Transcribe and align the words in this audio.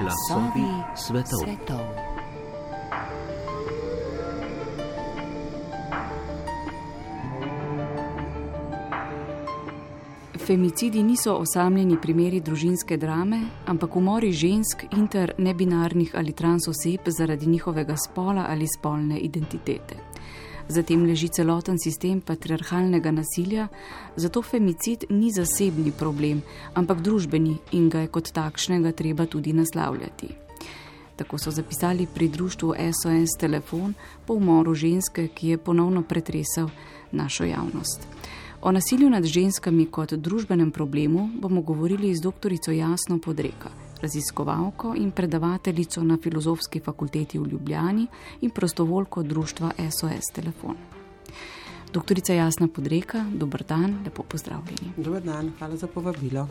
Glasovi 0.00 0.82
svetov. 0.96 1.38
svetov. 1.44 1.78
Femicidi 10.46 11.02
niso 11.02 11.34
osamljeni 11.34 11.96
primeri 12.02 12.40
družinske 12.40 12.96
drame, 12.96 13.40
ampak 13.66 13.96
umori 13.96 14.32
žensk, 14.32 14.84
inter, 14.92 15.32
nebinarnih 15.38 16.10
ali 16.14 16.32
trans 16.32 16.68
oseb 16.68 17.00
zaradi 17.18 17.46
njihovega 17.46 17.96
spola 17.96 18.46
ali 18.48 18.66
spolne 18.78 19.18
identitete. 19.18 19.94
Zatem 20.68 21.04
leži 21.04 21.28
celoten 21.28 21.78
sistem 21.78 22.20
patriarhalnega 22.20 23.10
nasilja, 23.12 23.68
zato 24.16 24.42
femicid 24.42 25.04
ni 25.10 25.32
zasebni 25.32 25.92
problem, 25.92 26.40
ampak 26.74 27.02
družbeni 27.04 27.58
in 27.72 27.90
ga 27.92 28.06
je 28.06 28.08
kot 28.08 28.32
takšnega 28.32 28.92
treba 28.92 29.26
tudi 29.26 29.52
naslavljati. 29.52 30.28
Tako 31.16 31.38
so 31.38 31.50
zapisali 31.50 32.06
pri 32.14 32.28
društvu 32.28 32.74
SOS 32.78 33.38
Telefon 33.38 33.94
po 34.26 34.34
umoru 34.34 34.74
ženske, 34.74 35.28
ki 35.28 35.48
je 35.48 35.58
ponovno 35.58 36.02
pretresal 36.02 36.70
našo 37.12 37.44
javnost. 37.44 38.08
O 38.62 38.72
nasilju 38.72 39.10
nad 39.10 39.24
ženskami 39.24 39.86
kot 39.86 40.12
družbenem 40.12 40.70
problemu 40.70 41.28
bomo 41.40 41.62
govorili 41.62 42.14
z 42.14 42.20
dr. 42.20 42.72
Jasno 42.72 43.18
Podreka, 43.18 43.70
raziskovalko 44.04 44.94
in 44.96 45.10
predavateljico 45.10 46.04
na 46.04 46.18
Filozofski 46.22 46.80
fakulteti 46.80 47.38
v 47.38 47.48
Ljubljani 47.52 48.06
in 48.40 48.50
prostovoljko 48.50 49.22
društva 49.22 49.72
SOS 49.90 50.32
Telefon. 50.34 50.76
Doktorica 51.92 52.34
Jasna 52.34 52.68
Podreka, 52.68 53.24
dober 53.32 53.62
dan, 53.68 53.98
lepo 54.04 54.22
pozdravljeni. 54.22 54.92
Dober 54.96 55.22
dan, 55.22 55.52
hvala 55.58 55.76
za 55.76 55.86
povabilo. 55.86 56.48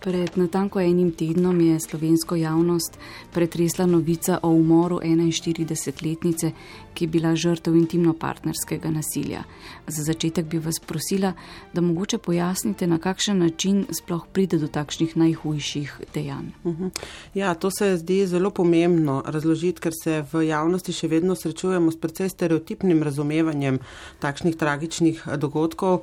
Pred 0.00 0.30
natanko 0.36 0.80
enim 0.80 1.10
tednom 1.12 1.60
je 1.60 1.80
slovensko 1.80 2.36
javnost 2.36 2.98
pretresla 3.32 3.86
novica 3.86 4.38
o 4.42 4.48
umoru 4.48 5.00
41-letnice, 5.04 6.50
ki 6.94 7.04
je 7.04 7.08
bila 7.08 7.34
žrtev 7.36 7.76
intimno-partnerskega 7.76 8.90
nasilja. 8.90 9.42
Za 9.86 10.04
začetek 10.04 10.46
bi 10.46 10.58
vas 10.58 10.80
prosila, 10.86 11.32
da 11.72 11.80
mogoče 11.80 12.18
pojasnite, 12.18 12.86
na 12.86 12.98
kakšen 12.98 13.38
način 13.38 13.84
sploh 14.00 14.24
pride 14.32 14.58
do 14.58 14.68
takšnih 14.68 15.16
najhujših 15.16 16.00
dejanj. 16.14 16.48
Mhm. 16.64 16.88
Ja, 17.34 17.54
to 17.54 17.70
se 17.70 17.96
zdi 17.96 18.26
zelo 18.26 18.50
pomembno 18.50 19.22
razložiti, 19.26 19.80
ker 19.80 19.92
se 20.04 20.24
v 20.32 20.46
javnosti 20.48 20.92
še 20.92 21.08
vedno 21.08 21.36
srečujemo 21.36 21.92
s 21.92 22.00
precej 22.00 22.28
stereotipnim 22.28 23.02
razumevanjem 23.02 23.78
takšnih 24.20 24.56
tragičnih 24.56 25.22
dogodkov, 25.36 26.02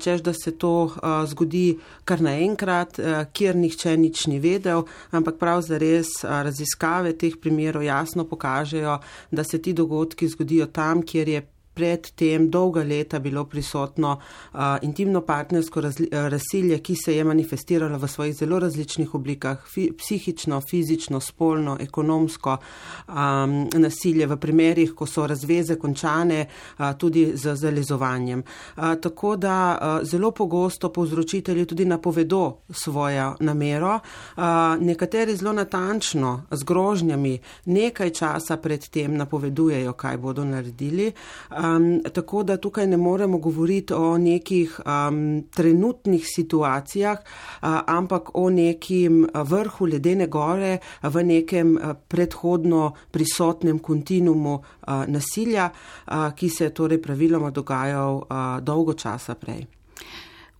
čež 0.00 0.22
da 0.22 0.32
se 0.32 0.56
to 0.56 0.90
zgodi 1.26 1.78
kar 2.04 2.20
naenkrat 2.20 2.96
kjer 3.32 3.56
nihče 3.56 3.96
nič 3.96 4.26
ni 4.26 4.38
vedel, 4.40 4.84
ampak 5.10 5.38
prav 5.38 5.62
zares 5.66 6.20
raziskave 6.22 7.12
teh 7.18 7.36
primerov 7.40 7.82
jasno 7.82 8.24
pokažejo, 8.28 8.98
da 9.30 9.44
se 9.44 9.62
ti 9.62 9.72
dogodki 9.72 10.28
zgodijo 10.28 10.66
tam, 10.66 11.02
kjer 11.02 11.28
je 11.28 11.46
predtem 11.76 12.48
dolga 12.50 12.82
leta 12.82 13.18
bilo 13.20 13.44
prisotno 13.44 14.16
uh, 14.16 14.60
intimno 14.82 15.20
partnersko 15.20 15.82
razsilje, 16.10 16.78
ki 16.78 16.94
se 16.96 17.16
je 17.16 17.24
manifestiralo 17.24 17.98
v 17.98 18.08
svojih 18.08 18.34
zelo 18.36 18.58
različnih 18.58 19.14
oblikah, 19.14 19.60
fi, 19.68 19.90
psihično, 19.92 20.60
fizično, 20.70 21.20
spolno, 21.20 21.76
ekonomsko 21.80 22.56
um, 22.56 23.56
nasilje 23.74 24.26
v 24.26 24.38
primerih, 24.40 24.94
ko 24.96 25.06
so 25.06 25.26
razveze 25.26 25.76
končane 25.76 26.46
uh, 26.46 26.92
tudi 26.98 27.26
z 27.34 27.54
zalezovanjem. 27.56 28.40
Uh, 28.40 28.94
tako 29.02 29.34
da 29.36 29.56
uh, 29.76 30.08
zelo 30.08 30.30
pogosto 30.30 30.92
povzročitelji 30.92 31.66
tudi 31.66 31.84
napovedo 31.84 32.62
svojo 32.70 33.34
namero, 33.40 33.98
uh, 33.98 34.42
nekateri 34.80 35.36
zelo 35.36 35.52
natančno 35.52 36.46
z 36.50 36.64
grožnjami 36.64 37.36
nekaj 37.64 38.10
časa 38.10 38.56
predtem 38.56 39.16
napovedujejo, 39.16 39.92
kaj 39.92 40.16
bodo 40.16 40.44
naredili. 40.44 41.12
Uh, 41.50 41.65
Um, 41.66 42.02
tako 42.12 42.42
da 42.42 42.56
tukaj 42.56 42.86
ne 42.86 42.96
moremo 42.96 43.38
govoriti 43.38 43.94
o 43.94 44.18
nekih 44.18 44.80
um, 44.80 45.42
trenutnih 45.54 46.24
situacijah, 46.26 47.18
uh, 47.18 47.68
ampak 47.86 48.30
o 48.34 48.50
nekim 48.50 49.26
vrhu 49.34 49.86
ledene 49.86 50.26
gore 50.26 50.78
v 51.02 51.24
nekem 51.24 51.78
predhodno 52.08 52.92
prisotnem 53.10 53.78
kontinuumu 53.78 54.54
uh, 54.54 55.04
nasilja, 55.06 55.70
uh, 56.06 56.12
ki 56.36 56.48
se 56.48 56.64
je 56.64 56.74
torej 56.74 57.02
praviloma 57.02 57.50
dogajal 57.50 58.14
uh, 58.16 58.60
dolgo 58.60 58.94
časa 58.94 59.34
prej. 59.34 59.66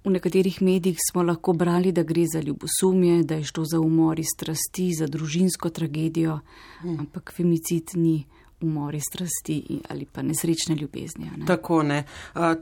V 0.06 0.10
nekaterih 0.10 0.62
medijih 0.62 0.98
smo 1.10 1.22
lahko 1.22 1.52
brali, 1.52 1.92
da 1.92 2.02
gre 2.02 2.24
za 2.32 2.40
ljubosumje, 2.40 3.22
da 3.22 3.34
je 3.34 3.44
šlo 3.44 3.64
za 3.64 3.80
umor 3.80 4.20
iz 4.20 4.30
strasti, 4.34 4.92
za 4.94 5.06
družinsko 5.06 5.70
tragedijo, 5.70 6.38
hmm. 6.80 7.00
ampak 7.00 7.32
femicid 7.36 7.90
ni 7.94 8.24
umori 8.60 9.00
strasti 9.00 9.80
ali 9.88 10.06
pa 10.12 10.22
nesrečne 10.22 10.74
ljubezni. 10.74 11.30
Ne? 11.36 11.46
Tako 11.46 11.82
ne. 11.82 12.04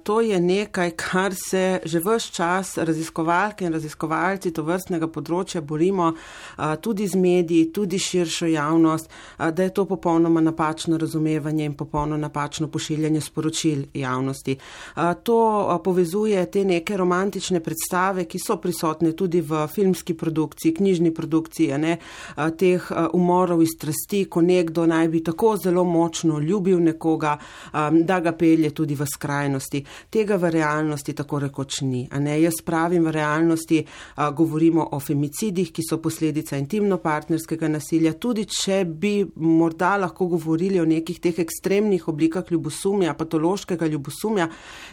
To 0.03 0.21
je 0.21 0.41
nekaj, 0.41 0.91
kar 0.91 1.35
se 1.35 1.81
že 1.85 1.99
vse 1.99 2.33
čas 2.33 2.79
raziskovalke 2.79 3.65
in 3.65 3.73
raziskovalci 3.73 4.51
to 4.51 4.63
vrstnega 4.63 5.07
področja 5.07 5.61
borimo, 5.61 6.13
tudi 6.81 7.07
z 7.07 7.19
mediji, 7.19 7.71
tudi 7.73 7.99
širšo 7.99 8.47
javnost, 8.47 9.11
da 9.39 9.63
je 9.63 9.71
to 9.75 9.85
popolnoma 9.85 10.41
napačno 10.41 10.99
razumevanje 10.99 11.65
in 11.65 11.75
popolno 11.75 12.17
napačno 12.17 12.69
pošiljanje 12.69 13.21
sporočil 13.21 13.85
javnosti. 13.95 14.57
To 15.23 15.39
povezuje 15.85 16.47
te 16.51 16.65
neke 16.65 16.97
romantične 16.97 17.61
predstave, 17.61 18.25
ki 18.25 18.39
so 18.43 18.57
prisotne 18.57 19.13
tudi 19.13 19.41
v 19.41 19.67
filmski 19.71 20.15
produkciji, 20.15 20.75
knjižni 20.75 21.15
produkciji, 21.15 21.79
ne? 21.79 21.99
teh 22.59 22.91
umorov 23.13 23.63
iz 23.63 23.77
strasti, 23.77 24.25
ko 24.25 24.43
nekdo 24.43 24.87
naj 24.87 25.09
bi 25.09 25.23
tako 25.25 25.55
zelo 25.57 25.84
močno 25.85 26.39
ljubil 26.39 26.81
nekoga, 26.83 27.37
um, 27.73 28.03
da 28.05 28.21
ga 28.21 28.33
pelje 28.33 28.71
tudi 28.71 28.95
v 28.95 29.07
skrajnosti. 29.07 29.85
Tega 30.11 30.37
v 30.37 30.51
realnosti 30.51 31.15
tako 31.15 31.39
rekoč 31.47 31.81
ni. 31.83 32.09
Jaz 32.45 32.61
pravim, 32.65 33.05
v 33.05 33.13
realnosti 33.15 33.85
uh, 33.85 34.29
govorimo 34.35 34.89
o 34.93 35.01
femicidih, 35.01 35.71
ki 35.73 35.83
so 35.85 35.99
posledica 36.03 36.59
intimno-partnerskega 36.59 37.69
nasilja. 37.69 38.15
Tudi 38.19 38.47
če 38.51 38.85
bi 38.85 39.15
morda 39.37 39.95
lahko 40.01 40.27
govorili 40.35 40.81
o 40.81 40.89
nekih 40.89 41.21
teh 41.21 41.39
ekstremnih 41.39 42.09
oblikah 42.09 42.51
ljubosumja, 42.51 43.15
patološkega 43.15 43.87
ljubosumja, 43.87 44.49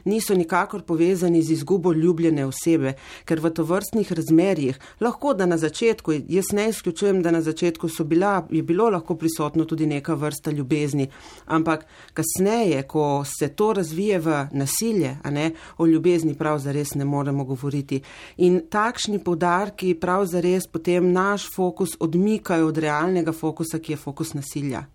niso 0.06 0.36
nikakor 0.36 0.84
povezani 0.84 1.42
z 1.42 1.58
izgubo 1.58 1.94
ljubljene 1.94 2.46
osebe, 2.46 2.96
ker 3.26 3.42
v 3.42 3.54
to 3.56 3.66
vrstnih 3.68 4.12
razmerjih 4.12 4.80
lahko 5.02 5.34
da 5.34 5.46
na 5.46 5.58
začetku, 5.58 6.12
jaz 6.28 6.52
ne 6.54 6.70
izključujem, 6.70 7.22
da 7.22 7.32
na 7.32 7.42
začetku 7.42 7.88
bila, 8.04 8.48
je 8.52 8.64
bilo 8.64 8.90
lahko 8.90 9.16
prisotno 9.16 9.66
tudi 9.66 9.86
neka 9.86 10.14
vrsta 10.14 10.52
ljubezni 10.52 10.81
ljubezni. 10.82 11.08
Ampak 11.46 11.86
kasneje, 12.14 12.84
ko 12.84 13.24
se 13.26 13.50
to 13.50 13.74
razvije 13.74 14.20
v 14.20 14.48
nasilje, 14.52 15.18
ne, 15.32 15.52
o 15.78 15.86
ljubezni 15.86 16.36
prav 16.36 16.60
zares 16.60 16.96
ne 16.96 17.06
moremo 17.06 17.44
govoriti. 17.44 18.02
In 18.38 18.62
takšni 18.70 19.24
podarki 19.24 19.94
prav 19.96 20.26
zares 20.26 20.68
potem 20.68 21.12
naš 21.12 21.48
fokus 21.56 21.90
odmikajo 22.00 22.68
od 22.68 22.78
realnega 22.78 23.32
fokusa, 23.32 23.80
ki 23.80 23.94
je 23.94 23.98
fokus 23.98 24.34
nasilja. 24.34 24.86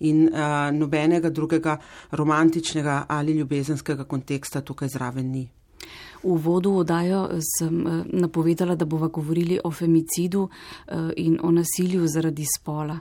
In 0.00 0.28
uh, 0.28 0.70
nobenega 0.72 1.30
drugega 1.30 1.78
romantičnega 2.10 3.04
ali 3.08 3.32
ljubezenskega 3.32 4.04
konteksta 4.04 4.60
tukaj 4.60 4.88
zraven 4.88 5.30
ni. 5.30 5.48
V 6.22 6.36
vodu 6.42 6.72
odajo 6.72 7.40
sem 7.58 7.86
eh, 7.86 8.04
napovedala, 8.12 8.74
da 8.74 8.84
bova 8.84 9.08
govorili 9.08 9.58
o 9.64 9.70
femicidu 9.70 10.48
eh, 10.48 11.12
in 11.16 11.38
o 11.42 11.50
nasilju 11.50 12.06
zaradi 12.08 12.46
spola. 12.58 12.98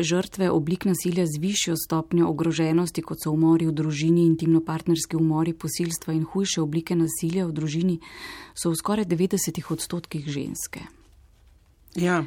Žrtve 0.00 0.50
oblik 0.50 0.84
nasilja 0.84 1.26
z 1.26 1.40
višjo 1.40 1.76
stopnjo 1.76 2.28
ogroženosti, 2.28 3.02
kot 3.02 3.22
so 3.22 3.30
umori 3.30 3.66
v 3.66 3.72
družini, 3.72 4.26
intimno-partnerski 4.26 5.16
umori, 5.16 5.52
posilstva 5.52 6.14
in 6.14 6.24
hujše 6.24 6.60
oblike 6.62 6.96
nasilja 6.96 7.46
v 7.46 7.52
družini, 7.52 7.96
so 8.54 8.70
v 8.70 8.76
skoraj 8.76 9.08
90 9.08 9.72
odstotkih 9.72 10.28
ženske. 10.28 11.03
Ja, 11.94 12.24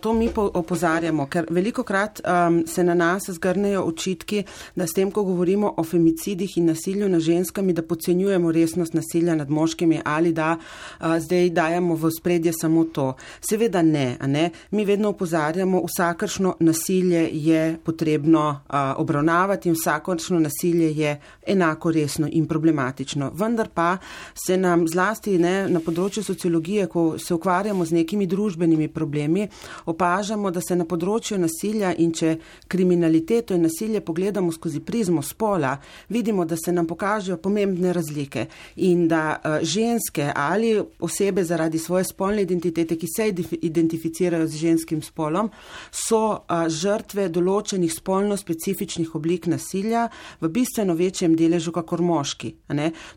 to 0.00 0.12
mi 0.12 0.28
opozarjamo, 0.34 1.28
ker 1.30 1.46
veliko 1.50 1.84
krat 1.86 2.20
um, 2.24 2.64
se 2.66 2.82
na 2.84 2.94
nas 2.94 3.28
zgrnejo 3.30 3.84
očitki, 3.86 4.42
da 4.74 4.86
s 4.86 4.96
tem, 4.96 5.10
ko 5.14 5.22
govorimo 5.24 5.74
o 5.76 5.84
femicidih 5.84 6.56
in 6.58 6.66
nasilju 6.72 7.08
nad 7.08 7.20
ženskami, 7.22 7.72
da 7.72 7.82
podcenjujemo 7.82 8.52
resnost 8.52 8.94
nasilja 8.94 9.34
nad 9.34 9.50
moškimi 9.50 10.00
ali 10.04 10.32
da 10.32 10.56
uh, 10.56 11.18
zdaj 11.18 11.50
dajemo 11.50 11.94
v 11.94 12.10
spredje 12.10 12.52
samo 12.52 12.84
to. 12.84 13.12
Seveda 13.40 13.82
ne, 13.82 14.16
ne. 14.26 14.50
Mi 14.70 14.84
vedno 14.84 15.08
opozarjamo, 15.08 15.84
vsakršno 15.86 16.56
nasilje 16.60 17.28
je 17.32 17.78
potrebno 17.84 18.48
uh, 18.50 18.74
obravnavati 18.96 19.68
in 19.68 19.78
vsakršno 19.78 20.40
nasilje 20.40 20.90
je 20.96 21.20
enako 21.46 21.92
resno 21.92 22.28
in 22.32 22.46
problematično. 22.46 23.30
Vendar 23.34 23.68
pa 23.74 23.96
se 24.34 24.56
nam 24.56 24.88
zlasti 24.88 25.38
ne, 25.38 25.68
na 25.68 25.78
področju 25.80 26.26
sociologije, 26.26 26.86
ko 26.86 27.18
se 27.18 27.34
ukvarjamo 27.34 27.84
z 27.84 28.00
nekimi 28.02 28.26
družbenimi 28.26 28.79
ženskimi 28.80 28.88
problemi, 28.88 29.48
opažamo, 29.86 30.50
da 30.50 30.60
se 30.60 30.76
na 30.76 30.84
področju 30.84 31.38
nasilja 31.38 31.94
in 31.98 32.12
če 32.12 32.38
kriminaliteto 32.68 33.54
in 33.54 33.62
nasilje 33.62 34.00
pogledamo 34.00 34.52
skozi 34.52 34.80
prizmo 34.80 35.22
spola, 35.22 35.78
vidimo, 36.08 36.44
da 36.44 36.56
se 36.56 36.72
nam 36.72 36.86
pokažejo 36.86 37.38
pomembne 37.38 37.92
razlike 37.92 38.46
in 38.76 39.08
da 39.08 39.38
uh, 39.38 39.60
ženske 39.62 40.32
ali 40.34 40.80
osebe 41.00 41.44
zaradi 41.44 41.78
svoje 41.78 42.04
spolne 42.04 42.42
identitete, 42.42 42.96
ki 42.96 43.06
se 43.06 43.28
identificirajo 43.62 44.46
z 44.46 44.56
ženskim 44.56 45.02
spolom, 45.02 45.50
so 45.90 46.40
uh, 46.40 46.68
žrtve 46.68 47.28
določenih 47.28 47.92
spolno 47.92 48.36
specifičnih 48.36 49.14
oblik 49.14 49.46
nasilja 49.46 50.08
v 50.40 50.48
bistveno 50.48 50.94
večjem 50.94 51.36
deležu 51.36 51.72
kakor 51.72 52.02
moški. 52.02 52.54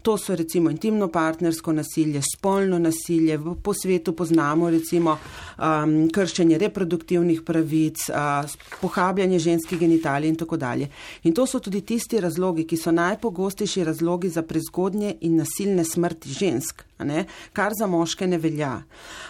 To 0.04 0.18
so 0.18 0.36
recimo 0.36 0.72
intimno 0.72 1.08
partnersko 1.08 1.74
nasilje, 1.74 2.22
spolno 2.26 2.80
nasilje, 2.80 3.40
po 3.64 3.74
svetu 3.74 4.14
poznamo 4.16 4.70
recimo 4.74 5.18
um, 5.58 6.10
kršenje 6.10 6.58
reproduktivnih 6.58 7.42
pravic, 7.42 8.10
uh, 8.10 8.50
pohabljanje 8.82 9.40
ženskih 9.40 9.80
genitalij 9.80 10.30
in 10.30 10.36
tako 10.36 10.58
dalje. 10.58 10.90
In 11.24 11.34
to 11.34 11.46
so 11.46 11.60
tudi 11.60 11.82
tisti 11.82 12.20
razlogi, 12.20 12.68
ki 12.68 12.78
so 12.78 12.92
najpogostejši 12.92 13.84
razlogi 13.84 14.30
za 14.30 14.42
prezgodnje 14.42 15.16
in 15.22 15.38
nasilne 15.38 15.86
smrti 15.86 16.30
žensk 16.30 16.84
ne, 17.04 17.26
kar 17.54 17.72
za 17.80 17.88
moške 17.88 18.28
ne 18.28 18.38
velja. 18.38 18.82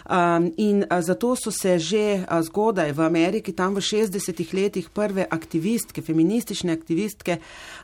Um, 0.04 0.52
in 0.58 0.84
zato 1.00 1.36
so 1.36 1.52
se 1.52 1.80
že 1.80 2.26
zgodaj 2.42 2.92
v 2.92 3.02
Ameriki, 3.02 3.54
tam 3.54 3.76
v 3.76 3.82
60-ih 3.82 4.54
letih, 4.54 4.90
prve 4.90 5.26
aktivistke, 5.30 6.02
feministične 6.02 6.74
aktivistke, 6.74 7.38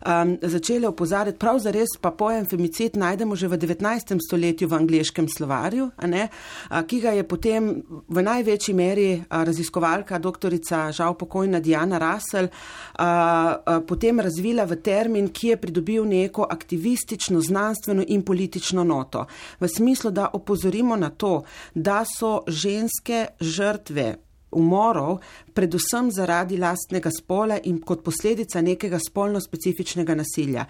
um, 0.06 0.36
začele 0.42 0.88
opozarjati, 0.88 1.40
prav 1.40 1.60
zares 1.60 1.96
pa 2.02 2.12
pojem 2.12 2.46
femicid 2.46 2.98
najdemo 3.00 3.36
že 3.36 3.48
v 3.48 3.58
19. 3.58 4.20
stoletju 4.20 4.68
v 4.68 4.74
angliškem 4.74 5.28
slovarju, 5.28 5.92
ne, 6.08 6.28
ki 6.70 7.00
ga 7.00 7.16
je 7.16 7.24
potem 7.24 7.70
v 8.08 8.22
največji 8.22 8.74
meri 8.76 9.10
raziskovalka 9.30 10.20
doktorica, 10.20 10.92
žal 10.92 11.16
pokojna 11.16 11.60
Diana 11.60 12.00
Russell, 12.00 12.50
a, 12.50 13.06
a, 13.06 13.80
potem 13.82 14.20
razvila 14.20 14.66
v 14.68 14.80
termin, 14.84 15.30
ki 15.32 15.54
je 15.54 15.58
pridobil 15.58 16.06
neko 16.06 16.48
aktivistično, 16.50 17.42
znanstveno 17.42 18.04
in 18.08 18.24
politično 18.24 18.84
noto. 18.84 19.26
Smislu, 19.80 20.12
da 20.12 20.30
opozorimo 20.34 20.96
na 21.00 21.10
to, 21.10 21.44
da 21.74 22.04
so 22.06 22.44
ženske 22.48 23.28
žrtve 23.40 24.16
umorov 24.52 25.20
predvsem 25.60 26.08
zaradi 26.12 26.58
lastnega 26.58 27.12
spola 27.12 27.58
in 27.68 27.82
kot 27.84 28.00
posledica 28.04 28.62
nekega 28.64 28.96
spolno 29.04 29.42
specifičnega 29.44 30.16
nasilja. 30.16 30.64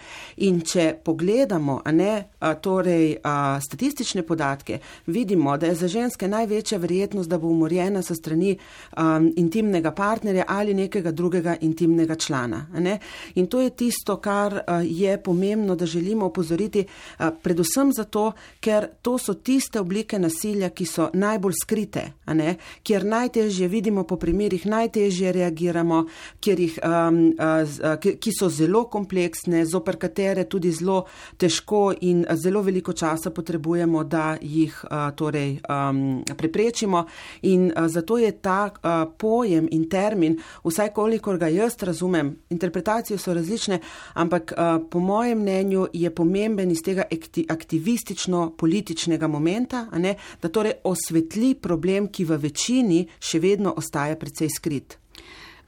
In 0.45 0.63
če 0.65 0.95
pogledamo 1.05 1.75
ne, 1.93 2.13
a, 2.39 2.55
torej, 2.57 3.19
a, 3.21 3.59
statistične 3.61 4.23
podatke, 4.25 4.79
vidimo, 5.13 5.53
da 5.61 5.69
je 5.69 5.75
za 5.77 5.89
ženske 5.93 6.27
največja 6.27 6.79
verjetnost, 6.81 7.29
da 7.29 7.37
bo 7.37 7.51
umorjena 7.53 8.01
sa 8.01 8.17
strani 8.17 8.55
a, 8.55 9.19
intimnega 9.37 9.91
partnerja 9.93 10.47
ali 10.49 10.73
nekega 10.73 11.13
drugega 11.13 11.53
intimnega 11.61 12.17
člana. 12.17 12.63
Ne. 12.79 12.97
In 13.35 13.45
to 13.45 13.61
je 13.61 13.69
tisto, 13.69 14.17
kar 14.17 14.57
a, 14.65 14.79
je 14.81 15.19
pomembno, 15.21 15.77
da 15.77 15.85
želimo 15.85 16.31
opozoriti, 16.31 16.87
a, 17.19 17.29
predvsem 17.29 17.93
zato, 17.93 18.31
ker 18.59 18.89
to 19.05 19.19
so 19.21 19.37
tiste 19.37 19.77
oblike 19.79 20.17
nasilja, 20.19 20.73
ki 20.73 20.89
so 20.89 21.11
najbolj 21.13 21.61
skrite, 21.61 22.07
ne, 22.33 22.57
kjer 22.81 23.05
najtežje 23.05 23.69
vidimo 23.69 24.07
po 24.09 24.17
primerih 24.17 24.65
najtežje 24.65 24.78
najtežje 24.79 25.31
reagiramo, 25.35 26.05
jih, 26.45 26.79
um, 26.83 27.19
uh, 27.35 27.97
ki 27.99 28.31
so 28.33 28.49
zelo 28.49 28.85
kompleksne, 28.91 29.65
zoper 29.65 29.97
katere 29.99 30.45
tudi 30.49 30.71
zelo 30.71 31.03
težko 31.37 31.93
in 32.01 32.25
zelo 32.39 32.61
veliko 32.65 32.93
časa 32.93 33.31
potrebujemo, 33.35 34.03
da 34.03 34.37
jih 34.41 34.73
uh, 34.85 35.11
torej, 35.15 35.59
um, 35.69 36.23
preprečimo. 36.37 37.05
In 37.51 37.69
uh, 37.69 37.87
zato 37.87 38.17
je 38.17 38.31
ta 38.41 38.69
uh, 38.69 38.73
pojem 39.17 39.67
in 39.71 39.89
termin, 39.89 40.39
vsaj 40.63 40.93
kolikor 40.95 41.37
ga 41.37 41.47
jaz 41.47 41.77
razumem, 41.83 42.35
interpretacije 42.49 43.17
so 43.17 43.33
različne, 43.33 43.79
ampak 44.13 44.53
uh, 44.53 44.57
po 44.89 44.99
mojem 44.99 45.39
mnenju 45.41 45.87
je 45.93 46.09
pomemben 46.15 46.71
iz 46.71 46.81
tega 46.85 47.03
aktivistično-političnega 47.49 49.27
momenta, 49.27 49.87
ne, 49.97 50.15
da 50.41 50.49
torej 50.49 50.73
osvetli 50.83 51.55
problem, 51.55 52.07
ki 52.07 52.25
v 52.25 52.37
večini 52.37 53.07
še 53.19 53.39
vedno 53.39 53.73
ostaja 53.77 54.15
precej 54.19 54.49
skrit 54.49 54.68
skrit. 54.69 54.97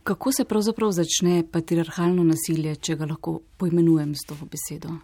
Kako 0.03 0.31
se 0.31 0.43
pravzaprav 0.45 0.91
začne 0.91 1.43
patriarhalno 1.51 2.23
nasilje, 2.23 2.75
če 2.75 2.95
ga 2.95 3.05
lahko 3.05 3.41
poimenujem 3.57 4.15
s 4.15 4.25
to 4.25 4.35
besedo? 4.49 4.95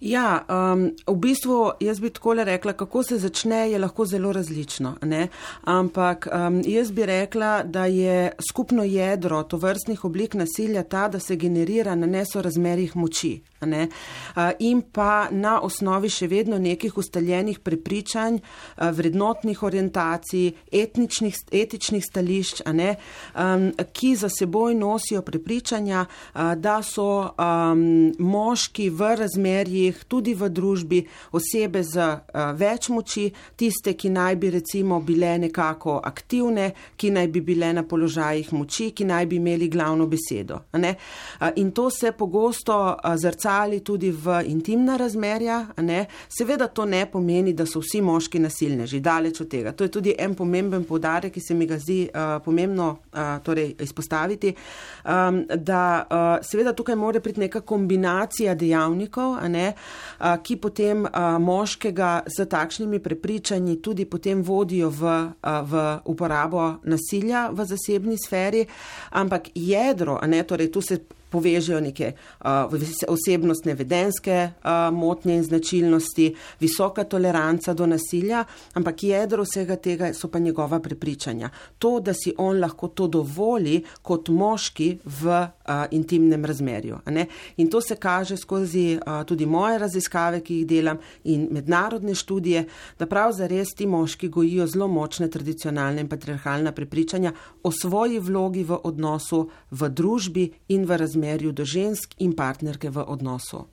Ja, 0.00 0.44
um, 0.46 0.84
v 1.06 1.14
bistvu 1.18 1.56
jaz 1.82 1.98
bi 2.00 2.12
tako 2.14 2.36
rekla, 2.38 2.72
kako 2.78 3.02
se 3.02 3.18
začne, 3.18 3.64
je 3.72 3.78
lahko 3.78 4.06
zelo 4.06 4.32
različno. 4.32 4.94
Ne? 5.02 5.28
Ampak 5.64 6.28
um, 6.30 6.60
jaz 6.66 6.92
bi 6.94 7.06
rekla, 7.06 7.64
da 7.64 7.86
je 7.86 8.30
skupno 8.50 8.84
jedro 8.84 9.42
to 9.42 9.56
vrstnih 9.56 10.04
oblik 10.04 10.34
nasilja 10.34 10.84
ta, 10.84 11.08
da 11.08 11.18
se 11.18 11.36
generira 11.36 11.94
na 11.94 12.06
nesorazmerjih 12.06 12.96
moči. 12.96 13.40
Ne? 13.66 13.88
In 14.58 14.82
pa 14.92 15.28
na 15.30 15.60
osnovi 15.62 16.10
še 16.10 16.28
vedno 16.28 16.58
nekih 16.58 16.96
ustaljenih 16.98 17.60
prepričanj, 17.64 18.38
vrednotnih 18.78 19.62
orientacij, 19.62 20.52
etničnih, 20.72 21.36
etičnih 21.52 22.04
stališč, 22.04 22.62
um, 22.66 23.70
ki 23.92 24.14
za 24.16 24.28
seboj 24.28 24.74
nosijo 24.74 25.22
prepričanja, 25.22 26.04
da 26.56 26.82
so 26.82 27.34
moški 28.18 28.90
v 28.90 29.10
razmerjih, 29.16 30.04
tudi 30.08 30.34
v 30.34 30.48
družbi, 30.48 31.00
osebe 31.32 31.82
z 31.82 32.08
več 32.58 32.88
moči, 32.88 33.28
tiste, 33.56 33.94
ki 33.94 34.10
naj 34.10 34.36
bi 34.36 34.50
recimo 34.54 35.00
bile 35.00 35.36
nekako 35.38 36.00
aktivne, 36.04 36.70
ki 36.96 37.10
naj 37.14 37.28
bi 37.28 37.40
bile 37.40 37.72
na 37.72 37.84
položajih 37.86 38.52
moči, 38.52 38.90
ki 38.94 39.06
naj 39.08 39.26
bi 39.26 39.40
imeli 39.40 39.68
glavno 39.68 40.06
besedo. 40.06 40.64
Uh, 40.74 41.50
in 41.56 41.72
to 41.72 41.90
se 41.90 42.12
pogosto 42.12 42.76
uh, 42.94 43.14
zrcali 43.54 43.80
tudi 43.80 44.10
v 44.10 44.42
intimna 44.46 44.96
razmerja. 44.96 45.66
Seveda 46.28 46.68
to 46.68 46.84
ne 46.84 47.06
pomeni, 47.06 47.52
da 47.52 47.66
so 47.66 47.80
vsi 47.80 48.00
moški 48.02 48.38
nasilneži, 48.38 49.00
daleč 49.00 49.40
od 49.40 49.48
tega. 49.48 49.72
To 49.72 49.84
je 49.84 49.90
tudi 49.90 50.14
en 50.18 50.34
pomemben 50.34 50.84
podarek, 50.84 51.32
ki 51.32 51.40
se 51.40 51.54
mi 51.54 51.66
ga 51.66 51.78
zdi 51.78 52.08
uh, 52.08 52.42
pomembno 52.44 52.88
uh, 52.90 53.38
torej 53.42 53.74
izpostaviti, 53.80 54.54
um, 55.04 55.44
da 55.56 56.04
uh, 56.04 56.46
seveda 56.46 56.72
tukaj 56.72 56.96
mora 56.96 57.20
priti 57.20 57.40
neka 57.40 57.60
kombinacija 57.60 58.54
dejavnikov, 58.54 59.36
ne, 59.48 59.72
ki 60.42 60.56
potem 60.56 61.04
moškega 61.40 62.24
z 62.26 62.46
takšnimi 62.50 62.98
prepričanji 63.02 63.76
tudi 63.82 64.04
potem 64.04 64.42
vodijo 64.42 64.88
v, 64.90 65.12
v 65.42 65.82
uporabo 66.10 66.64
nasilja 66.84 67.48
v 67.52 67.66
zasebni 67.68 68.16
sferi, 68.18 68.64
ampak 69.10 69.50
jedro, 69.54 70.18
ne, 70.26 70.42
torej 70.42 70.72
tu 70.72 70.80
se 70.82 70.98
povežejo 71.34 71.80
neke 71.82 72.12
uh, 72.14 72.74
osebnostne 73.08 73.74
vedenske 73.74 74.36
uh, 74.46 74.88
motnje 74.94 75.38
in 75.40 75.44
značilnosti, 75.44 76.28
visoka 76.60 77.04
toleranca 77.04 77.74
do 77.74 77.88
nasilja, 77.90 78.44
ampak 78.78 79.02
jedro 79.08 79.44
vsega 79.46 79.76
tega 79.76 80.12
so 80.14 80.30
pa 80.30 80.38
njegova 80.38 80.80
prepričanja. 80.80 81.50
To, 81.78 81.98
da 82.00 82.14
si 82.14 82.34
on 82.38 82.60
lahko 82.62 82.88
to 82.88 83.08
dovoli 83.08 83.80
kot 84.02 84.28
moški 84.28 84.90
v 85.04 85.40
uh, 85.40 85.84
intimnem 85.90 86.44
razmerju. 86.44 87.00
In 87.56 87.70
to 87.70 87.80
se 87.80 87.96
kaže 87.96 88.36
skozi 88.36 88.98
uh, 88.98 89.24
tudi 89.26 89.46
moje 89.46 89.78
raziskave, 89.78 90.40
ki 90.44 90.60
jih 90.60 90.66
delam 90.68 91.00
in 91.24 91.48
mednarodne 91.50 92.14
študije, 92.14 92.66
da 92.98 93.06
prav 93.10 93.32
zares 93.32 93.74
ti 93.76 93.86
moški 93.86 94.28
gojijo 94.28 94.66
zelo 94.66 94.88
močne 94.88 95.30
tradicionalne 95.30 96.04
in 96.04 96.08
patriarhalne 96.08 96.72
prepričanja 96.74 97.32
o 97.62 97.72
svoji 97.72 98.18
vlogi 98.18 98.64
v 98.64 98.78
odnosu 98.84 99.48
v 99.70 99.88
družbi 99.88 100.48
in 100.68 100.84
v 100.86 100.96
razmerju 101.00 101.23
razmerju 101.24 101.52
do 101.52 101.64
žensk 101.64 102.14
in 102.18 102.36
partnerke 102.36 102.90
v 102.90 103.04
odnosu. 103.06 103.64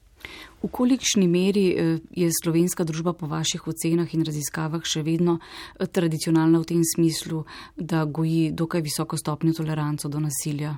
V 0.61 0.69
kolikšni 0.69 1.27
meri 1.27 1.65
eh, 1.73 1.97
je 2.13 2.29
slovenska 2.43 2.83
družba 2.85 3.13
po 3.17 3.25
vaših 3.25 3.65
ocenah 3.67 4.13
in 4.13 4.21
raziskavah 4.25 4.85
še 4.85 5.01
vedno 5.01 5.39
eh, 5.41 5.87
tradicionalna 5.89 6.61
v 6.61 6.69
tem 6.69 6.83
smislu, 6.85 7.43
da 7.75 8.05
goji 8.05 8.51
dokaj 8.53 8.85
visoko 8.85 9.17
stopnjo 9.17 9.57
toleranco 9.57 10.09
do 10.09 10.21
nasilja? 10.21 10.75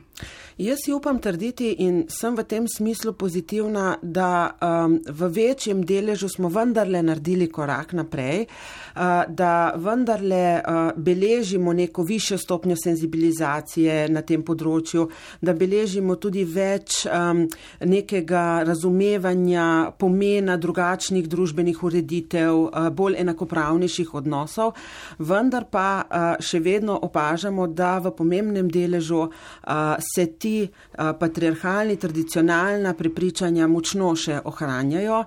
Jaz 0.57 0.83
si 0.85 0.93
upam 0.93 1.17
trditi 1.19 1.71
in 1.81 2.03
sem 2.13 2.35
v 2.37 2.43
tem 2.45 2.67
smislu 2.69 3.15
pozitivna, 3.17 3.97
da 4.01 4.53
um, 4.53 4.99
v 5.01 5.29
večjem 5.33 5.81
deležu 5.81 6.29
smo 6.29 6.49
vendarle 6.53 7.01
naredili 7.03 7.47
korak 7.49 7.95
naprej, 7.97 8.45
uh, 8.45 9.25
da 9.27 9.73
vendarle 9.75 10.61
uh, 10.61 10.93
beležimo 10.95 11.73
neko 11.73 12.05
višjo 12.05 12.37
stopnjo 12.37 12.77
senzibilizacije 12.77 14.07
na 14.13 14.21
tem 14.21 14.45
področju, 14.45 15.07
da 15.41 15.57
beležimo 15.57 16.19
tudi 16.21 16.45
več 16.45 17.01
um, 17.09 17.47
nekega 17.81 18.61
razumevanja, 18.67 19.65
razumevanja 19.73 19.91
pomena 19.97 20.57
drugačnih 20.57 21.27
družbenih 21.29 21.83
ureditev, 21.83 22.69
bolj 22.91 23.15
enakopravnejših 23.19 24.13
odnosov, 24.13 24.73
vendar 25.19 25.65
pa 25.71 26.37
še 26.39 26.59
vedno 26.59 26.97
opažamo, 27.01 27.67
da 27.67 27.99
v 27.99 28.11
pomembnem 28.11 28.69
deležu 28.69 29.29
se 29.99 30.25
ti 30.37 30.69
patriarhalni, 30.97 31.97
tradicionalna 31.97 32.93
prepričanja 32.93 33.67
močno 33.67 34.15
še 34.15 34.41
ohranjajo. 34.43 35.23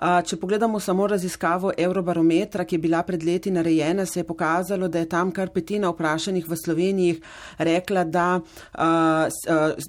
Če 0.00 0.36
pogledamo 0.36 0.80
samo 0.80 1.06
raziskavo 1.06 1.72
Eurobarometra, 1.76 2.64
ki 2.64 2.76
je 2.76 2.80
bila 2.80 3.02
pred 3.02 3.22
leti 3.22 3.50
narejena, 3.50 4.06
se 4.06 4.20
je 4.20 4.24
pokazalo, 4.24 4.88
da 4.88 4.98
je 4.98 5.08
tam 5.08 5.32
kar 5.32 5.50
petina 5.50 5.90
vprašanih 5.90 6.46
v 6.48 6.56
Sloveniji 6.56 7.20
rekla, 7.58 8.04
da 8.04 8.40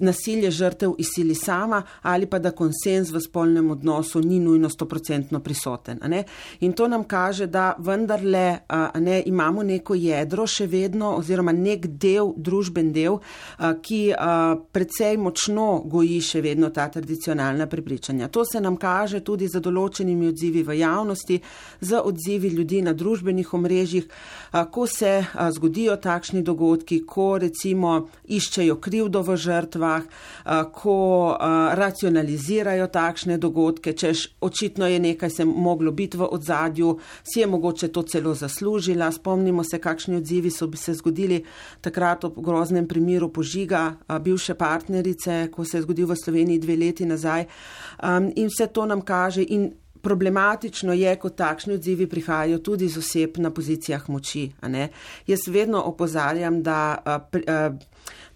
nasilje 0.00 0.50
žrtev 0.50 0.96
izsili 0.98 1.34
sama 1.34 1.82
ali 2.02 2.26
pa 2.26 2.38
da 2.38 2.50
konsens 2.50 3.12
v 3.12 3.20
spolnem 3.20 3.70
odnosu 3.70 4.01
ni 4.20 4.40
nujno 4.40 4.68
stoprocentno 4.68 5.40
prisoten. 5.40 6.00
In 6.60 6.72
to 6.72 6.88
nam 6.88 7.04
kaže, 7.04 7.46
da 7.46 7.74
vendarle 7.78 8.58
ne, 9.00 9.22
imamo 9.26 9.62
neko 9.62 9.94
jedro 9.94 10.46
še 10.46 10.66
vedno 10.66 11.16
oziroma 11.16 11.52
nek 11.52 11.86
del, 11.86 12.32
družben 12.36 12.92
del, 12.92 13.18
ki 13.82 14.00
precej 14.72 15.16
močno 15.16 15.82
goji 15.86 16.20
še 16.20 16.42
vedno 16.42 16.70
ta 16.70 16.88
tradicionalna 16.88 17.66
prepričanja. 17.66 18.28
To 18.28 18.44
se 18.44 18.60
nam 18.60 18.76
kaže 18.76 19.20
tudi 19.20 19.48
za 19.48 19.60
določenimi 19.60 20.28
odzivi 20.28 20.62
v 20.62 20.78
javnosti, 20.80 21.40
za 21.80 22.02
odzivi 22.02 22.48
ljudi 22.48 22.82
na 22.82 22.92
družbenih 22.92 23.54
omrežjih, 23.54 24.08
ko 24.70 24.86
se 24.86 25.24
zgodijo 25.56 25.96
takšni 25.96 26.42
dogodki, 26.42 27.02
ko 27.06 27.38
recimo 27.38 28.08
iščejo 28.28 28.76
krivdo 28.82 29.22
v 29.22 29.36
žrtvah, 29.36 30.02
ko 30.74 30.98
racionalizirajo 31.78 32.88
takšne 32.92 33.38
dogodke, 33.38 33.91
češ 33.92 34.28
očitno 34.40 34.86
je 34.86 34.98
nekaj 35.00 35.30
se 35.30 35.44
moglo 35.44 35.92
biti 35.92 36.16
v 36.16 36.28
odzadju, 36.30 36.98
si 37.22 37.40
je 37.40 37.46
mogoče 37.46 37.88
to 37.88 38.02
celo 38.02 38.34
zaslužila. 38.34 39.12
Spomnimo 39.12 39.64
se, 39.64 39.78
kakšni 39.78 40.16
odzivi 40.16 40.50
so 40.50 40.66
bi 40.66 40.76
se 40.76 40.94
zgodili 40.94 41.44
takrat 41.80 42.24
ob 42.24 42.38
groznem 42.38 42.88
primeru 42.88 43.28
požiga 43.32 43.96
bivše 44.20 44.54
partnerice, 44.54 45.48
ko 45.52 45.64
se 45.64 45.78
je 45.78 45.82
zgodil 45.82 46.06
v 46.06 46.16
Sloveniji 46.16 46.58
dve 46.58 46.76
leti 46.76 47.06
nazaj. 47.06 47.44
In 48.36 48.48
vse 48.48 48.66
to 48.66 48.86
nam 48.86 49.00
kaže 49.00 49.42
in 49.42 49.72
problematično 50.02 50.92
je, 50.92 51.16
ko 51.16 51.30
takšni 51.30 51.74
odzivi 51.74 52.06
prihajajo 52.06 52.58
tudi 52.58 52.84
iz 52.84 52.98
oseb 52.98 53.38
na 53.38 53.50
pozicijah 53.50 54.08
moči. 54.10 54.50
Jaz 55.26 55.46
vedno 55.48 55.82
opozarjam, 55.82 56.62
da 56.62 56.98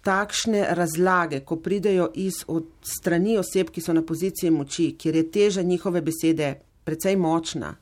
takšne 0.07 0.67
razlage, 0.77 1.41
ko 1.43 1.57
pridejo 1.59 2.07
iz 2.15 2.43
od 2.47 2.71
strani 2.83 3.35
oseb, 3.37 3.73
ki 3.73 3.83
so 3.83 3.93
na 3.93 4.05
poziciji 4.07 4.53
moči, 4.55 4.93
kjer 4.99 5.19
je 5.19 5.27
teža 5.31 5.61
njihove 5.61 6.01
besede 6.01 6.53
precej 6.87 7.17
močna, 7.19 7.75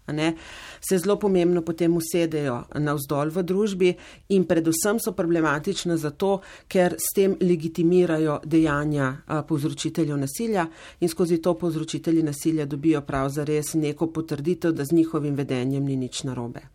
se 0.89 0.97
zelo 0.97 1.19
pomembno 1.21 1.61
potem 1.61 1.93
usedejo 1.93 2.55
navzdol 2.81 3.29
v 3.29 3.43
družbi 3.45 3.91
in 4.33 4.47
predvsem 4.49 4.97
so 4.99 5.13
problematične 5.13 5.97
zato, 6.01 6.39
ker 6.67 6.95
s 6.97 7.13
tem 7.13 7.35
legitimirajo 7.41 8.39
dejanja 8.45 9.11
povzročiteljev 9.47 10.17
nasilja 10.17 10.65
in 10.99 11.09
skozi 11.09 11.37
to 11.37 11.53
povzročitelji 11.53 12.23
nasilja 12.25 12.65
dobijo 12.65 13.03
prav 13.05 13.29
zares 13.29 13.75
neko 13.77 14.09
potrditev, 14.09 14.73
da 14.73 14.85
z 14.85 14.97
njihovim 14.97 15.37
vedenjem 15.37 15.85
ni 15.85 15.95
nič 15.95 16.23
narobe. 16.23 16.74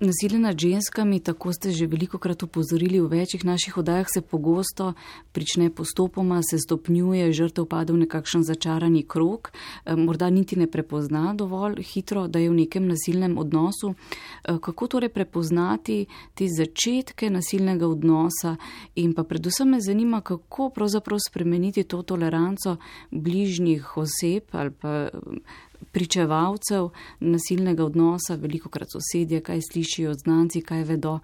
Nasilje 0.00 0.38
nad 0.38 0.58
ženskami, 0.58 1.20
tako 1.20 1.52
ste 1.52 1.70
že 1.70 1.86
veliko 1.86 2.18
krat 2.18 2.42
upozorili 2.42 3.00
v 3.00 3.06
večjih 3.06 3.44
naših 3.44 3.78
odajah, 3.78 4.06
se 4.14 4.20
pogosto 4.20 4.92
prične 5.32 5.70
postopoma, 5.70 6.38
se 6.50 6.58
stopnjuje, 6.58 7.32
žrtev 7.32 7.66
pade 7.66 7.92
v 7.92 8.06
nekakšen 8.06 8.44
začarani 8.46 9.02
krok, 9.02 9.50
eh, 9.50 9.96
morda 9.96 10.30
niti 10.30 10.56
ne 10.56 10.66
prepozna 10.70 11.34
dovolj 11.34 11.82
hitro, 11.82 12.28
da 12.28 12.38
je 12.38 12.50
v 12.50 12.54
nekem 12.54 12.86
nasilnem 12.86 13.38
odnosu. 13.38 13.94
Eh, 14.44 14.58
kako 14.62 14.86
torej 14.86 15.08
prepoznati 15.08 16.06
te 16.34 16.46
začetke 16.46 17.30
nasilnega 17.30 17.88
odnosa 17.88 18.56
in 18.94 19.14
pa 19.14 19.24
predvsem 19.24 19.68
me 19.68 19.80
zanima, 19.80 20.20
kako 20.20 20.70
pravzaprav 20.70 21.18
spremeniti 21.28 21.84
to 21.84 22.02
toleranco 22.02 22.76
bližnjih 23.10 23.96
oseb 23.96 24.44
ali 24.52 24.70
pa 24.70 25.08
pričevalcev 25.92 26.88
nasilnega 27.20 27.84
odnosa, 27.84 28.34
veliko 28.34 28.68
krat 28.68 28.88
sosedje, 28.92 29.40
kaj 29.40 29.60
slišijo 29.72 30.14
znanci, 30.14 30.60
kaj 30.60 30.84
vedo, 30.84 31.18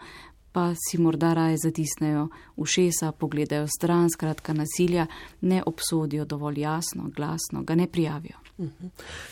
pa 0.52 0.72
si 0.74 0.98
morda 0.98 1.34
raje 1.34 1.56
zatisnejo 1.64 2.28
ušesa, 2.56 3.12
pogledajo 3.12 3.66
stran, 3.66 4.10
skratka 4.10 4.52
nasilja, 4.52 5.06
ne 5.40 5.62
obsodijo 5.66 6.24
dovolj 6.24 6.60
jasno, 6.60 7.10
glasno, 7.16 7.62
ga 7.62 7.74
ne 7.74 7.86
prijavijo. 7.86 8.38
Mhm. 8.58 8.86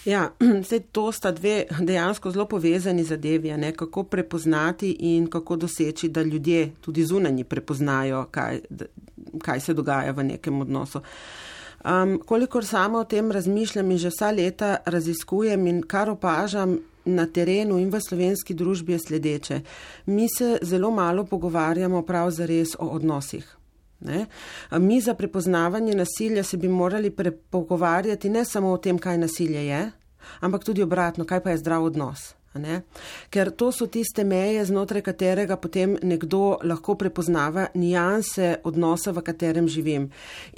Ja, 0.05 0.33
vse 0.63 0.81
to 0.81 1.13
sta 1.13 1.31
dve 1.33 1.65
dejansko 1.81 2.31
zelo 2.31 2.49
povezani 2.49 3.05
zadevi, 3.05 3.57
ne, 3.57 3.73
kako 3.73 4.03
prepoznati 4.03 4.91
in 5.01 5.27
kako 5.27 5.57
doseči, 5.57 6.09
da 6.09 6.23
ljudje 6.23 6.73
tudi 6.81 7.05
zunanji 7.05 7.45
prepoznajo, 7.45 8.27
kaj, 8.31 8.61
kaj 9.39 9.61
se 9.61 9.75
dogaja 9.75 10.13
v 10.13 10.25
nekem 10.25 10.61
odnosu. 10.61 11.01
Um, 11.85 12.21
kolikor 12.27 12.65
samo 12.67 12.99
o 12.99 13.05
tem 13.05 13.33
razmišljam 13.33 13.91
in 13.91 13.99
že 13.99 14.09
vsa 14.09 14.31
leta 14.31 14.77
raziskujem 14.87 15.67
in 15.67 15.83
kar 15.83 16.11
opažam 16.11 16.79
na 17.05 17.27
terenu 17.27 17.79
in 17.79 17.91
v 17.91 18.01
slovenski 18.01 18.55
družbi 18.55 18.93
je 18.93 18.99
sledeče. 18.99 19.61
Mi 20.07 20.29
se 20.29 20.59
zelo 20.63 20.91
malo 20.91 21.25
pogovarjamo 21.25 22.03
prav 22.03 22.31
zares 22.31 22.77
o 22.79 22.87
odnosih. 22.87 23.57
Ne? 24.01 24.27
Mi 24.71 25.01
za 25.01 25.15
prepoznavanje 25.15 25.95
nasilja 25.95 26.43
se 26.43 26.57
bi 26.57 26.69
morali 26.69 27.11
pogovarjati 27.51 28.31
ne 28.31 28.45
samo 28.45 28.73
o 28.73 28.79
tem, 28.79 28.99
kaj 28.99 29.19
nasilje 29.19 29.67
je, 29.67 29.91
ampak 30.41 30.65
tudi 30.65 30.83
obratno, 30.83 31.25
kaj 31.25 31.43
pa 31.43 31.51
je 31.51 31.59
zdrav 31.59 31.85
odnos. 31.85 32.35
Ker 33.31 33.51
to 33.57 33.71
so 33.73 33.87
tiste 33.89 34.25
meje, 34.25 34.65
znotraj 34.69 35.01
katerega 35.03 35.57
potem 35.57 35.95
nekdo 36.03 36.59
lahko 36.69 36.95
prepoznava 37.01 37.67
nijanse 37.75 38.59
odnosa, 38.69 39.13
v 39.13 39.23
katerem 39.25 39.69
živim. 39.69 40.11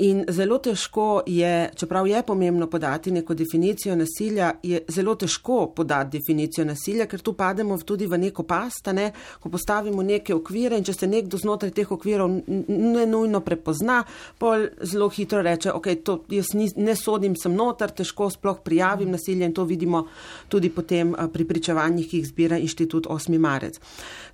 In 0.03 0.25
zelo 0.29 0.59
težko 0.59 1.23
je, 1.27 1.71
čeprav 1.77 2.07
je 2.07 2.23
pomembno 2.27 2.67
podati 2.67 3.13
neko 3.15 3.35
definicijo 3.35 3.95
nasilja, 3.97 4.55
je 4.63 4.81
zelo 4.89 5.15
težko 5.15 5.69
podati 5.77 6.19
definicijo 6.19 6.65
nasilja, 6.67 7.07
ker 7.07 7.23
tu 7.23 7.33
pademo 7.33 7.79
tudi 7.79 8.07
v 8.07 8.19
neko 8.19 8.43
pasta, 8.43 8.93
ne? 8.93 9.13
ko 9.41 9.49
postavimo 9.49 10.03
neke 10.03 10.35
okvire 10.35 10.79
in 10.79 10.85
če 10.85 10.93
se 10.93 11.07
nekdo 11.07 11.39
znotraj 11.39 11.71
teh 11.71 11.93
okvirov 11.93 12.41
ne 12.49 13.07
nujno 13.07 13.41
prepozna, 13.41 14.03
pol 14.39 14.67
zelo 14.83 15.09
hitro 15.15 15.43
reče, 15.43 15.71
ok, 15.71 15.89
to 16.03 16.19
jaz 16.31 16.55
ni, 16.59 16.69
ne 16.77 16.97
sodim 16.99 17.37
sem 17.39 17.55
noter, 17.55 17.95
težko 17.95 18.31
sploh 18.35 18.59
prijavim 18.65 19.15
nasilje 19.15 19.47
in 19.47 19.55
to 19.55 19.65
vidimo 19.65 20.07
tudi 20.51 20.71
potem 20.75 21.15
pri 21.33 21.45
pričevanju 21.45 21.84
stanjih, 21.85 22.09
ki 22.09 22.21
jih 22.23 22.29
zbira 22.29 22.59
inštitut 22.59 23.07
8. 23.07 23.38
marec. 23.38 23.79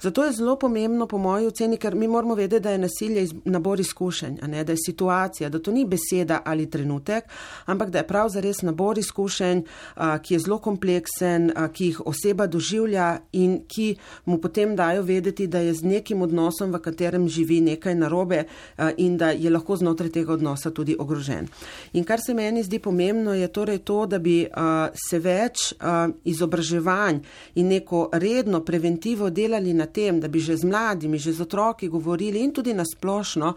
Zato 0.02 0.24
je 0.24 0.32
zelo 0.32 0.56
pomembno, 0.56 1.06
po 1.06 1.18
moji 1.18 1.46
oceni, 1.46 1.76
ker 1.76 1.94
mi 1.94 2.08
moramo 2.08 2.34
vedeti, 2.34 2.62
da 2.62 2.70
je 2.70 2.78
nasilje 2.78 3.26
nabor 3.44 3.80
izkušenj, 3.80 4.38
ne, 4.48 4.64
da 4.64 4.72
je 4.72 4.78
situacija, 4.86 5.48
da 5.48 5.58
to 5.58 5.72
ni 5.72 5.84
beseda 5.84 6.40
ali 6.44 6.70
trenutek, 6.70 7.24
ampak 7.66 7.90
da 7.90 7.98
je 7.98 8.06
prav 8.06 8.28
zares 8.28 8.62
nabor 8.62 8.98
izkušenj, 8.98 9.62
a, 9.94 10.18
ki 10.18 10.34
je 10.34 10.38
zelo 10.38 10.58
kompleksen, 10.58 11.52
a, 11.54 11.68
ki 11.68 11.84
jih 11.84 12.00
oseba 12.06 12.46
doživlja 12.46 13.18
in 13.32 13.58
ki 13.68 13.96
mu 14.24 14.38
potem 14.40 14.76
dajo 14.76 15.02
vedeti, 15.02 15.46
da 15.46 15.58
je 15.58 15.74
z 15.74 15.84
nekim 15.84 16.22
odnosom, 16.22 16.72
v 16.72 16.80
katerem 16.80 17.28
živi 17.28 17.60
nekaj 17.60 17.94
narobe 17.94 18.44
a, 18.76 18.90
in 18.96 19.18
da 19.20 19.30
je 19.30 19.50
lahko 19.50 19.76
znotraj 19.76 20.10
tega 20.10 20.32
odnosa 20.32 20.70
tudi 20.70 20.96
ogrožen. 20.98 21.48
In 21.92 22.04
kar 22.04 22.20
se 22.26 22.34
meni 22.34 22.62
zdi 22.62 22.78
pomembno, 22.78 23.34
je 23.34 23.52
torej 23.52 23.78
to, 23.84 24.06
da 24.06 24.18
bi 24.18 24.46
a, 24.48 24.88
se 25.10 25.18
več 25.18 25.74
a, 25.78 26.08
izobraževanj 26.24 27.20
in 27.54 27.68
neko 27.68 28.08
redno 28.12 28.64
preventivo 28.64 29.30
delali 29.30 29.74
na 29.74 29.89
tem, 29.92 30.20
da 30.20 30.28
bi 30.28 30.40
že 30.40 30.56
z 30.56 30.64
mladimi, 30.64 31.18
že 31.18 31.32
z 31.32 31.40
otroki 31.40 31.88
govorili 31.88 32.40
in 32.40 32.52
tudi 32.52 32.74
nasplošno 32.74 33.54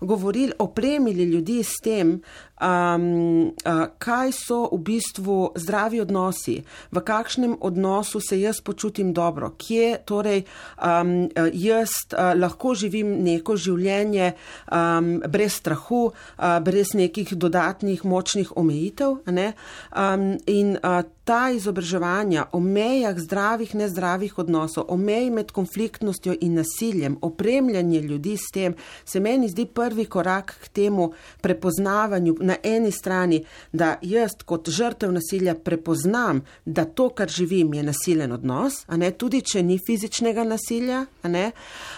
govorili, 0.00 0.52
opremili 0.58 1.24
ljudi 1.24 1.62
s 1.62 1.80
tem, 1.82 2.20
um, 2.60 3.46
uh, 3.46 3.86
kaj 3.98 4.32
so 4.32 4.68
v 4.72 4.78
bistvu 4.78 5.52
zdravi 5.56 6.00
odnosi, 6.00 6.62
v 6.90 7.00
kakšnem 7.00 7.56
odnosu 7.60 8.20
se 8.20 8.40
jaz 8.40 8.60
počutim 8.60 9.12
dobro, 9.12 9.52
kje 9.58 9.98
torej 10.04 10.44
um, 10.44 11.28
jaz 11.52 11.90
uh, 12.12 12.32
lahko 12.38 12.74
živim 12.74 13.16
neko 13.24 13.56
življenje 13.56 14.32
um, 14.72 15.20
brez 15.28 15.58
strahu, 15.60 16.10
uh, 16.10 16.58
brez 16.64 16.94
nekih 16.94 17.34
dodatnih 17.34 18.04
močnih 18.04 18.56
omejitev. 18.56 19.20
Um, 19.24 20.38
in 20.46 20.76
uh, 20.82 21.02
ta 21.24 21.48
izobraževanja 21.50 22.46
o 22.52 22.60
mejah 22.60 23.16
zdravih, 23.18 23.74
nezdravih 23.74 24.38
odnosov, 24.38 24.84
o 24.88 24.96
meji 24.96 25.30
med 25.30 25.52
konfliktnostjo 25.52 26.34
in 26.40 26.54
nasiljem, 26.60 27.16
opremljanje 27.22 28.00
ljudi 28.00 28.36
s 28.36 28.52
tem, 28.52 28.74
se 29.04 29.20
meni 29.20 29.48
zdi 29.48 29.64
prvi 29.66 29.83
korak 30.08 30.54
k 30.62 30.68
temu 30.68 31.12
prepoznavanju 31.40 32.36
na 32.40 32.56
eni 32.62 32.90
strani, 32.92 33.44
da 33.72 33.98
jaz 34.02 34.30
kot 34.44 34.68
žrtev 34.68 35.12
nasilja 35.12 35.54
prepoznam, 35.54 36.44
da 36.64 36.84
to, 36.84 37.08
kar 37.08 37.28
živim, 37.28 37.74
je 37.74 37.82
nasilen 37.82 38.32
odnos, 38.32 38.84
ne, 38.88 39.10
tudi 39.10 39.40
če 39.40 39.62
ni 39.62 39.78
fizičnega 39.86 40.44
nasilja, 40.44 41.06
ne, 41.24 41.50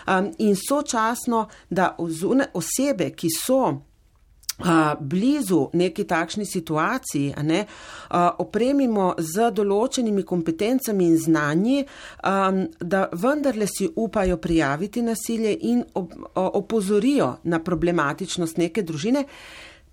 um, 0.07 0.33
in 0.38 0.57
sočasno, 0.57 1.49
da 1.71 1.97
osebe, 2.55 3.11
ki 3.11 3.28
so 3.31 3.62
blizu 5.01 5.71
neki 5.73 6.05
takšni 6.05 6.47
situaciji, 6.47 7.35
ne, 7.43 7.65
opremimo 8.39 9.13
z 9.19 9.51
določenimi 9.53 10.25
kompetencami 10.25 11.11
in 11.11 11.19
znanji, 11.19 11.85
da 12.81 13.03
vendarle 13.13 13.69
si 13.69 13.91
upajo 13.97 14.37
prijaviti 14.37 15.03
nasilje 15.03 15.53
in 15.61 15.85
opozorijo 16.35 17.37
na 17.45 17.61
problematičnost 17.61 18.57
neke 18.57 18.83
družine. 18.83 19.27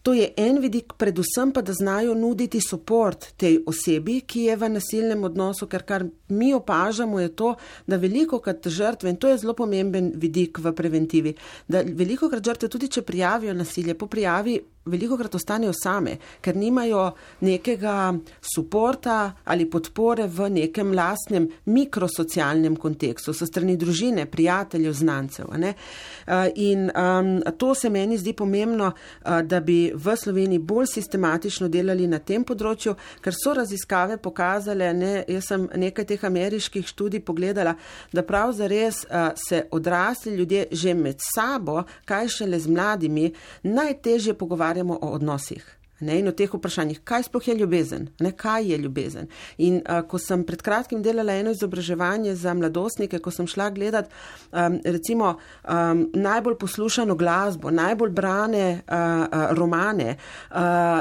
To 0.03 0.13
je 0.13 0.33
en 0.37 0.59
vidik, 0.59 0.97
predvsem 0.99 1.53
pa, 1.55 1.61
da 1.61 1.73
znajo 1.73 2.13
nuditi 2.13 2.59
podporo 2.59 3.15
tej 3.37 3.61
osebi, 3.65 4.17
ki 4.27 4.49
je 4.49 4.55
v 4.59 4.69
nasilnem 4.69 5.23
odnosu, 5.23 5.67
ker 5.71 5.85
kar 5.87 6.03
mi 6.27 6.53
opažamo 6.53 7.19
je 7.19 7.29
to, 7.35 7.53
da 7.87 7.95
veliko 7.97 8.39
krat 8.43 8.67
žrtve, 8.67 9.09
in 9.09 9.15
to 9.15 9.31
je 9.31 9.37
zelo 9.37 9.53
pomemben 9.53 10.11
vidik 10.15 10.59
v 10.59 10.73
preventivi, 10.75 11.33
da 11.67 11.85
veliko 11.87 12.27
krat 12.29 12.43
žrtve, 12.43 12.67
tudi 12.69 12.91
če 12.91 13.01
prijavijo 13.01 13.53
nasilje, 13.53 13.95
po 13.95 14.07
prijavi 14.07 14.59
veliko 14.85 15.17
krat 15.17 15.35
ostanejo 15.35 15.73
same, 15.73 16.17
ker 16.41 16.57
nimajo 16.57 17.11
nekega 17.41 18.13
suporta 18.43 19.33
ali 19.45 19.69
podpore 19.69 20.27
v 20.27 20.49
nekem 20.49 20.91
lastnem 20.95 21.47
mikrosocialnem 21.65 22.75
kontekstu, 22.75 23.33
so 23.33 23.47
strani 23.47 23.77
družine, 23.79 24.25
prijateljev, 24.25 24.93
znancev. 24.93 25.53
Eh, 25.53 26.51
in 26.55 26.89
um, 26.91 27.41
to 27.57 27.73
se 27.75 27.89
meni 27.89 28.17
zdi 28.17 28.33
pomembno, 28.33 28.91
uh, 28.91 29.41
da 29.41 29.59
bi 29.59 29.91
v 29.95 30.15
Sloveniji 30.17 30.59
bolj 30.59 30.87
sistematično 30.93 31.67
delali 31.67 32.07
na 32.07 32.19
tem 32.19 32.43
področju, 32.43 32.95
ker 33.23 33.35
so 33.35 33.53
raziskave 33.55 34.17
pokazale, 34.17 34.91
ne, 34.93 35.13
jaz 35.27 35.49
sem 35.51 35.67
nekaj 35.79 36.07
teh 36.09 36.25
ameriških 36.27 36.87
študij 36.87 37.23
pogledala, 37.25 37.75
da 38.11 38.23
prav 38.23 38.53
zares 38.57 39.03
uh, 39.05 39.31
se 39.37 39.65
odrasli 39.71 40.35
ljudje 40.35 40.67
že 40.71 40.93
med 40.93 41.21
sabo, 41.23 41.83
kaj 42.05 42.27
šele 42.37 42.59
z 42.59 42.71
mladimi, 42.71 43.31
najtežje 43.63 44.33
pogovarjajo 44.33 44.72
pogovarjamo 44.73 44.99
o 45.01 45.11
odnosih. 45.11 45.82
Ne, 46.03 46.19
in 46.19 46.27
o 46.27 46.33
teh 46.35 46.51
vprašanjih, 46.51 46.99
kaj 47.07 47.27
sploh 47.29 47.47
je 47.47 47.55
ljubezen, 47.55 48.07
ne, 48.19 48.31
kaj 48.31 48.67
je 48.71 48.77
ljubezen. 48.77 49.27
In 49.57 49.79
uh, 49.81 50.01
ko 50.07 50.19
sem 50.19 50.43
pred 50.43 50.61
kratkim 50.61 51.03
delala 51.03 51.35
eno 51.39 51.51
izobraževanje 51.55 52.35
za 52.35 52.53
mladostnike, 52.53 53.19
ko 53.23 53.31
sem 53.31 53.47
šla 53.47 53.69
gledat 53.71 54.09
um, 54.51 54.79
recimo 54.83 55.35
um, 55.35 56.09
najbolj 56.13 56.57
poslušano 56.59 57.15
glasbo, 57.15 57.71
najbolj 57.71 58.11
brane 58.11 58.65
uh, 58.73 59.55
romane, 59.57 60.17
uh, 60.51 60.57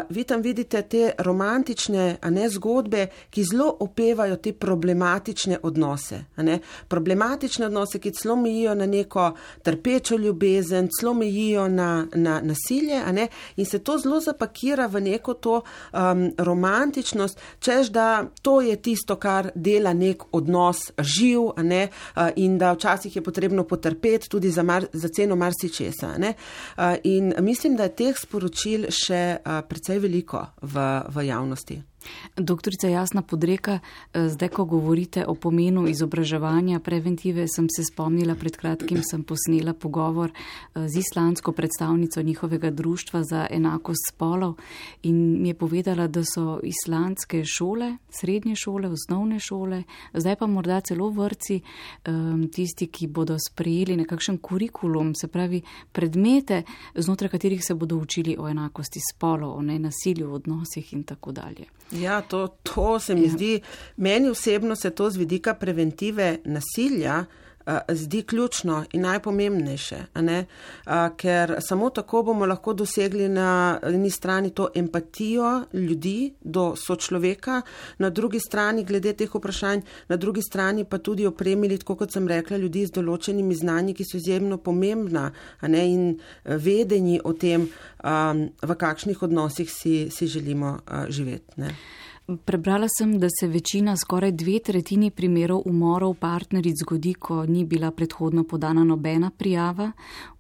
vi 0.08 0.24
tam 0.24 0.42
vidite 0.42 0.82
te 0.82 1.10
romantične 1.18 2.16
ne, 2.30 2.48
zgodbe, 2.48 3.06
ki 3.30 3.44
zelo 3.44 3.68
opevajo 3.80 4.36
te 4.36 4.52
problematične 4.52 5.58
odnose. 5.62 6.22
Ne, 6.36 6.58
problematične 6.88 7.66
odnose, 7.66 7.98
ki 7.98 8.14
celo 8.14 8.36
mejijo 8.36 8.74
na 8.74 8.86
neko 8.86 9.32
trpečo 9.62 10.16
ljubezen, 10.16 10.88
celo 11.00 11.14
mejijo 11.14 11.68
na, 11.68 12.06
na 12.14 12.40
nasilje 12.40 13.02
ne, 13.12 13.28
in 13.56 13.66
se 13.66 13.78
to 13.78 13.98
zelo 13.98 14.20
zapakira 14.20 14.86
v 14.92 15.00
neko 15.00 15.34
to 15.34 15.60
um, 15.60 16.24
romantičnost, 16.38 17.40
čež 17.60 17.90
da 17.94 18.26
to 18.42 18.60
je 18.60 18.76
tisto, 18.76 19.16
kar 19.16 19.50
dela 19.54 19.92
nek 19.92 20.28
odnos 20.32 20.92
živ 20.98 21.52
ne, 21.62 21.88
uh, 21.88 22.28
in 22.36 22.58
da 22.58 22.74
včasih 22.76 23.16
je 23.16 23.22
potrebno 23.22 23.64
potrpeti 23.64 24.28
tudi 24.28 24.50
za, 24.50 24.62
mar, 24.62 24.86
za 24.92 25.08
ceno 25.08 25.36
marsičesa. 25.36 26.14
Uh, 26.18 26.34
in 27.04 27.34
mislim, 27.38 27.76
da 27.76 27.88
je 27.88 27.96
teh 27.96 28.18
sporočil 28.18 28.90
še 28.90 29.22
uh, 29.38 29.62
precej 29.68 30.02
veliko 30.02 30.46
v, 30.62 30.90
v 31.08 31.26
javnosti. 31.28 31.82
Doktorica 32.36 32.88
Jasna 32.88 33.22
Podreka, 33.22 33.78
eh, 34.12 34.28
zdaj, 34.28 34.48
ko 34.48 34.64
govorite 34.64 35.24
o 35.26 35.34
pomenu 35.34 35.88
izobraževanja 35.88 36.80
preventive, 36.80 37.48
sem 37.48 37.68
se 37.76 37.84
spomnila, 37.84 38.34
pred 38.34 38.56
kratkim 38.56 39.02
sem 39.10 39.22
posnela 39.22 39.74
pogovor 39.74 40.30
eh, 40.30 40.88
z 40.88 40.98
islandsko 40.98 41.52
predstavnico 41.52 42.22
njihovega 42.22 42.70
društva 42.70 43.22
za 43.22 43.46
enakost 43.50 44.12
spolov 44.12 44.54
in 45.02 45.42
mi 45.42 45.48
je 45.48 45.54
povedala, 45.54 46.06
da 46.06 46.24
so 46.24 46.60
islandske 46.62 47.44
šole, 47.44 47.96
srednje 48.10 48.56
šole, 48.56 48.88
osnovne 48.88 49.40
šole, 49.40 49.82
zdaj 50.14 50.36
pa 50.36 50.46
morda 50.46 50.80
celo 50.80 51.10
vrci, 51.10 51.60
eh, 52.04 52.10
tisti, 52.52 52.86
ki 52.86 53.06
bodo 53.06 53.36
sprejeli 53.48 53.96
nekakšen 53.96 54.38
kurikulum, 54.38 55.14
se 55.14 55.28
pravi 55.28 55.62
predmete, 55.92 56.62
znotraj 56.94 57.30
katerih 57.30 57.64
se 57.64 57.74
bodo 57.74 57.96
učili 57.96 58.36
o 58.38 58.48
enakosti 58.48 59.00
spolov, 59.12 59.58
o 59.58 59.62
nenasilju 59.62 60.28
v 60.28 60.34
odnosih 60.34 60.92
in 60.92 61.02
tako 61.02 61.32
dalje. 61.32 61.66
Ja, 61.92 62.20
to, 62.20 62.46
to 62.62 62.98
se 63.00 63.14
mi 63.14 63.26
ja. 63.26 63.32
zdi, 63.32 63.60
meni 63.96 64.30
osebno 64.30 64.76
se 64.76 64.90
to 64.90 65.10
z 65.10 65.16
vidika 65.16 65.54
preventive 65.54 66.38
nasilja 66.44 67.18
uh, 67.18 67.51
zdi 67.88 68.22
ključno 68.22 68.84
in 68.92 69.00
najpomembnejše, 69.00 69.96
uh, 70.14 70.94
ker 71.16 71.56
samo 71.60 71.90
tako 71.90 72.22
bomo 72.22 72.46
lahko 72.46 72.74
dosegli 72.74 73.28
na 73.28 73.78
eni 73.82 74.10
strani 74.10 74.50
to 74.50 74.68
empatijo 74.74 75.64
ljudi 75.72 76.34
do 76.40 76.76
sočloveka, 76.76 77.62
na 77.98 78.10
drugi 78.10 78.40
strani 78.40 78.84
glede 78.84 79.12
teh 79.12 79.34
vprašanj, 79.34 79.80
na 80.08 80.16
drugi 80.16 80.42
strani 80.42 80.84
pa 80.84 80.98
tudi 80.98 81.26
opremili, 81.26 81.78
tako 81.78 81.96
kot 81.96 82.12
sem 82.12 82.28
rekla, 82.28 82.56
ljudi 82.56 82.86
z 82.86 82.96
določenimi 82.98 83.54
znanji, 83.54 83.94
ki 83.94 84.04
so 84.04 84.16
izjemno 84.16 84.58
pomembna 84.58 85.30
ne, 85.62 85.86
in 85.88 86.06
eh, 86.12 86.56
vedenji 86.56 87.20
o 87.24 87.32
tem, 87.32 87.68
um, 88.02 88.46
v 88.62 88.78
kakšnih 88.78 89.22
odnosih 89.22 89.70
si, 89.70 90.08
si 90.10 90.26
želimo 90.26 90.78
živeti. 91.08 91.60
Ne. 91.60 91.74
Prebrala 92.26 92.86
sem, 92.98 93.18
da 93.18 93.26
se 93.40 93.46
večina, 93.46 93.96
skoraj 93.96 94.30
dve 94.32 94.58
tretjini 94.58 95.10
primerov 95.10 95.62
umorov 95.66 96.14
partneric 96.14 96.76
zgodi, 96.78 97.14
ko 97.14 97.46
ni 97.46 97.64
bila 97.64 97.90
predhodno 97.90 98.44
podana 98.44 98.84
nobena 98.84 99.30
prijava 99.30 99.90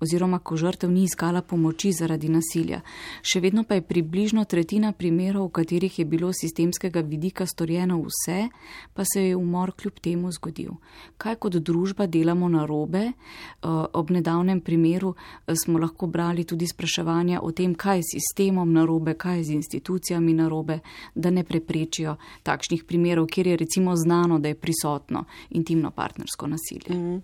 oziroma 0.00 0.38
ko 0.38 0.56
žrtev 0.56 0.90
ni 0.90 1.02
iskala 1.02 1.42
pomoči 1.42 1.90
zaradi 1.92 2.28
nasilja. 2.28 2.80
Še 3.22 3.40
vedno 3.40 3.64
pa 3.64 3.74
je 3.74 3.82
približno 3.82 4.44
tretjina 4.44 4.92
primerov, 4.92 5.48
v 5.48 5.52
katerih 5.58 5.98
je 5.98 6.04
bilo 6.04 6.30
sistemskega 6.32 7.00
vidika 7.00 7.46
storjeno 7.46 7.98
vse, 7.98 8.46
pa 8.94 9.02
se 9.02 9.26
je 9.26 9.36
umor 9.36 9.74
kljub 9.74 9.98
temu 9.98 10.30
zgodil. 10.32 10.78
Kaj 11.18 11.36
kot 11.42 11.58
družba 11.58 12.06
delamo 12.06 12.48
na 12.48 12.62
robe? 12.66 13.02
Eh, 13.10 13.66
ob 13.66 14.10
nedavnem 14.10 14.60
primeru 14.60 15.16
eh, 15.16 15.54
smo 15.58 15.82
lahko 15.82 16.06
brali 16.06 16.44
tudi 16.44 16.66
spraševanja 16.66 17.42
o 17.42 17.50
tem, 17.50 17.74
kaj 17.74 17.98
je 18.04 18.08
sistemom 18.14 18.72
na 18.72 18.86
robe, 18.86 19.18
kaj 19.18 19.38
je 19.38 19.44
z 19.44 19.58
institucijami 19.58 20.38
na 20.38 20.48
robe, 20.48 20.78
da 21.14 21.30
ne 21.30 21.42
preprečujemo 21.42 21.71
preprečijo 21.72 22.16
takšnih 22.42 22.84
primerov, 22.84 23.26
kjer 23.26 23.46
je 23.46 23.56
recimo 23.56 23.96
znano, 23.96 24.38
da 24.38 24.48
je 24.48 24.54
prisotno 24.54 25.24
intimno 25.50 25.90
partnersko 25.90 26.46
nasilje. 26.46 26.94
Mm 26.94 27.22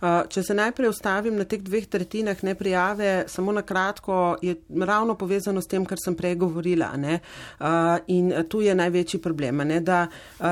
-hmm. 0.00 0.28
Če 0.28 0.42
se 0.42 0.54
najprej 0.54 0.88
ustavim 0.88 1.36
na 1.36 1.44
teh 1.44 1.62
dveh 1.62 1.86
tretjinah 1.86 2.44
neprijave, 2.44 3.24
samo 3.26 3.52
na 3.52 3.62
kratko 3.62 4.36
je 4.42 4.56
ravno 4.80 5.14
povezano 5.14 5.60
s 5.60 5.66
tem, 5.66 5.84
kar 5.84 5.98
sem 6.04 6.14
prej 6.14 6.34
govorila. 6.34 6.96
Ne? 6.96 7.18
In 8.06 8.32
tu 8.48 8.60
je 8.60 8.74
največji 8.74 9.20
problem, 9.20 9.56
ne? 9.56 9.80
da 9.80 10.08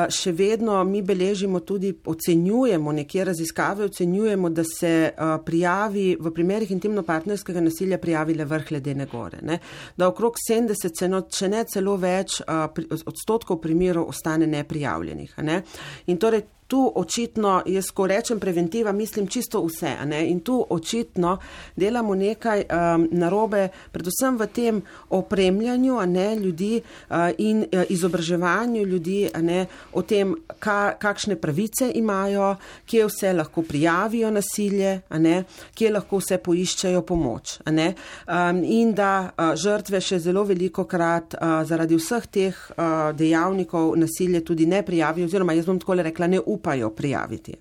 še 0.09 0.33
vedno 0.33 0.85
mi 0.85 1.03
beležimo 1.03 1.61
tudi, 1.61 1.95
ocenjujemo 2.05 2.93
nekje 2.93 3.25
raziskave, 3.25 3.85
ocenjujemo, 3.85 4.51
da 4.51 4.65
se 4.65 5.11
prijavi 5.45 6.17
v 6.21 6.31
primerih 6.31 6.71
intimno 6.71 7.03
partnerskega 7.03 7.61
nasilja 7.61 7.99
prijavile 7.99 8.45
vrh 8.45 8.71
ledene 8.71 9.07
gore. 9.07 9.39
Ne? 9.43 9.59
Da 9.97 10.09
okrog 10.09 10.35
70, 10.51 11.29
če 11.31 11.49
ne 11.49 11.65
celo 11.65 11.97
več 11.97 12.41
odstotkov, 12.47 13.34
odstotkov 13.35 13.61
primerov 13.61 14.09
ostane 14.09 14.47
neprijavljenih. 14.47 15.35
Ne? 15.43 15.63
In 16.07 16.19
torej 16.19 16.43
tu 16.67 16.93
očitno, 16.95 17.63
jaz 17.67 17.91
ko 17.91 18.07
rečem 18.07 18.41
preventiva, 18.41 18.93
mislim 18.93 19.27
čisto 19.27 19.65
vse. 19.67 19.97
Ne? 20.05 20.29
In 20.31 20.41
tu 20.41 20.67
očitno 20.71 21.39
delamo 21.77 22.15
nekaj 22.15 22.63
um, 22.63 23.09
narobe, 23.13 23.69
predvsem 23.93 24.39
v 24.39 24.47
tem 24.47 24.83
opremljanju 25.11 26.01
ne, 26.07 26.37
ljudi 26.37 26.81
uh, 26.81 27.17
in 27.39 27.61
uh, 27.63 27.83
izobraževanju 27.89 28.83
ljudi 28.83 29.29
ne, 29.43 29.67
o 29.93 30.03
tem, 30.03 30.35
ka, 30.59 30.95
kakšne 30.99 31.37
pravice 31.37 31.91
imajo, 31.95 32.57
kje 32.87 33.07
vse 33.07 33.33
lahko 33.33 33.63
prijavijo 33.63 34.31
nasilje, 34.31 35.01
ne, 35.11 35.45
kje 35.75 35.91
lahko 35.91 36.19
vse 36.23 36.39
poiščejo 36.39 37.03
pomoč. 37.03 37.59
Um, 37.65 38.63
in 38.65 38.95
da 38.95 39.31
uh, 39.31 39.53
žrtve 39.55 40.01
še 40.01 40.19
zelo 40.19 40.45
veliko 40.49 40.85
krat 40.89 41.37
uh, 41.37 41.61
zaradi 41.69 41.99
vseh 41.99 42.27
teh 42.27 42.57
uh, 42.75 43.13
dejavnikov 43.17 43.95
nasilje 44.01 44.45
tudi 44.45 44.67
ne 44.67 44.83
prijavijo, 44.83 45.29
oziroma 45.29 45.53
jaz 45.53 45.67
bom 45.67 45.79
tako 45.81 46.01
rekla, 46.03 46.27
ne 46.27 46.41
upajo 46.41 46.64
upajo 46.65 46.91
prijaviti. 46.91 47.57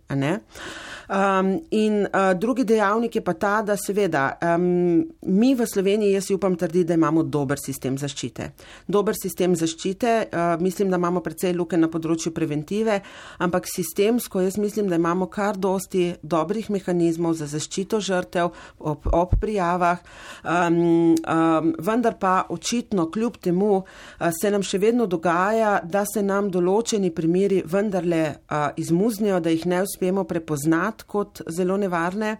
Um, 1.09 1.59
in 1.69 2.07
uh, 2.07 2.39
drugi 2.39 2.63
dejavnik 2.63 3.15
je 3.15 3.21
pa 3.21 3.33
ta, 3.33 3.61
da 3.61 3.75
seveda 3.77 4.37
um, 4.55 5.03
mi 5.21 5.51
v 5.55 5.65
Sloveniji, 5.67 6.13
jaz 6.13 6.29
upam 6.31 6.55
trditi, 6.55 6.87
da 6.87 6.95
imamo 6.95 7.23
dober 7.23 7.59
sistem 7.59 7.97
zaščite. 7.99 8.51
Dober 8.87 9.15
sistem 9.19 9.55
zaščite, 9.55 10.13
uh, 10.31 10.61
mislim, 10.63 10.89
da 10.89 10.97
imamo 10.97 11.19
precej 11.19 11.51
luke 11.57 11.77
na 11.77 11.89
področju 11.91 12.31
preventive, 12.31 13.01
ampak 13.43 13.67
sistemsko 13.67 14.45
jaz 14.45 14.55
mislim, 14.57 14.87
da 14.87 14.95
imamo 14.95 15.27
kar 15.27 15.59
dosti 15.59 16.13
dobrih 16.23 16.69
mehanizmov 16.71 17.35
za 17.41 17.49
zaščito 17.51 17.99
žrtev 17.99 18.53
ob, 18.79 19.09
ob 19.11 19.35
prijavah, 19.41 19.99
um, 20.45 20.79
um, 21.19 21.73
vendar 21.83 22.15
pa 22.19 22.45
očitno 22.49 23.09
kljub 23.11 23.41
temu 23.43 23.73
uh, 23.75 24.31
se 24.31 24.51
nam 24.51 24.63
še 24.63 24.79
vedno 24.79 25.09
dogaja, 25.11 25.81
da 25.83 26.05
se 26.07 26.23
nam 26.23 26.47
določeni 26.53 27.11
primeri 27.11 27.59
vendarle 27.67 28.23
uh, 28.31 28.71
izmuznijo, 28.79 29.43
da 29.43 29.51
jih 29.51 29.67
ne 29.67 29.83
uspemo 29.83 30.23
prepoznati 30.23 31.02
kot 31.07 31.41
zelo 31.49 31.77
nevarne. 31.77 32.37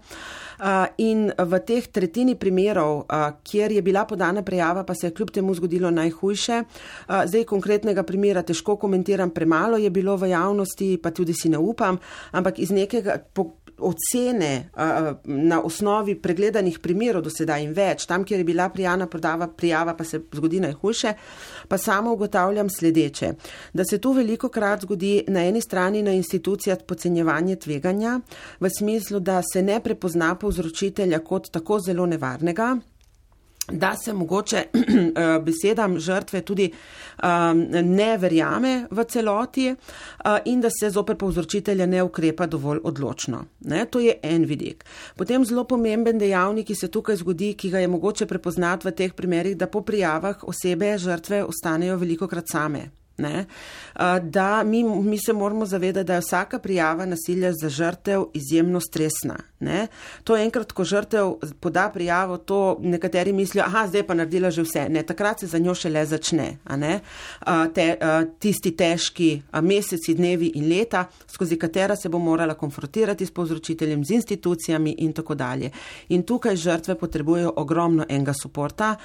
In 1.04 1.26
v 1.32 1.60
teh 1.66 1.88
tretjini 1.92 2.36
primerov, 2.40 3.06
kjer 3.44 3.72
je 3.72 3.82
bila 3.82 4.06
podana 4.06 4.44
prijava, 4.44 4.84
pa 4.84 4.96
se 4.96 5.08
je 5.08 5.14
kljub 5.14 5.32
temu 5.32 5.56
zgodilo 5.56 5.92
najhujše. 5.92 6.64
Zdaj 7.26 7.44
konkretnega 7.50 8.04
primera 8.04 8.44
težko 8.44 8.78
komentiram, 8.78 9.30
premalo 9.30 9.78
je 9.78 9.90
bilo 9.90 10.16
v 10.18 10.30
javnosti, 10.32 10.98
pa 11.04 11.12
tudi 11.12 11.34
si 11.34 11.50
ne 11.50 11.58
upam, 11.58 12.00
ampak 12.32 12.60
iz 12.60 12.72
nekega 12.72 13.18
ocene 13.78 14.70
na 15.24 15.62
osnovi 15.62 16.16
pregledanih 16.22 16.80
primerov 16.80 17.24
do 17.24 17.30
sedaj 17.30 17.64
in 17.64 17.74
več, 17.74 18.06
tam, 18.06 18.24
kjer 18.24 18.40
je 18.40 18.48
bila 18.48 18.70
prijana 18.70 19.08
prodava, 19.08 19.48
prijava 19.48 19.96
pa 19.98 20.04
se 20.04 20.22
zgodi 20.34 20.60
najhujše, 20.60 21.14
pa 21.68 21.78
samo 21.78 22.14
ugotavljam 22.14 22.70
sledeče, 22.70 23.34
da 23.74 23.86
se 23.86 23.98
tu 23.98 24.12
veliko 24.12 24.50
krat 24.50 24.82
zgodi 24.82 25.24
na 25.28 25.46
eni 25.46 25.62
strani 25.62 26.02
na 26.04 26.14
institucijah 26.14 26.78
podcenjevanje 26.88 27.56
tveganja, 27.56 28.20
v 28.60 28.70
smislu, 28.78 29.20
da 29.20 29.42
se 29.54 29.62
ne 29.62 29.80
prepozna 29.80 30.36
povzročitelja 30.36 31.20
kot 31.20 31.52
tako 31.52 31.80
zelo 31.80 32.06
nevarnega, 32.06 32.78
da 33.72 33.96
se 33.96 34.14
mogoče 34.14 34.58
eh, 34.74 35.40
besedam 35.40 36.00
žrtve 36.00 36.42
tudi 36.42 36.72
um, 37.24 37.60
ne 37.84 38.18
verjame 38.18 38.88
v 38.92 39.04
celoti 39.04 39.70
uh, 39.72 40.38
in 40.46 40.62
da 40.62 40.70
se 40.70 40.90
zoper 40.90 41.16
povzročitelja 41.18 41.86
ne 41.86 42.04
ukrepa 42.04 42.46
dovolj 42.46 42.80
odločno. 42.84 43.46
Ne, 43.60 43.86
to 43.86 44.00
je 44.00 44.18
en 44.24 44.46
vidik. 44.46 44.86
Potem 45.16 45.46
zelo 45.46 45.64
pomemben 45.64 46.18
dejavnik, 46.18 46.68
ki 46.68 46.76
se 46.76 46.92
tukaj 46.92 47.16
zgodi, 47.16 47.54
ki 47.54 47.70
ga 47.70 47.80
je 47.80 47.88
mogoče 47.88 48.26
prepoznati 48.26 48.88
v 48.88 48.92
teh 48.92 49.14
primerih, 49.14 49.58
da 49.58 49.68
po 49.68 49.82
prijavah 49.82 50.44
osebe 50.44 50.98
žrtve 50.98 51.44
ostanejo 51.44 51.98
veliko 51.98 52.28
krat 52.28 52.52
same. 52.52 53.03
Ne? 53.18 53.46
Da 54.22 54.64
mi, 54.64 54.84
mi 54.84 55.18
se 55.26 55.34
moramo 55.34 55.66
zavedati, 55.66 56.08
da 56.08 56.14
je 56.14 56.20
vsaka 56.20 56.60
prijava 56.60 57.06
nasilja 57.06 57.52
za 57.62 57.70
žrtev 57.70 58.24
izjemno 58.34 58.80
stresna. 58.80 59.36
Ne? 59.60 59.88
To 60.24 60.38
enkrat, 60.38 60.72
ko 60.72 60.84
žrtev 60.84 61.36
poda 61.60 61.90
prijavo, 61.94 62.38
to 62.38 62.78
nekateri 62.82 63.34
mislijo, 63.34 63.64
aha, 63.66 63.88
zdaj 63.88 64.04
pa 64.08 64.14
naredila 64.14 64.52
že 64.52 64.64
vse. 64.66 64.88
Ne, 64.90 65.04
takrat 65.04 65.40
se 65.40 65.48
za 65.48 65.58
njo 65.58 65.76
šele 65.76 66.06
začne. 66.06 66.58
Te, 67.74 67.86
tisti 68.40 68.72
težki 68.76 69.42
meseci, 69.62 70.16
dnevi 70.18 70.52
in 70.56 70.68
leta, 70.70 71.06
skozi 71.28 71.58
katera 71.58 71.96
se 71.96 72.10
bo 72.10 72.20
morala 72.20 72.54
konfrontirati 72.54 73.26
s 73.26 73.32
povzročiteljem, 73.32 74.06
z 74.06 74.12
institucijami 74.12 74.96
in 74.98 75.14
tako 75.14 75.36
dalje. 75.36 75.72
In 76.10 76.24
tukaj 76.24 76.56
žrtve 76.56 76.96
potrebujejo 76.96 77.54
ogromno 77.56 78.06
enega 78.10 78.34
suporta. 78.42 78.96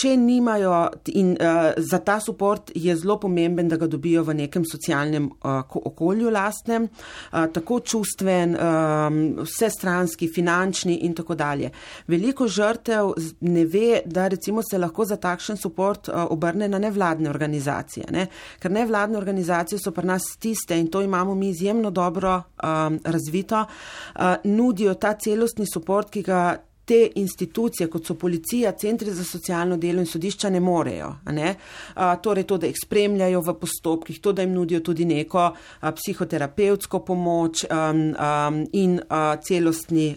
Če 0.00 0.16
nimajo 0.16 0.88
in 1.14 1.36
za 1.76 1.98
ta 1.98 2.20
suport 2.20 2.70
je 2.74 2.96
zelo 2.96 3.11
zelo 3.12 3.18
pomemben, 3.20 3.68
da 3.68 3.76
ga 3.76 3.86
dobijo 3.86 4.22
v 4.24 4.34
nekem 4.34 4.64
socialnem 4.64 5.26
uh, 5.26 5.62
okolju 5.74 6.30
lastnem, 6.30 6.84
uh, 6.84 7.46
tako 7.52 7.80
čustven, 7.80 8.56
um, 8.56 9.44
vsestranski, 9.44 10.28
finančni 10.34 11.00
in 11.04 11.14
tako 11.14 11.34
dalje. 11.34 11.70
Veliko 12.06 12.48
žrtev 12.48 13.12
ne 13.40 13.64
ve, 13.64 14.02
da 14.06 14.28
recimo 14.28 14.62
se 14.62 14.78
lahko 14.78 15.04
za 15.04 15.16
takšen 15.16 15.56
suport 15.56 16.08
uh, 16.08 16.26
obrne 16.30 16.68
na 16.68 16.78
nevladne 16.78 17.30
organizacije, 17.30 18.06
ne? 18.10 18.26
ker 18.58 18.70
nevladne 18.70 19.18
organizacije 19.18 19.78
so 19.78 19.92
pri 19.92 20.06
nas 20.06 20.22
tiste 20.38 20.78
in 20.78 20.88
to 20.88 21.02
imamo 21.02 21.34
mi 21.34 21.50
izjemno 21.50 21.90
dobro 21.90 22.42
um, 22.62 22.98
razvito, 23.04 23.64
uh, 23.64 24.22
nudijo 24.44 24.94
ta 24.94 25.14
celostni 25.14 25.66
suport, 25.66 26.10
ki 26.10 26.22
ga 26.22 26.56
te 26.84 27.10
institucije, 27.14 27.86
kot 27.90 28.06
so 28.06 28.14
policija, 28.14 28.72
centri 28.72 29.10
za 29.10 29.24
socialno 29.24 29.76
delo 29.76 30.00
in 30.00 30.06
sodišča, 30.06 30.50
ne 30.50 30.60
morejo. 30.60 31.14
Ne? 31.30 31.54
A, 31.94 32.16
torej, 32.16 32.46
to, 32.48 32.58
da 32.58 32.66
jih 32.66 32.76
spremljajo 32.84 33.40
v 33.40 33.54
postopkih, 33.60 34.20
to, 34.20 34.32
da 34.32 34.42
jim 34.42 34.54
nudijo 34.54 34.80
tudi 34.80 35.04
neko 35.04 35.44
a, 35.80 35.92
psihoterapevtsko 35.92 37.04
pomoč 37.04 37.64
a, 37.64 37.92
a, 38.18 38.50
in 38.72 38.98
a, 39.08 39.36
celostni 39.42 40.12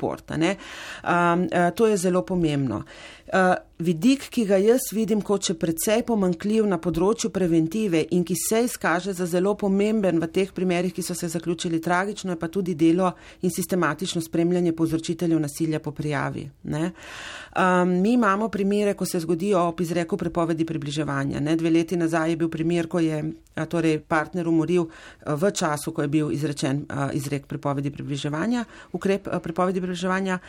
podpor. 0.00 0.22
To 1.74 1.86
je 1.86 1.96
zelo 1.96 2.22
pomembno. 2.22 2.82
Uh, 3.30 3.54
vidik, 3.78 4.24
ki 4.34 4.42
ga 4.42 4.56
jaz 4.58 4.88
vidim 4.90 5.20
kot 5.22 5.46
še 5.46 5.54
precej 5.54 6.00
pomankljiv 6.08 6.64
na 6.66 6.80
področju 6.82 7.28
preventive 7.30 8.00
in 8.16 8.24
ki 8.26 8.34
se 8.34 8.64
izkaže 8.66 9.14
za 9.14 9.28
zelo 9.30 9.52
pomemben 9.54 10.18
v 10.18 10.28
teh 10.34 10.50
primerih, 10.50 10.90
ki 10.90 11.04
so 11.06 11.14
se 11.14 11.28
zaključili 11.30 11.78
tragično, 11.78 12.34
je 12.34 12.40
pa 12.40 12.48
tudi 12.50 12.74
delo 12.74 13.12
in 13.46 13.54
sistematično 13.54 14.18
spremljanje 14.26 14.74
povzročiteljev 14.74 15.38
nasilja 15.46 15.78
po 15.78 15.94
prijavi. 15.94 16.48
Um, 16.66 17.94
mi 18.02 18.16
imamo 18.18 18.50
primere, 18.50 18.96
ko 18.98 19.06
se 19.06 19.22
zgodijo 19.22 19.62
ob 19.70 19.80
izreku 19.80 20.18
prepovedi 20.18 20.66
približevanja. 20.66 21.38
Ne? 21.38 21.54
Dve 21.56 21.70
leti 21.70 21.96
nazaj 21.96 22.34
je 22.34 22.42
bil 22.42 22.50
primer, 22.50 22.90
ko 22.90 22.98
je 22.98 23.22
torej 23.70 24.00
partner 24.10 24.50
umoril 24.50 24.90
v 25.22 25.54
času, 25.54 25.94
ko 25.94 26.02
je 26.02 26.10
bil 26.18 26.34
izrečen 26.34 26.82
uh, 26.88 27.08
izrek 27.14 27.46
prepovedi 27.46 27.94
približevanja, 27.94 28.66
ukrep 28.92 29.30
uh, 29.30 29.38
prepovedi 29.38 29.78
približevanja. 29.78 30.42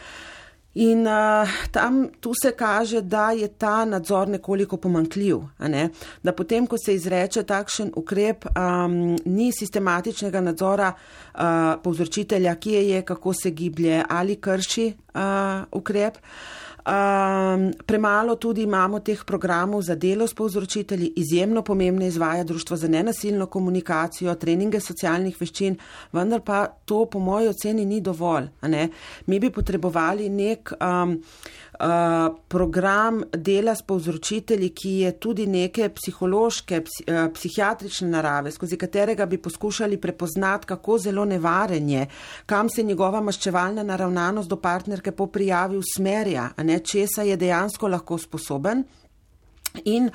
In 0.73 1.07
uh, 1.07 1.49
tam 1.71 2.09
tu 2.19 2.31
se 2.41 2.51
kaže, 2.51 3.01
da 3.01 3.31
je 3.31 3.47
ta 3.47 3.85
nadzor 3.85 4.27
nekoliko 4.27 4.77
pomankljiv. 4.77 5.41
Ne? 5.59 5.89
Da 6.23 6.31
potem, 6.31 6.67
ko 6.67 6.77
se 6.77 6.95
izreče 6.95 7.43
takšen 7.43 7.91
ukrep, 7.95 8.45
um, 8.55 9.17
ni 9.25 9.51
sistematičnega 9.51 10.41
nadzora 10.41 10.93
uh, 10.93 11.41
povzročitelja, 11.83 12.55
kje 12.55 12.87
je, 12.89 13.01
kako 13.01 13.33
se 13.33 13.51
giblje 13.51 14.03
ali 14.09 14.35
krši 14.35 14.93
uh, 15.13 15.21
ukrep. 15.71 16.17
Uh, 16.17 16.61
Um, 16.81 17.71
premalo 17.85 18.35
tudi 18.35 18.63
imamo 18.63 18.99
teh 18.99 19.23
programov 19.25 19.81
za 19.81 19.95
delo 19.95 20.27
s 20.27 20.33
povzročitelji, 20.33 21.13
izjemno 21.15 21.61
pomembne 21.61 22.07
izvaja 22.07 22.43
Društvo 22.43 22.77
za 22.77 22.87
nenasilno 22.87 23.45
komunikacijo, 23.45 24.35
treninge 24.35 24.79
socialnih 24.79 25.37
veščin, 25.41 25.77
vendar 26.11 26.41
pa 26.41 26.65
to 26.85 27.05
po 27.05 27.19
moji 27.19 27.47
oceni 27.47 27.85
ni 27.85 28.01
dovolj. 28.01 28.47
Mi 29.25 29.39
bi 29.39 29.49
potrebovali 29.49 30.29
nek 30.29 30.73
um, 30.79 31.19
program 32.47 33.23
dela 33.33 33.75
s 33.75 33.81
povzročitelji, 33.81 34.69
ki 34.69 34.89
je 34.89 35.11
tudi 35.19 35.47
neke 35.47 35.89
psihološke, 35.89 36.81
psi, 36.85 37.05
uh, 37.07 37.25
psihiatrične 37.33 38.09
narave, 38.09 38.51
skozi 38.51 38.77
katerega 38.77 39.25
bi 39.25 39.37
poskušali 39.37 39.97
prepoznati, 39.97 40.67
kako 40.67 40.97
zelo 40.97 41.25
nevaren 41.25 41.89
je, 41.89 42.07
kam 42.45 42.69
se 42.69 42.83
njegova 42.83 43.21
maščevalna 43.21 43.83
naravnanost 43.83 44.49
do 44.49 44.55
partnerke 44.55 45.11
po 45.11 45.27
prijavi 45.27 45.77
usmerja, 45.77 46.49
ne 46.57 46.79
česa 46.79 47.21
je 47.21 47.37
dejansko 47.37 47.87
lahko 47.87 48.17
sposoben. 48.17 48.83
In 49.83 50.09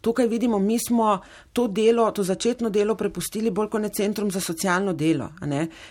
tukaj 0.00 0.26
vidimo, 0.26 0.58
mi 0.58 0.78
smo 0.78 1.20
to 1.52 1.66
delo, 1.68 2.10
to 2.10 2.22
začetno 2.22 2.70
delo 2.70 2.94
prepustili 2.94 3.50
bolj 3.50 3.68
kot 3.68 3.82
ne 3.82 3.88
centrom 3.88 4.30
za 4.30 4.40
socialno 4.40 4.92
delo. 4.92 5.28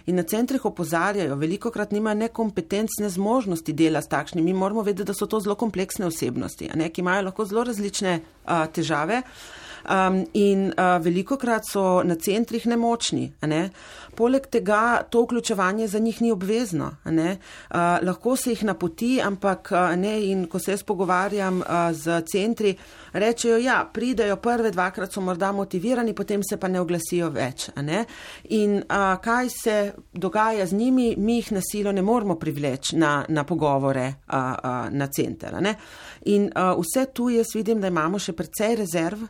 In 0.06 0.16
na 0.16 0.24
centrih 0.24 0.66
opozarjajo, 0.66 1.36
veliko 1.36 1.72
krat 1.72 1.92
nima 1.92 2.14
nekompetencne 2.14 3.10
zmožnosti 3.10 3.74
dela 3.74 4.02
s 4.02 4.08
takšnimi. 4.08 4.54
Mi 4.54 4.60
moramo 4.60 4.82
vedeti, 4.82 5.08
da 5.08 5.14
so 5.14 5.26
to 5.26 5.40
zelo 5.40 5.56
kompleksne 5.56 6.06
osebnosti, 6.06 6.70
ki 6.94 7.02
imajo 7.02 7.30
lahko 7.30 7.46
zelo 7.46 7.64
različne 7.64 8.20
a, 8.46 8.66
težave. 8.68 9.22
Um, 9.90 10.26
in 10.34 10.68
uh, 10.70 10.98
veliko 11.02 11.38
krat 11.38 11.66
so 11.66 12.04
na 12.04 12.16
centrih 12.16 12.66
nemočni. 12.68 13.32
Ne? 13.48 13.70
Poleg 14.16 14.46
tega 14.52 15.02
to 15.10 15.24
vključevanje 15.24 15.88
za 15.88 16.00
njih 16.00 16.22
ni 16.22 16.32
obvezno. 16.32 16.92
Uh, 17.06 17.78
lahko 18.04 18.36
se 18.36 18.52
jih 18.52 18.64
napoti, 18.64 19.22
ampak 19.22 19.72
uh, 19.72 19.96
ne. 19.96 20.20
In 20.32 20.46
ko 20.48 20.60
se 20.60 20.72
jaz 20.72 20.84
pogovarjam 20.84 21.62
uh, 21.62 21.92
z 21.92 22.22
centri, 22.32 22.76
rečejo, 23.14 23.58
ja, 23.58 23.90
pridejo 23.94 24.36
prve 24.36 24.72
dvakrat, 24.72 25.14
so 25.14 25.22
morda 25.22 25.52
motivirani, 25.52 26.14
potem 26.14 26.44
se 26.44 26.58
pa 26.58 26.68
ne 26.68 26.82
oglasijo 26.82 27.30
več. 27.30 27.70
Ne? 27.82 28.06
In 28.50 28.78
uh, 28.78 29.16
kaj 29.24 29.50
se 29.50 29.78
dogaja 30.14 30.66
z 30.66 30.78
njimi, 30.78 31.16
mi 31.18 31.36
jih 31.36 31.52
na 31.52 31.62
silo 31.72 31.92
ne 31.92 32.02
moramo 32.02 32.36
privleči 32.36 32.98
na, 32.98 33.26
na 33.30 33.44
pogovore 33.44 34.08
uh, 34.08 34.36
uh, 34.36 34.90
na 34.90 35.08
center. 35.08 35.58
In 36.26 36.52
uh, 36.56 36.78
vse 36.80 37.06
tu 37.14 37.30
jaz 37.30 37.56
vidim, 37.56 37.82
da 37.82 37.88
imamo 37.88 38.20
še 38.20 38.34
precej 38.38 38.76
rezerv 38.76 39.28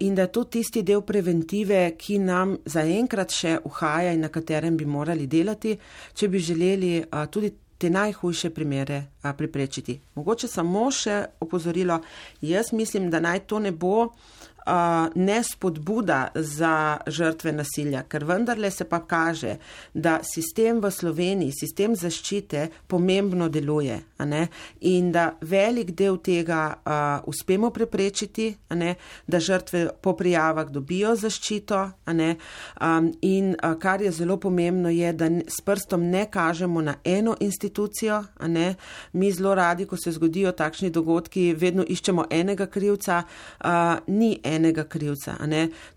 in 0.00 0.14
da 0.14 0.22
je 0.22 0.32
to 0.32 0.44
tisti 0.44 0.82
del 0.82 1.02
preventive, 1.02 1.94
ki 1.98 2.18
nam 2.18 2.56
zaenkrat 2.64 3.32
še 3.34 3.58
uhaja 3.64 4.12
in 4.12 4.20
na 4.24 4.28
katerem 4.28 4.76
bi 4.76 4.84
morali 4.84 5.26
delati, 5.26 5.76
če 6.14 6.28
bi 6.28 6.38
želeli 6.38 6.92
tudi 7.30 7.52
te 7.78 7.90
najhujše 7.90 8.50
primere 8.50 9.02
preprečiti. 9.36 9.98
Mogoče 10.14 10.48
samo 10.48 10.88
še 10.90 11.20
opozorilo, 11.40 12.00
jaz 12.40 12.72
mislim, 12.72 13.10
da 13.10 13.20
naj 13.20 13.44
to 13.46 13.58
ne 13.58 13.70
bo 13.72 14.08
ne 15.14 15.42
spodbuda 15.42 16.28
za 16.34 16.98
žrtve 17.06 17.52
nasilja, 17.52 18.02
ker 18.08 18.24
vendarle 18.24 18.70
se 18.70 18.84
pa 18.84 19.00
kaže, 19.06 19.56
da 19.94 20.18
sistem 20.22 20.80
v 20.82 20.90
Sloveniji, 20.90 21.52
sistem 21.60 21.96
zaščite 21.96 22.68
pomembno 22.86 23.48
deluje 23.48 24.00
in 24.80 25.12
da 25.12 25.30
velik 25.40 25.92
del 25.96 26.18
tega 26.22 26.62
uh, 26.74 27.28
uspemo 27.30 27.70
preprečiti, 27.70 28.50
da 29.26 29.40
žrtve 29.40 29.88
po 30.02 30.12
prijavah 30.16 30.70
dobijo 30.70 31.14
zaščito 31.16 31.80
um, 32.06 33.12
in 33.22 33.54
uh, 33.54 33.78
kar 33.78 34.02
je 34.02 34.10
zelo 34.12 34.36
pomembno 34.36 34.90
je, 34.90 35.12
da 35.12 35.30
s 35.46 35.62
prstom 35.64 36.08
ne 36.10 36.26
kažemo 36.30 36.82
na 36.82 36.94
eno 37.04 37.36
institucijo, 37.40 38.24
mi 39.12 39.32
zelo 39.32 39.54
radi, 39.54 39.86
ko 39.86 39.96
se 39.96 40.12
zgodijo 40.12 40.52
takšni 40.52 40.90
dogodki, 40.90 41.54
vedno 41.54 41.84
iščemo 41.88 42.26
enega 42.30 42.66
krivca, 42.66 43.22
uh, 43.64 43.70
ni 44.06 44.40
enega 44.42 44.57
enega 44.58 44.84
krivca. 44.84 45.36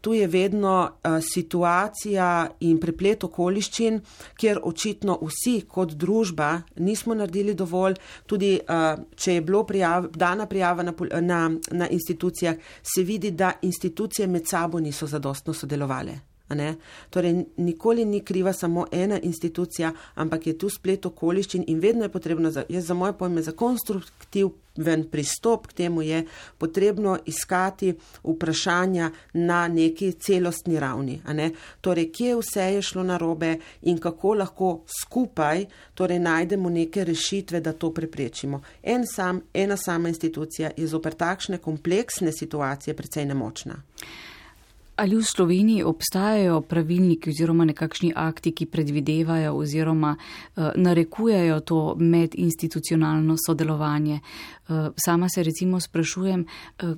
Tu 0.02 0.14
je 0.14 0.28
vedno 0.28 0.76
uh, 0.88 1.18
situacija 1.22 2.30
in 2.60 2.80
preplet 2.80 3.24
okoliščin, 3.28 4.00
kjer 4.40 4.62
očitno 4.64 5.18
vsi 5.22 5.62
kot 5.68 5.94
družba 5.94 6.52
nismo 6.80 7.18
naredili 7.18 7.54
dovolj. 7.54 8.00
Tudi 8.26 8.56
uh, 8.62 8.96
če 9.16 9.38
je 9.38 9.46
bilo 9.46 9.64
prijav, 9.68 10.12
dana 10.16 10.46
prijava 10.46 10.84
na, 10.84 10.94
na, 11.22 11.44
na 11.72 11.88
institucijah, 11.90 12.56
se 12.84 13.04
vidi, 13.04 13.32
da 13.32 13.54
institucije 13.62 14.28
med 14.28 14.48
sabo 14.48 14.80
niso 14.80 15.08
zadostno 15.08 15.54
sodelovali. 15.54 16.31
Torej, 17.10 17.46
nikoli 17.58 18.06
ni 18.06 18.20
kriva 18.20 18.54
samo 18.54 18.86
ena 18.92 19.20
institucija, 19.20 19.94
ampak 20.16 20.48
je 20.48 20.58
tu 20.58 20.70
splet 20.70 21.06
okoliščin 21.06 21.64
in 21.68 21.80
vedno 21.80 22.04
je 22.04 22.10
potrebno, 22.10 22.52
za, 22.52 22.64
jaz 22.70 22.86
za 22.86 22.94
moje 22.94 23.14
pojme, 23.14 23.42
za 23.42 23.52
konstruktiven 23.52 25.04
pristop 25.12 25.68
k 25.68 25.74
temu 25.74 26.02
je 26.02 26.26
potrebno 26.58 27.18
iskati 27.26 27.94
vprašanja 28.24 29.12
na 29.34 29.68
neki 29.68 30.12
celostni 30.12 30.80
ravni. 30.80 31.22
Torej, 31.82 32.12
kje 32.12 32.36
vse 32.40 32.68
je 32.74 32.82
šlo 32.82 33.04
narobe 33.04 33.58
in 33.82 33.98
kako 33.98 34.34
lahko 34.34 34.84
skupaj 35.02 35.66
torej, 35.94 36.20
najdemo 36.20 36.70
neke 36.70 37.04
rešitve, 37.04 37.62
da 37.62 37.74
to 37.74 37.94
preprečimo. 37.94 38.62
En 38.84 39.08
sam, 39.08 39.42
ena 39.54 39.78
sama 39.78 40.10
institucija 40.10 40.72
je 40.78 40.88
zoper 40.88 41.14
takšne 41.14 41.58
kompleksne 41.58 42.32
situacije 42.32 42.94
precej 42.94 43.26
nemočna. 43.26 43.82
Ali 45.02 45.18
v 45.18 45.24
Sloveniji 45.26 45.84
obstajajo 45.84 46.60
pravilniki 46.62 47.30
oziroma 47.34 47.66
nekakšni 47.66 48.12
akti, 48.16 48.52
ki 48.54 48.68
predvidevajo 48.70 49.56
oziroma 49.58 50.12
uh, 50.14 50.68
narekujejo 50.76 51.60
to 51.60 51.80
medinstitucionalno 51.98 53.34
sodelovanje? 53.46 54.20
Uh, 54.72 54.94
sama 55.06 55.30
se 55.30 55.44
recimo 55.44 55.80
sprašujem, 55.80 56.46
uh, 56.84 56.90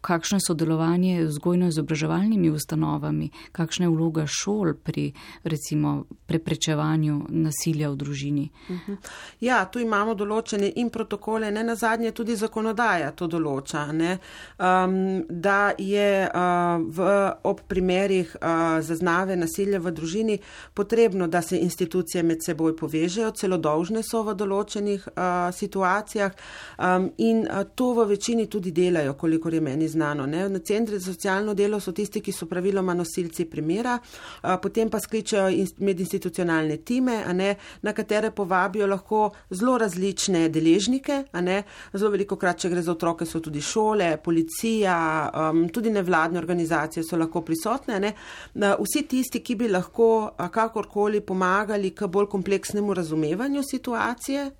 kakšno 0.00 0.36
je 0.36 0.40
sodelovanje 0.46 1.28
z 1.28 1.38
gojno-izobraževalnimi 1.38 2.50
ustanovami, 2.50 3.30
kakšna 3.52 3.86
je 3.86 3.90
vloga 3.90 4.24
šol 4.26 4.74
pri 4.84 5.12
recimo 5.44 6.04
preprečevanju 6.26 7.26
nasilja 7.28 7.90
v 7.90 7.96
družini. 7.96 8.50
Mhm. 8.70 8.94
Ja, 9.40 9.64
tu 9.64 9.80
imamo 9.80 10.14
določene 10.14 10.72
in 10.76 10.90
protokole, 10.90 11.50
ne 11.50 11.64
na 11.64 11.74
zadnje 11.74 12.12
tudi 12.12 12.36
zakonodaja 12.36 13.10
to 13.12 13.26
določa, 13.26 13.86
um, 13.90 15.24
da 15.28 15.72
je 15.78 16.28
uh, 16.28 16.84
v, 16.86 17.08
ob 17.44 17.60
primerih 17.68 18.36
uh, 18.36 18.80
zaznave 18.80 19.36
nasilja 19.36 19.80
v 19.80 19.92
družini 19.92 20.38
potrebno, 20.74 21.26
da 21.26 21.42
se 21.42 21.58
institucije 21.58 22.22
med 22.22 22.44
seboj 22.44 22.76
povežejo, 22.76 23.32
celo 23.36 23.58
dolžne 23.58 24.02
so 24.06 24.22
v 24.22 24.34
določenih 24.34 25.08
uh, 25.08 25.50
situacijah 25.52 26.32
um, 26.78 26.99
in 27.16 27.46
uh, 27.46 27.64
to 27.74 27.92
v 27.94 28.06
večini 28.08 28.46
tudi 28.46 28.72
delajo, 28.72 29.14
kolikor 29.14 29.54
je 29.54 29.60
meni 29.60 29.88
znano. 29.88 30.26
Ne? 30.26 30.48
Na 30.48 30.58
centri 30.58 30.98
za 30.98 31.12
socialno 31.12 31.54
delo 31.54 31.80
so 31.80 31.92
tisti, 31.92 32.20
ki 32.20 32.32
so 32.32 32.46
praviloma 32.46 32.94
nosilci 32.94 33.44
primera, 33.50 33.98
potem 34.62 34.90
pa 34.90 35.00
skličajo 35.00 35.50
medinstitucionalne 35.78 36.76
time, 36.84 37.24
na 37.82 37.92
katere 37.92 38.30
povabijo 38.30 38.86
lahko 38.86 39.30
zelo 39.50 39.78
različne 39.78 40.48
deležnike. 40.48 41.22
Zelo 41.92 42.10
veliko 42.10 42.36
krat, 42.36 42.58
če 42.58 42.70
gre 42.70 42.82
za 42.82 42.92
otroke, 42.92 43.26
so 43.26 43.40
tudi 43.40 43.60
šole, 43.60 44.16
policija, 44.24 44.96
um, 45.50 45.68
tudi 45.68 45.90
nevladne 45.90 46.38
organizacije 46.38 47.04
so 47.04 47.18
lahko 47.20 47.42
prisotne. 47.46 48.00
Ne? 48.00 48.12
Vsi 48.54 49.04
tisti, 49.08 49.42
ki 49.44 49.56
bi 49.56 49.68
lahko 49.68 50.10
kakorkoli 50.52 51.20
pomagali 51.20 51.94
k 51.94 52.08
bolj 52.08 52.28
kompleksnemu 52.30 52.94
razumevanju 52.94 53.62
situacije 53.62 54.50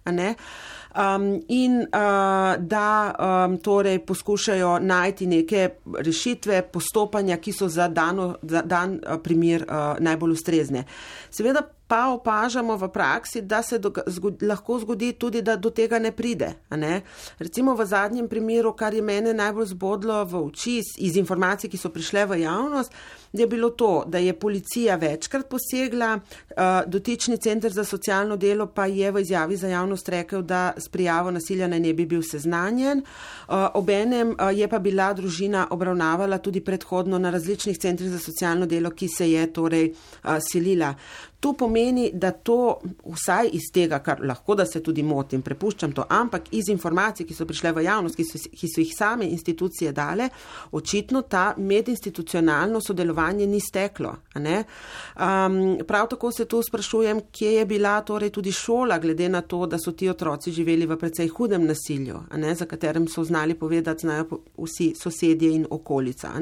um, 0.96 1.42
in 1.48 1.80
uh, 1.80 2.54
da 2.58 3.14
um, 3.18 3.58
torej 3.58 3.98
poskušajo 4.06 4.78
najti 4.78 5.26
neke 5.26 5.68
rešitve 5.98 6.62
postopanja, 6.72 7.36
ki 7.36 7.52
so 7.52 7.68
za, 7.68 7.88
dano, 7.88 8.36
za 8.42 8.62
dan 8.62 9.00
uh, 9.00 9.18
primer 9.22 9.64
uh, 9.68 9.98
najbolj 9.98 10.32
ustrezne. 10.32 10.84
Seveda 11.30 11.62
pa 11.90 12.06
opažamo 12.14 12.76
v 12.76 12.88
praksi, 12.88 13.42
da 13.42 13.62
se 13.62 13.78
do, 13.78 13.90
zgodi, 14.06 14.46
lahko 14.46 14.78
zgodi 14.78 15.12
tudi, 15.12 15.42
da 15.42 15.56
do 15.56 15.72
tega 15.74 15.98
ne 15.98 16.12
pride. 16.14 16.52
Ne? 16.78 17.00
Recimo 17.38 17.74
v 17.74 17.86
zadnjem 17.86 18.28
primeru, 18.30 18.76
kar 18.78 18.94
je 18.94 19.02
mene 19.02 19.34
najbolj 19.34 19.72
zbodlo 19.72 20.20
v 20.24 20.44
oči 20.46 20.76
iz, 20.78 21.16
informacij, 21.18 21.70
ki 21.70 21.80
so 21.80 21.90
prišle 21.90 22.28
v 22.30 22.38
javnost, 22.44 22.94
je 23.32 23.46
bilo 23.46 23.70
to, 23.70 24.04
da 24.06 24.18
je 24.18 24.34
policija 24.38 24.96
večkrat 24.96 25.48
posegla, 25.50 26.12
uh, 26.18 26.62
dotični 26.86 27.38
center 27.42 27.72
za 27.72 27.84
socialno 27.84 28.36
delo 28.36 28.66
pa 28.66 28.86
je 28.86 29.10
v 29.10 29.22
izjavi 29.22 29.56
za 29.56 29.68
javnost 29.68 30.08
rekel, 30.08 30.42
da 30.42 30.72
s 30.76 30.88
prijavo 30.88 31.30
nasilja 31.30 31.66
naj 31.68 31.80
ne 31.80 31.94
bi 31.94 32.06
bil 32.06 32.22
seznanjen. 32.22 33.02
Uh, 33.02 33.66
obenem 33.74 34.30
uh, 34.30 34.50
je 34.54 34.68
pa 34.68 34.78
bila 34.78 35.10
družina 35.14 35.66
obravnavala 35.70 36.38
tudi 36.38 36.60
predhodno 36.60 37.18
na 37.18 37.30
različnih 37.30 37.78
centrih 37.78 38.10
za 38.10 38.18
socialno 38.18 38.66
delo, 38.66 38.90
ki 38.90 39.08
se 39.08 39.30
je 39.30 39.46
torej 39.52 39.90
uh, 39.90 40.38
selila. 40.52 40.94
To 41.40 41.52
pomeni, 41.52 42.10
da 42.12 42.30
to 42.30 42.80
vsaj 43.04 43.48
iz 43.56 43.70
tega, 43.72 43.98
kar 44.04 44.20
lahko 44.20 44.54
da 44.54 44.66
se 44.68 44.82
tudi 44.84 45.02
motim, 45.02 45.40
prepuščam 45.42 45.94
to, 45.96 46.04
ampak 46.12 46.50
iz 46.52 46.68
informacij, 46.68 47.24
ki 47.26 47.34
so 47.34 47.46
prišle 47.48 47.72
v 47.72 47.84
javnost, 47.86 48.18
ki 48.18 48.26
so, 48.28 48.40
ki 48.60 48.68
so 48.68 48.82
jih 48.82 48.90
same 48.92 49.28
institucije 49.32 49.92
dale, 49.96 50.28
očitno 50.76 51.22
ta 51.22 51.54
medinstitucionalno 51.56 52.82
sodelovanje 52.84 53.46
ni 53.48 53.60
steklo. 53.60 54.12
Um, 54.36 55.78
prav 55.88 56.10
tako 56.12 56.32
se 56.32 56.44
tu 56.44 56.60
sprašujem, 56.62 57.22
kje 57.32 57.54
je 57.54 57.64
bila 57.66 57.96
torej 58.04 58.30
tudi 58.36 58.52
šola, 58.52 58.98
glede 58.98 59.28
na 59.28 59.40
to, 59.40 59.64
da 59.66 59.78
so 59.80 59.96
ti 59.96 60.10
otroci 60.12 60.52
živeli 60.52 60.86
v 60.86 61.00
precej 61.00 61.28
hudem 61.28 61.64
nasilju, 61.64 62.20
za 62.54 62.66
katerem 62.66 63.08
so 63.08 63.24
znali 63.24 63.54
povedati, 63.54 64.00
znajo 64.00 64.42
vsi 64.58 64.92
sosedje 64.98 65.54
in 65.54 65.66
okolica. 65.70 66.36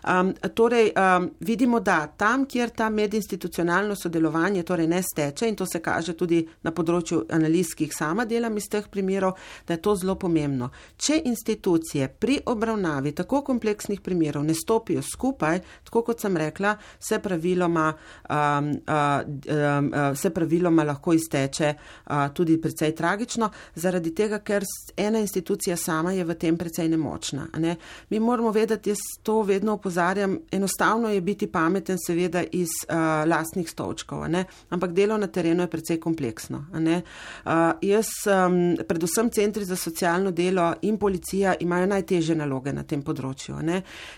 Um, 0.00 0.32
torej, 0.54 0.92
um, 0.96 1.30
vidimo, 1.40 1.80
da 1.80 2.06
tam, 2.06 2.46
kjer 2.46 2.70
ta 2.70 2.88
medinstitucionalno 2.90 3.96
sodelovanje 3.96 4.62
torej 4.62 4.86
ne 4.86 5.02
steče 5.02 5.48
in 5.48 5.56
to 5.56 5.66
se 5.66 5.80
kaže 5.82 6.14
tudi 6.16 6.40
na 6.62 6.72
področju 6.72 7.26
analiz, 7.36 7.74
ki 7.76 7.84
jih 7.84 7.96
sama 7.96 8.24
delam 8.24 8.56
iz 8.56 8.68
teh 8.70 8.86
primerov, 8.88 9.36
da 9.68 9.76
je 9.76 9.82
to 9.84 9.94
zelo 10.00 10.14
pomembno. 10.20 10.70
Če 10.96 11.20
institucije 11.28 12.08
pri 12.20 12.38
obravnavi 12.46 13.12
tako 13.12 13.42
kompleksnih 13.44 14.00
primerov 14.00 14.44
ne 14.44 14.54
stopijo 14.54 15.02
skupaj, 15.04 15.60
tako 15.84 16.02
kot 16.08 16.24
sem 16.24 16.36
rekla, 16.36 16.74
se 16.98 17.18
praviloma, 17.20 17.90
um, 17.92 18.70
um, 18.72 18.72
uh, 18.88 20.16
se 20.16 20.32
praviloma 20.32 20.84
lahko 20.88 21.12
izteče 21.12 21.74
uh, 21.74 22.28
tudi 22.34 22.56
precej 22.60 22.94
tragično, 22.96 23.50
zaradi 23.74 24.14
tega, 24.16 24.40
ker 24.40 24.64
ena 24.96 25.20
institucija 25.20 25.76
sama 25.76 26.12
je 26.16 26.24
v 26.24 26.38
tem 26.40 26.56
precej 26.56 26.88
nemočna. 26.88 27.50
Ne? 27.58 27.76
Mi 28.10 28.20
moramo 28.20 28.52
vedeti, 28.52 28.90
jaz 28.90 29.04
to 29.22 29.42
vedno 29.42 29.76
opozorjam, 29.76 29.89
opozarjam, 29.90 30.38
enostavno 30.52 31.08
je 31.08 31.20
biti 31.20 31.46
pameten, 31.46 31.98
seveda 32.06 32.42
iz 32.52 32.68
uh, 32.68 33.28
lastnih 33.28 33.70
stolčkov, 33.70 34.22
ampak 34.70 34.92
delo 34.92 35.16
na 35.18 35.26
terenu 35.26 35.62
je 35.62 35.70
precej 35.70 36.00
kompleksno. 36.00 36.64
Uh, 36.72 37.52
jaz, 37.82 38.06
um, 38.26 38.76
predvsem 38.88 39.30
centri 39.30 39.64
za 39.64 39.76
socialno 39.76 40.30
delo 40.30 40.74
in 40.82 40.98
policija 40.98 41.54
imajo 41.60 41.86
najteže 41.86 42.34
naloge 42.34 42.72
na 42.72 42.82
tem 42.82 43.02
področju. 43.02 43.58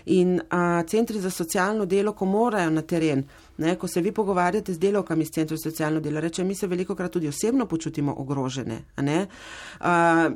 In 0.05 0.37
uh, 0.37 0.83
centri 0.87 1.19
za 1.19 1.29
socialno 1.29 1.85
delo, 1.85 2.13
ko 2.13 2.25
morajo 2.25 2.69
na 2.69 2.81
teren, 2.81 3.25
Ne, 3.57 3.75
ko 3.75 3.87
se 3.87 4.01
vi 4.01 4.11
pogovarjate 4.11 4.73
z 4.73 4.79
delovkami 4.79 5.23
iz 5.23 5.29
centrov 5.31 5.57
socialno 5.63 5.99
delo, 5.99 6.19
reče, 6.19 6.43
mi 6.43 6.55
se 6.55 6.67
veliko 6.67 6.95
krat 6.95 7.11
tudi 7.11 7.27
osebno 7.27 7.65
počutimo 7.65 8.15
ogrožene. 8.17 8.79
Uh, 8.97 9.85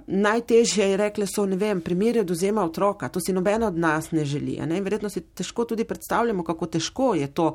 najtežje 0.08 0.90
je 0.90 0.98
rekle 0.98 1.26
so, 1.28 1.46
ne 1.46 1.56
vem, 1.56 1.82
primeri 1.82 2.20
oduzema 2.20 2.64
otroka, 2.64 3.10
to 3.10 3.20
si 3.20 3.34
nobena 3.34 3.68
od 3.68 3.78
nas 3.78 4.12
ne 4.12 4.26
želi. 4.26 4.60
Ne? 4.66 4.82
Verjetno 4.82 5.10
si 5.10 5.22
težko 5.22 5.66
tudi 5.66 5.84
predstavljamo, 5.84 6.44
kako 6.44 6.66
težko 6.66 7.14
je 7.16 7.28
to 7.28 7.48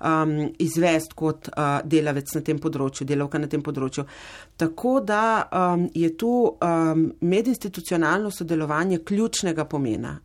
um, 0.00 0.52
izvest 0.58 1.12
kot 1.12 1.48
uh, 1.48 1.80
delavec 1.84 2.34
na 2.34 2.40
tem 2.40 2.60
področju, 2.60 3.06
delovka 3.06 3.38
na 3.38 3.48
tem 3.48 3.62
področju. 3.62 4.04
Tako 4.56 5.00
da 5.00 5.22
um, 5.48 5.88
je 5.94 6.12
tu 6.16 6.32
um, 6.44 7.06
medinstitucionalno 7.20 8.30
sodelovanje 8.30 8.98
ključnega 9.04 9.64
pomena, 9.64 10.18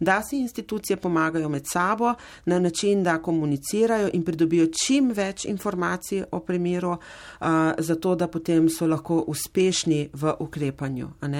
da 0.00 0.20
si 0.22 0.38
institucije 0.38 0.96
pomagajo 0.96 1.48
med 1.48 1.66
sabo 1.66 2.14
na 2.46 2.58
način, 2.58 3.02
da 3.02 3.18
komunicirajo 3.18 4.10
in 4.12 4.19
pridobijo 4.24 4.66
čim 4.84 5.10
več 5.16 5.44
informacij 5.44 6.24
o 6.30 6.40
primeru, 6.40 6.90
uh, 6.90 7.48
zato 7.78 8.14
da 8.14 8.28
potem 8.28 8.68
so 8.68 8.86
lahko 8.86 9.24
uspešni 9.26 10.10
v 10.12 10.34
ukrepanju. 10.40 11.08
Um, 11.20 11.34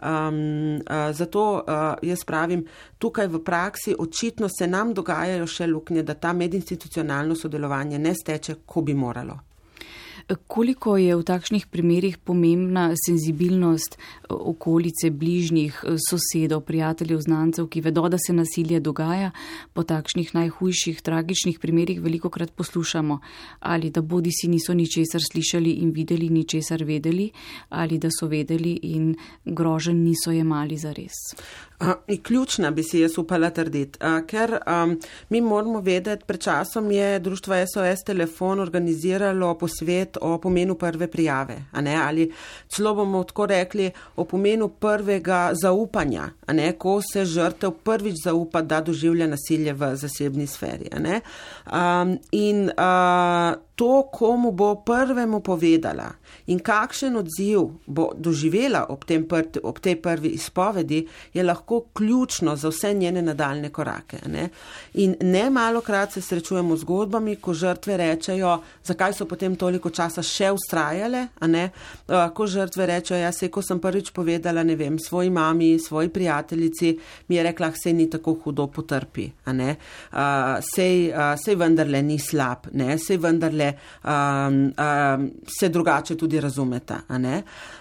uh, 0.00 1.12
zato 1.12 1.44
uh, 1.52 1.94
jaz 2.02 2.24
pravim, 2.24 2.66
tukaj 2.98 3.28
v 3.28 3.42
praksi 3.44 3.96
očitno 3.98 4.48
se 4.48 4.66
nam 4.66 4.94
dogajajo 4.94 5.46
še 5.46 5.66
luknje, 5.66 6.02
da 6.02 6.14
ta 6.14 6.32
medinstitucionalno 6.32 7.34
sodelovanje 7.34 7.98
ne 7.98 8.14
steče, 8.14 8.62
ko 8.66 8.82
bi 8.82 8.94
moralo. 8.94 9.55
Koliko 10.26 10.96
je 10.98 11.14
v 11.14 11.22
takšnih 11.22 11.66
primerjih 11.70 12.18
pomembna 12.18 12.90
senzibilnost 12.98 13.94
eh, 13.94 14.34
okolice, 14.34 15.10
bližnjih, 15.10 15.84
eh, 15.84 15.94
sosedov, 16.02 16.64
prijateljev, 16.66 17.20
znancev, 17.20 17.68
ki 17.70 17.80
vedo, 17.80 18.08
da 18.08 18.18
se 18.18 18.32
nasilje 18.32 18.80
dogaja, 18.80 19.30
po 19.72 19.82
takšnih 19.86 20.34
najhujših, 20.34 20.98
tragičnih 21.02 21.60
primerjih 21.62 22.00
veliko 22.02 22.30
krat 22.30 22.50
poslušamo, 22.50 23.20
ali 23.60 23.90
da 23.90 24.02
bodi 24.02 24.30
si 24.34 24.48
niso 24.48 24.74
ničesar 24.74 25.22
slišali 25.22 25.78
in 25.86 25.94
videli, 25.94 26.28
ničesar 26.30 26.82
vedeli, 26.84 27.30
ali 27.68 27.98
da 27.98 28.10
so 28.10 28.26
vedeli 28.26 28.80
in 28.82 29.14
grožen 29.44 30.02
niso 30.02 30.34
jemali 30.34 30.76
za 30.76 30.92
res. 30.92 31.14
Uh, 31.80 31.88
ključna 32.22 32.70
bi 32.70 32.82
si 32.82 33.00
jaz 33.00 33.18
upala 33.18 33.50
trditi, 33.50 33.98
uh, 34.00 34.26
ker 34.26 34.58
um, 34.66 35.00
mi 35.28 35.40
moramo 35.40 35.80
vedeti, 35.80 36.24
pred 36.26 36.40
časom 36.40 36.90
je 36.90 37.18
društvo 37.18 37.54
SOS 37.74 38.04
telefon 38.04 38.60
organiziralo 38.60 39.54
posvet 39.58 40.16
o 40.20 40.38
pomenu 40.38 40.74
prve 40.74 41.06
prijave, 41.06 41.56
ali 41.72 42.32
celo 42.68 42.94
bomo 42.94 43.24
tako 43.24 43.46
rekli 43.46 43.90
o 44.16 44.24
pomenu 44.24 44.68
prvega 44.68 45.50
zaupanja, 45.62 46.30
ko 46.78 47.00
se 47.12 47.24
žrtev 47.24 47.70
prvič 47.70 48.14
zaupa, 48.24 48.62
da 48.62 48.80
doživlja 48.80 49.26
nasilje 49.26 49.72
v 49.72 49.96
zasebni 49.96 50.46
sferi. 50.46 50.88
Um, 50.92 52.18
in 52.32 52.70
uh, 52.70 53.65
to, 53.76 54.08
komu 54.12 54.52
bo 54.52 54.74
prvemu 54.74 55.40
povedala 55.40 56.08
in 56.46 56.58
kakšen 56.64 57.16
odziv 57.16 57.66
bo 57.86 58.08
doživela 58.16 58.86
ob, 58.88 59.04
pr 59.04 59.60
ob 59.62 59.80
tej 59.80 59.96
prvi 60.00 60.28
izpovedi, 60.28 61.06
je 61.34 61.42
lahko 61.42 61.82
ključno 61.92 62.56
za 62.56 62.68
vse 62.68 62.94
njene 62.94 63.22
nadaljne 63.22 63.68
korake. 63.70 64.16
Ne? 64.26 64.48
In 64.94 65.16
ne 65.20 65.50
malo 65.50 65.80
krat 65.80 66.12
se 66.12 66.20
srečujemo 66.20 66.76
z 66.76 66.80
zgodbami, 66.80 67.36
ko 67.36 67.54
žrtve 67.54 67.96
rečejo, 67.96 68.60
zakaj 68.84 69.12
so 69.12 69.26
potem 69.26 69.56
toliko 69.56 69.90
časa 69.90 70.22
še 70.22 70.50
ustrajale, 70.56 71.26
ko 72.34 72.46
žrtve 72.46 72.86
rečejo, 72.86 73.20
ja, 73.20 73.32
sej, 73.32 73.50
ko 73.52 73.62
sem 73.62 73.80
prvič 73.82 74.10
povedala, 74.16 74.64
ne 74.64 74.76
vem, 74.76 74.98
svoji 74.98 75.30
mami, 75.30 75.76
svoji 75.78 76.08
prijateljici, 76.08 76.94
mi 77.28 77.36
je 77.36 77.42
rekla, 77.42 77.72
sej 77.76 77.92
ni 77.92 78.08
tako 78.10 78.38
hudo 78.44 78.68
potrpi, 78.72 79.28
sej, 80.72 81.12
sej 81.44 81.60
vendarle 81.60 82.02
ni 82.02 82.18
slab, 82.18 82.70
ne? 82.72 82.96
sej 82.98 83.20
vendarle 83.20 83.65
um, 84.04 84.54
um, 84.54 85.30
se 85.60 85.68
drugače 85.68 86.16
tudi 86.16 86.40
razumeta. 86.40 87.00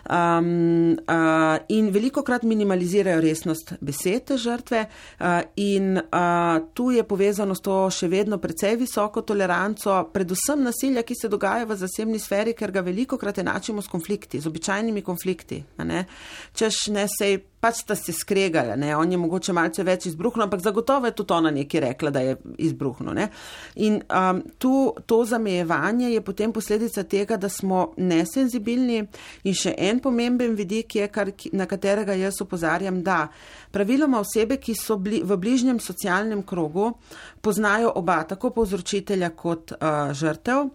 Um, 0.09 0.91
uh, 1.09 1.57
in 1.67 1.89
veliko 1.89 2.21
krat 2.23 2.43
minimalizirajo 2.43 3.21
resnost 3.21 3.73
besede 3.81 4.37
žrtve 4.37 4.83
uh, 4.85 5.27
in 5.55 5.97
uh, 5.97 6.59
tu 6.73 6.91
je 6.91 7.03
povezano 7.03 7.55
s 7.55 7.63
to 7.65 7.77
še 7.89 8.05
vedno 8.11 8.37
precej 8.37 8.77
visoko 8.77 9.23
toleranco, 9.25 9.97
predvsem 10.13 10.61
nasilja, 10.61 11.01
ki 11.01 11.17
se 11.17 11.31
dogaja 11.31 11.65
v 11.65 11.79
zasebni 11.79 12.21
sferi, 12.21 12.53
ker 12.53 12.69
ga 12.75 12.85
veliko 12.85 13.17
krat 13.17 13.41
enačimo 13.41 13.81
s 13.81 13.89
konflikti, 13.89 14.41
z 14.41 14.51
običajnimi 14.51 15.01
konflikti. 15.01 15.63
Češ 16.53 16.87
ne 16.93 17.09
sej 17.09 17.39
pač 17.65 17.81
sta 17.81 17.95
se 17.97 18.13
skregala, 18.13 18.75
ne? 18.75 18.93
on 18.95 19.11
je 19.11 19.17
mogoče 19.17 19.53
malce 19.55 19.83
več 19.85 20.05
izbruhnil, 20.11 20.45
ampak 20.45 20.61
zagotovo 20.61 21.09
je 21.09 21.15
tudi 21.17 21.33
ona 21.33 21.51
nekaj 21.53 21.81
rekla, 21.87 22.11
da 22.13 22.21
je 22.21 22.35
izbruhnil. 22.67 23.15
Ne? 23.17 23.29
In 23.81 23.97
um, 24.05 24.41
tu, 24.61 24.93
to 25.09 25.23
zamejevanje 25.25 26.11
je 26.13 26.21
potem 26.25 26.53
posledica 26.53 27.03
tega, 27.09 27.39
da 27.41 27.49
smo 27.49 27.87
nesenzibilni 27.97 28.99
in 29.49 29.57
še 29.57 29.73
en 29.87 29.94
pomemben 29.99 30.55
vidik 30.55 30.95
je, 30.95 31.07
kar, 31.07 31.31
na 31.51 31.65
katerega 31.65 32.13
jaz 32.13 32.41
opozarjam, 32.41 33.01
da 33.03 33.27
praviloma 33.71 34.19
osebe, 34.19 34.57
ki 34.57 34.75
so 34.75 34.97
bli, 34.97 35.21
v 35.23 35.37
bližnjem 35.37 35.79
socialnem 35.79 36.43
krogu, 36.43 36.93
poznajo 37.41 37.91
oba, 37.95 38.21
tako 38.23 38.53
povzročitelja 38.55 39.29
kot 39.35 39.75
uh, 39.75 40.13
žrtev. 40.13 40.69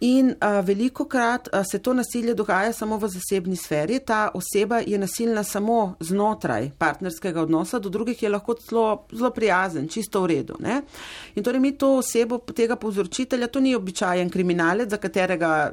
In 0.00 0.26
uh, 0.26 0.58
veliko 0.66 1.04
krat 1.06 1.48
uh, 1.52 1.62
se 1.70 1.78
to 1.78 1.92
nasilje 1.94 2.34
dogaja 2.34 2.72
samo 2.72 2.96
v 2.98 3.08
zasebni 3.08 3.56
sferi. 3.56 4.00
Ta 4.02 4.30
oseba 4.34 4.80
je 4.86 4.98
nasilna 4.98 5.44
samo 5.44 5.94
znotraj 6.00 6.70
partnerskega 6.78 7.42
odnosa, 7.42 7.78
do 7.78 7.88
drugih 7.88 8.22
je 8.22 8.28
lahko 8.28 8.56
zelo, 8.68 9.06
zelo 9.12 9.30
prijazen, 9.30 9.86
čisto 9.88 10.20
v 10.22 10.26
redu. 10.26 10.56
Ne? 10.60 10.80
In 11.34 11.44
torej 11.44 11.60
mi 11.60 11.72
to 11.78 11.92
osebo, 11.98 12.38
tega 12.38 12.76
povzročitelja, 12.76 13.46
to 13.46 13.60
ni 13.60 13.74
običajen 13.74 14.30
kriminalec, 14.30 14.90
za 14.90 14.98
katerega 14.98 15.72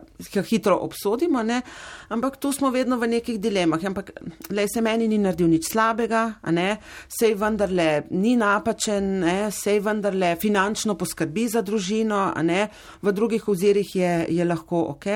hitro 0.49 0.77
obsodimo, 0.86 1.43
ne? 1.43 1.62
ampak 2.10 2.38
tu 2.38 2.51
smo 2.53 2.69
vedno 2.69 2.97
v 3.01 3.10
nekih 3.17 3.39
dilemah. 3.41 3.86
Ampak 3.86 4.13
le 4.49 4.67
se 4.69 4.81
meni 4.81 5.07
ni 5.07 5.17
naredil 5.17 5.49
nič 5.49 5.71
slabega, 5.71 6.23
sej 7.10 7.36
vendarle 7.36 8.03
ni 8.12 8.38
napačen, 8.38 9.12
ne? 9.25 9.51
sej 9.51 9.81
vendarle 9.81 10.36
finančno 10.38 10.95
poskrbi 10.95 11.49
za 11.49 11.65
družino, 11.65 12.29
v 13.01 13.12
drugih 13.12 13.49
ozirih 13.49 13.95
je 13.95 14.11
je 14.30 14.45
lahko 14.45 14.84
ok. 14.95 15.08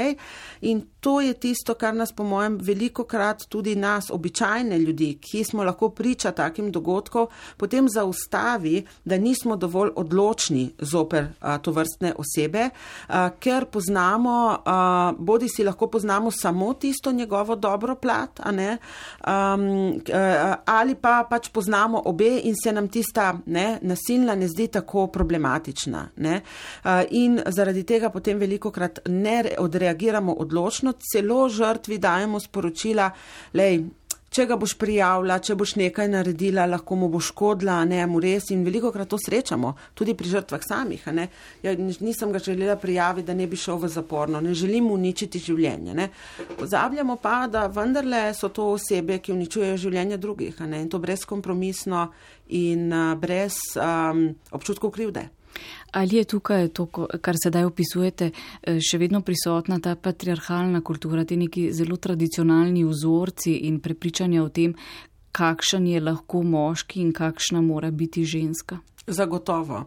In 0.62 0.84
to 1.06 1.22
je 1.22 1.34
tisto, 1.34 1.74
kar 1.78 1.94
nas, 1.94 2.10
po 2.12 2.24
mojem, 2.24 2.58
veliko 2.62 3.04
krat 3.06 3.44
tudi 3.50 3.76
nas, 3.76 4.08
običajne 4.10 4.80
ljudi, 4.80 5.12
ki 5.22 5.44
smo 5.44 5.64
lahko 5.64 5.92
priča 5.94 6.32
takim 6.32 6.72
dogodkom, 6.72 7.28
potem 7.58 7.86
zaustavi, 7.90 8.80
da 9.06 9.18
nismo 9.18 9.56
dovolj 9.56 9.92
odločni 9.96 10.72
zoper 10.80 11.28
a, 11.40 11.58
to 11.58 11.72
vrstne 11.72 12.14
osebe, 12.18 12.70
a, 13.08 13.30
ker 13.40 13.68
poznamo, 13.70 14.38
a, 14.66 15.14
bodi 15.18 15.50
si 15.50 15.64
lahko 15.64 15.88
poznamo 15.94 16.32
samo 16.32 16.72
tisto 16.74 17.12
njegovo 17.12 17.56
dobro 17.56 17.96
plat, 17.96 18.42
a 18.44 18.52
ne, 18.52 18.78
a, 19.22 19.38
a, 20.14 20.56
ali 20.66 20.96
pa 20.96 21.28
pač 21.30 21.52
poznamo 21.54 22.02
obe 22.06 22.40
in 22.44 22.58
se 22.64 22.74
nam 22.74 22.88
tista 22.90 23.36
ne, 23.46 23.78
nasilna 23.82 24.36
ne 24.36 24.48
zdi 24.48 24.68
tako 24.68 25.06
problematična. 25.08 26.08
Ne, 26.16 26.42
a, 26.84 27.04
in 27.12 27.38
zaradi 27.46 27.86
tega 27.86 28.10
potem 28.10 28.42
veliko 28.42 28.72
krat 28.72 29.06
ne 29.06 29.44
odreagiramo 29.60 30.34
odločno, 30.34 30.95
celo 31.00 31.46
žrtvi 31.50 32.00
dajemo 32.02 32.40
sporočila, 32.40 33.12
lej, 33.54 33.84
če 34.36 34.44
ga 34.50 34.58
boš 34.60 34.74
prijavila, 34.80 35.38
če 35.40 35.56
boš 35.56 35.76
nekaj 35.80 36.10
naredila, 36.12 36.66
lahko 36.68 36.98
mu 37.00 37.08
bo 37.12 37.22
škodila, 37.24 37.78
ne 37.88 38.02
mu 38.10 38.20
res 38.24 38.50
in 38.52 38.66
veliko 38.68 38.92
krat 38.92 39.08
to 39.12 39.20
srečamo, 39.22 39.72
tudi 39.96 40.16
pri 40.18 40.32
žrtvah 40.34 40.66
samih. 40.66 41.06
Ja, 41.64 41.76
nisem 41.78 42.34
ga 42.36 42.42
želela 42.44 42.76
prijaviti, 42.82 43.28
da 43.30 43.38
ne 43.38 43.48
bi 43.48 43.60
šel 43.60 43.80
v 43.80 43.92
zaporno, 43.94 44.42
ne 44.44 44.56
želim 44.58 44.90
uničiti 44.92 45.40
življenje. 45.40 45.96
Ne. 45.96 46.10
Pozabljamo 46.60 47.16
pa, 47.24 47.46
da 47.52 47.68
vendarle 47.72 48.28
so 48.36 48.52
to 48.52 48.74
osebe, 48.76 49.22
ki 49.24 49.36
uničujejo 49.36 49.80
življenje 49.88 50.20
drugih 50.20 50.60
in 50.66 50.90
to 50.92 51.00
brezkompromisno 51.00 52.10
in 52.60 52.92
brez 53.22 53.62
um, 53.80 54.28
občutkov 54.52 54.92
krivde. 54.92 55.30
Ali 55.96 56.18
je 56.18 56.24
tukaj 56.24 56.68
to, 56.76 56.86
kar 57.22 57.36
sedaj 57.40 57.64
opisujete, 57.64 58.32
eh, 58.32 58.80
še 58.84 58.98
vedno 59.00 59.22
prisotna 59.22 59.80
ta 59.80 59.96
patriarhalna 59.96 60.82
kultura, 60.82 61.24
ti 61.26 61.38
neki 61.38 61.70
zelo 61.72 61.96
tradicionalni 61.96 62.84
vzorci 62.84 63.54
in 63.70 63.80
prepričanja 63.80 64.44
o 64.44 64.50
tem, 64.50 64.76
kakšen 65.32 65.88
je 65.88 66.02
lahko 66.02 66.44
moški 66.44 67.00
in 67.00 67.14
kakšna 67.14 67.62
mora 67.62 67.92
biti 67.92 68.26
ženska? 68.26 68.80
Zagotovo. 69.08 69.86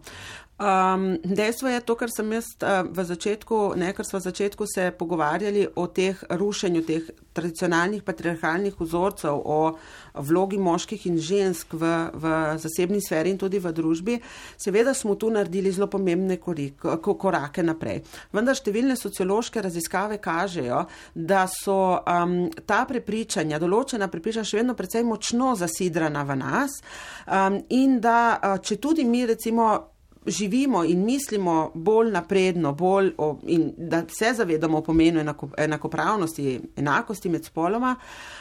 Um, 0.59 1.19
dejstvo 1.25 1.69
je 1.69 1.81
to, 1.81 1.95
kar 1.95 2.11
sem 2.11 2.33
jaz 2.35 2.47
uh, 2.67 2.83
v 2.91 3.05
začetku, 3.07 3.79
ne, 3.79 3.93
kar 3.95 4.03
smo 4.03 4.19
v 4.19 4.27
začetku 4.27 4.67
se 4.67 4.91
pogovarjali 4.91 5.69
o 5.79 5.87
teh 5.87 6.19
rušenju 6.31 6.81
teh 6.83 7.11
tradicionalnih 7.33 8.03
patriarhalnih 8.03 8.75
vzorcev, 8.81 9.39
o 9.39 9.79
vlogi 10.19 10.59
moških 10.59 11.05
in 11.07 11.21
žensk 11.23 11.77
v, 11.79 11.91
v 12.11 12.33
zasebni 12.59 12.99
sferi 12.99 13.31
in 13.31 13.39
tudi 13.39 13.61
v 13.63 13.71
družbi. 13.71 14.17
Seveda 14.59 14.95
smo 14.99 15.15
tu 15.15 15.31
naredili 15.31 15.71
zelo 15.71 15.87
pomembne 15.87 16.41
korik, 16.43 16.83
korake 17.07 17.63
naprej. 17.63 18.03
Vendar 18.35 18.59
številne 18.59 18.97
sociološke 18.99 19.63
raziskave 19.63 20.19
kažejo, 20.19 20.81
da 21.15 21.45
so 21.47 22.01
um, 22.03 22.35
ta 22.67 22.81
prepričanja, 22.83 23.63
določena 23.63 24.11
prepričanja 24.11 24.51
še 24.51 24.59
vedno 24.59 24.75
precej 24.75 25.07
močno 25.07 25.55
zasidrana 25.55 26.27
v 26.27 26.39
nas 26.43 26.81
um, 27.31 27.61
in 27.71 28.01
da 28.03 28.59
če 28.59 28.81
tudi 28.83 29.07
mi 29.07 29.23
recimo 29.23 29.71
živimo 30.29 30.85
in 30.85 31.05
mislimo 31.05 31.71
bolj 31.75 32.11
napredno, 32.13 32.73
bolj 32.73 33.13
o, 33.19 33.39
in 33.47 33.73
da 33.77 34.03
se 34.09 34.33
zavedamo 34.35 34.79
o 34.79 34.83
pomenu 34.83 35.21
enakopravnosti, 35.57 36.61
enakosti 36.77 37.29
med 37.29 37.45
spoloma 37.45 37.97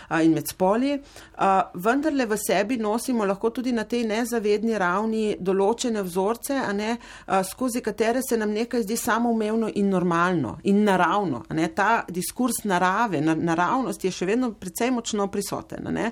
a, 0.08 0.22
in 0.22 0.34
med 0.34 0.48
spoli, 0.48 0.94
a, 1.36 1.72
vendarle 1.74 2.26
v 2.26 2.38
sebi 2.38 2.78
nosimo 2.78 3.26
lahko 3.26 3.50
tudi 3.50 3.72
na 3.72 3.84
tej 3.84 4.06
nezavedni 4.08 4.78
ravni 4.78 5.36
določene 5.40 6.04
vzorce, 6.04 6.60
ne, 6.74 6.98
a, 7.26 7.42
skozi 7.44 7.82
katere 7.82 8.22
se 8.24 8.38
nam 8.38 8.52
nekaj 8.52 8.84
zdi 8.84 8.98
samoumevno 8.98 9.72
in 9.76 9.90
normalno 9.90 10.58
in 10.64 10.84
naravno. 10.84 11.44
Ne, 11.54 11.68
ta 11.76 12.04
diskurs 12.10 12.64
narave, 12.64 13.22
na, 13.22 13.36
naravnosti 13.36 14.08
je 14.08 14.16
še 14.16 14.30
vedno 14.30 14.52
precej 14.54 14.92
močno 14.92 15.28
prisoten. 15.32 15.88
Ne, 15.94 16.12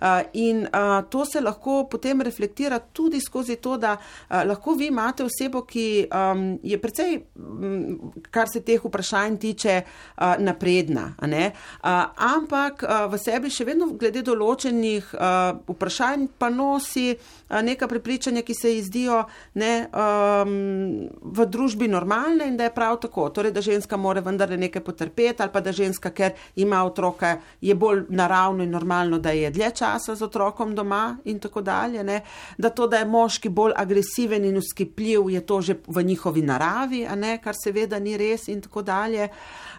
a, 0.00 0.20
in 0.32 0.66
a, 0.72 1.02
to 1.10 1.24
se 1.24 1.40
lahko 1.40 1.84
potem 1.90 2.20
reflektira 2.20 2.78
tudi 2.78 3.20
skozi 3.20 3.56
to, 3.56 3.76
da 3.76 3.96
a, 3.96 4.44
lahko 4.44 4.74
vi 4.74 4.90
imate 4.90 5.09
imate 5.10 5.24
osebo, 5.24 5.62
ki 5.62 6.06
um, 6.06 6.58
je 6.62 6.78
precej, 6.78 7.20
um, 7.36 8.12
kar 8.30 8.48
se 8.48 8.60
teh 8.62 8.80
vprašanj 8.84 9.38
tiče, 9.38 9.82
uh, 9.82 10.34
napredna, 10.38 11.14
uh, 11.18 11.88
ampak 12.16 12.82
uh, 12.82 13.10
v 13.10 13.18
sebi 13.18 13.50
še 13.50 13.64
vedno 13.64 13.90
glede 13.98 14.22
določenih 14.22 15.14
uh, 15.14 15.58
vprašanj 15.66 16.28
pa 16.38 16.50
nosi 16.50 17.10
uh, 17.14 17.60
neka 17.62 17.88
prepričanja, 17.88 18.42
ki 18.42 18.54
se 18.54 18.74
ji 18.74 18.82
zdijo 18.86 19.24
ne, 19.54 19.88
um, 19.90 21.08
v 21.20 21.46
družbi 21.50 21.88
normalne 21.88 22.46
in 22.46 22.56
da 22.56 22.68
je 22.68 22.74
prav 22.74 23.00
tako. 23.02 23.28
Torej, 23.34 23.52
da 23.52 23.64
ženska 23.64 23.96
more 23.96 24.22
vendarle 24.22 24.56
nekaj 24.60 24.84
potrpeti 24.84 25.42
ali 25.42 25.52
pa 25.52 25.60
da 25.60 25.72
ženska, 25.72 26.12
ker 26.14 26.36
ima 26.56 26.84
otroka, 26.86 27.36
je 27.60 27.74
bolj 27.74 28.04
naravno 28.08 28.64
in 28.64 28.70
normalno, 28.70 29.18
da 29.18 29.34
je 29.34 29.50
dlje 29.50 29.72
časa 29.82 30.14
z 30.14 30.24
otrokom 30.24 30.74
doma 30.74 31.18
in 31.24 31.40
tako 31.42 31.62
dalje. 31.62 32.04
Ne, 32.04 32.22
da 32.58 32.70
to, 32.70 32.86
da 32.86 33.02
je 33.02 33.10
moški 33.10 33.48
bolj 33.48 33.74
agresiven 33.76 34.44
in 34.44 34.58
uskip 34.60 34.89
pliv 34.96 35.30
je 35.30 35.40
to 35.46 35.60
že 35.60 35.76
v 35.86 36.02
njihovi 36.02 36.42
naravi, 36.42 37.06
ne, 37.16 37.38
kar 37.42 37.54
seveda 37.54 37.98
ni 37.98 38.16
res 38.16 38.48
in 38.48 38.60
tako 38.60 38.82
dalje. 38.82 39.28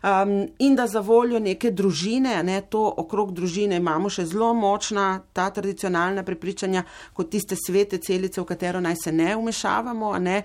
Um, 0.01 0.47
in 0.59 0.75
da 0.75 0.87
za 0.87 0.99
voljo 0.99 1.39
neke 1.39 1.69
družine, 1.71 2.43
ne, 2.43 2.61
to 2.61 2.81
okrog 2.97 3.33
družine 3.37 3.77
imamo 3.77 4.09
še 4.09 4.25
zelo 4.25 4.49
močna 4.57 5.21
ta 5.33 5.49
tradicionalna 5.53 6.23
prepričanja, 6.25 6.81
kot 7.13 7.29
tiste 7.29 7.55
svete 7.55 7.99
celice, 8.01 8.41
v 8.41 8.47
katero 8.49 8.81
naj 8.81 8.97
se 9.03 9.11
ne 9.11 9.35
umešavamo. 9.37 10.15
Ne, 10.21 10.39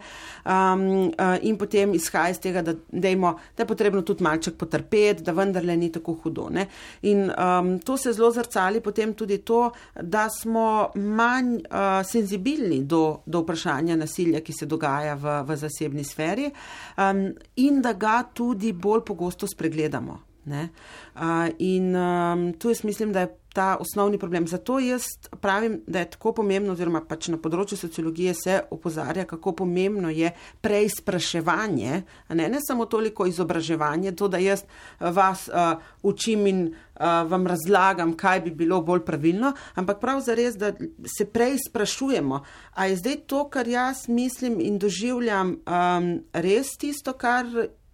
um, 0.44 0.84
uh, 1.08 1.36
in 1.42 1.56
potem 1.56 1.94
izhaja 1.96 2.34
iz 2.34 2.40
tega, 2.42 2.62
da, 2.62 2.74
dejmo, 2.92 3.32
da 3.56 3.64
je 3.64 3.70
potrebno 3.70 4.02
tudi 4.02 4.24
malček 4.24 4.58
potrpeti, 4.60 5.24
da 5.24 5.32
vendarle 5.32 5.76
ni 5.76 5.88
tako 5.92 6.18
hudo. 6.22 6.50
Ne. 6.52 6.66
In 7.08 7.30
um, 7.30 7.78
to 7.80 7.96
se 7.96 8.12
zelo 8.12 8.30
zrcali 8.36 8.80
potem 8.84 9.14
tudi 9.14 9.38
to, 9.38 9.70
da 10.02 10.28
smo 10.28 10.90
manj 10.94 11.54
uh, 11.64 12.04
senzibilni 12.04 12.82
do, 12.84 13.22
do 13.26 13.40
vprašanja 13.40 13.96
nasilja, 13.96 14.40
ki 14.44 14.52
se 14.59 14.66
dogaja 14.66 15.14
v, 15.14 15.40
v 15.46 15.57
zasebni 15.57 16.04
sferi 16.04 16.50
um, 16.96 17.28
in 17.57 17.82
da 17.82 17.92
ga 17.92 18.22
tudi 18.34 18.72
bolj 18.72 19.04
pogosto 19.04 19.46
spregledamo. 19.46 20.22
Uh, 20.46 21.48
in 21.59 21.90
um, 21.96 22.52
tu 22.59 22.70
jaz 22.70 22.84
mislim, 22.84 23.12
da 23.12 23.20
je 23.20 23.34
ta 23.57 23.76
osnovni 23.80 24.18
problem. 24.18 24.46
Zato 24.48 24.78
jaz 24.78 25.07
pravim, 25.40 25.80
da 25.86 25.98
je 25.98 26.11
tako 26.11 26.34
pomembno, 26.36 26.74
oziroma 26.76 27.00
pač 27.09 27.30
na 27.32 27.38
področju 27.40 27.78
sociologije 27.80 28.34
se 28.36 28.57
opozarja, 28.70 29.24
kako 29.24 29.54
pomembno 29.62 30.11
je 30.12 30.28
preizpraševanje, 30.61 32.02
ne, 32.36 32.48
ne 32.52 32.61
samo 32.61 32.84
toliko 32.84 33.24
izobraževanje, 33.30 34.12
to, 34.12 34.28
da 34.28 34.42
jaz 34.44 34.66
vas 35.00 35.46
uh, 35.48 35.80
učim 36.04 36.44
in 36.50 36.61
uh, 36.66 37.24
vam 37.30 37.48
razlagam, 37.48 38.12
kaj 38.20 38.44
bi 38.44 38.52
bilo 38.61 38.82
bolj 38.84 39.07
pravilno, 39.09 39.54
ampak 39.80 40.04
prav 40.04 40.20
zares, 40.26 40.61
da 40.61 40.74
se 41.16 41.24
preizprašujemo, 41.24 42.42
a 42.76 42.90
je 42.92 43.00
zdaj 43.00 43.18
to, 43.24 43.46
kar 43.48 43.72
jaz 43.72 44.04
mislim 44.12 44.61
in 44.61 44.76
doživljam, 44.84 45.57
um, 45.64 46.12
res 46.44 46.76
tisto, 46.76 47.16
kar 47.16 47.48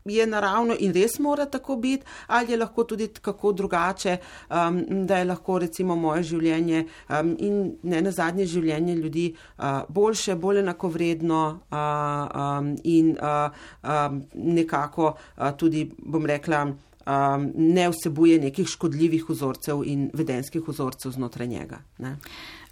je 0.05 0.27
naravno 0.27 0.77
in 0.79 0.93
res 0.93 1.19
mora 1.19 1.47
tako 1.47 1.77
biti, 1.77 2.05
ali 2.27 2.53
je 2.53 2.59
lahko 2.59 2.85
tudi 2.85 3.09
kako 3.09 3.53
drugače, 3.53 4.17
um, 4.51 5.07
da 5.07 5.19
je 5.19 5.25
lahko 5.25 5.59
recimo 5.59 5.97
moje 5.97 6.23
življenje 6.23 6.87
um, 7.09 7.37
in 7.39 7.77
ne 7.83 8.03
na 8.03 8.11
zadnje 8.11 8.47
življenje 8.47 8.95
ljudi 8.95 9.27
uh, 9.59 9.83
boljše, 9.89 10.37
bolj 10.37 10.63
enakovredno 10.63 11.43
uh, 11.71 11.79
um, 11.79 12.73
in 12.85 13.17
uh, 13.17 13.51
um, 13.83 14.23
nekako 14.35 15.15
uh, 15.15 15.51
tudi, 15.57 15.91
bom 15.99 16.27
rekla, 16.27 16.65
um, 17.07 17.53
ne 17.55 17.89
vsebuje 17.91 18.39
nekih 18.39 18.69
škodljivih 18.69 19.29
vzorcev 19.29 19.85
in 19.87 20.11
vedenskih 20.15 20.69
vzorcev 20.69 21.13
znotraj 21.13 21.47
njega. 21.47 21.83
Ne. 21.99 22.17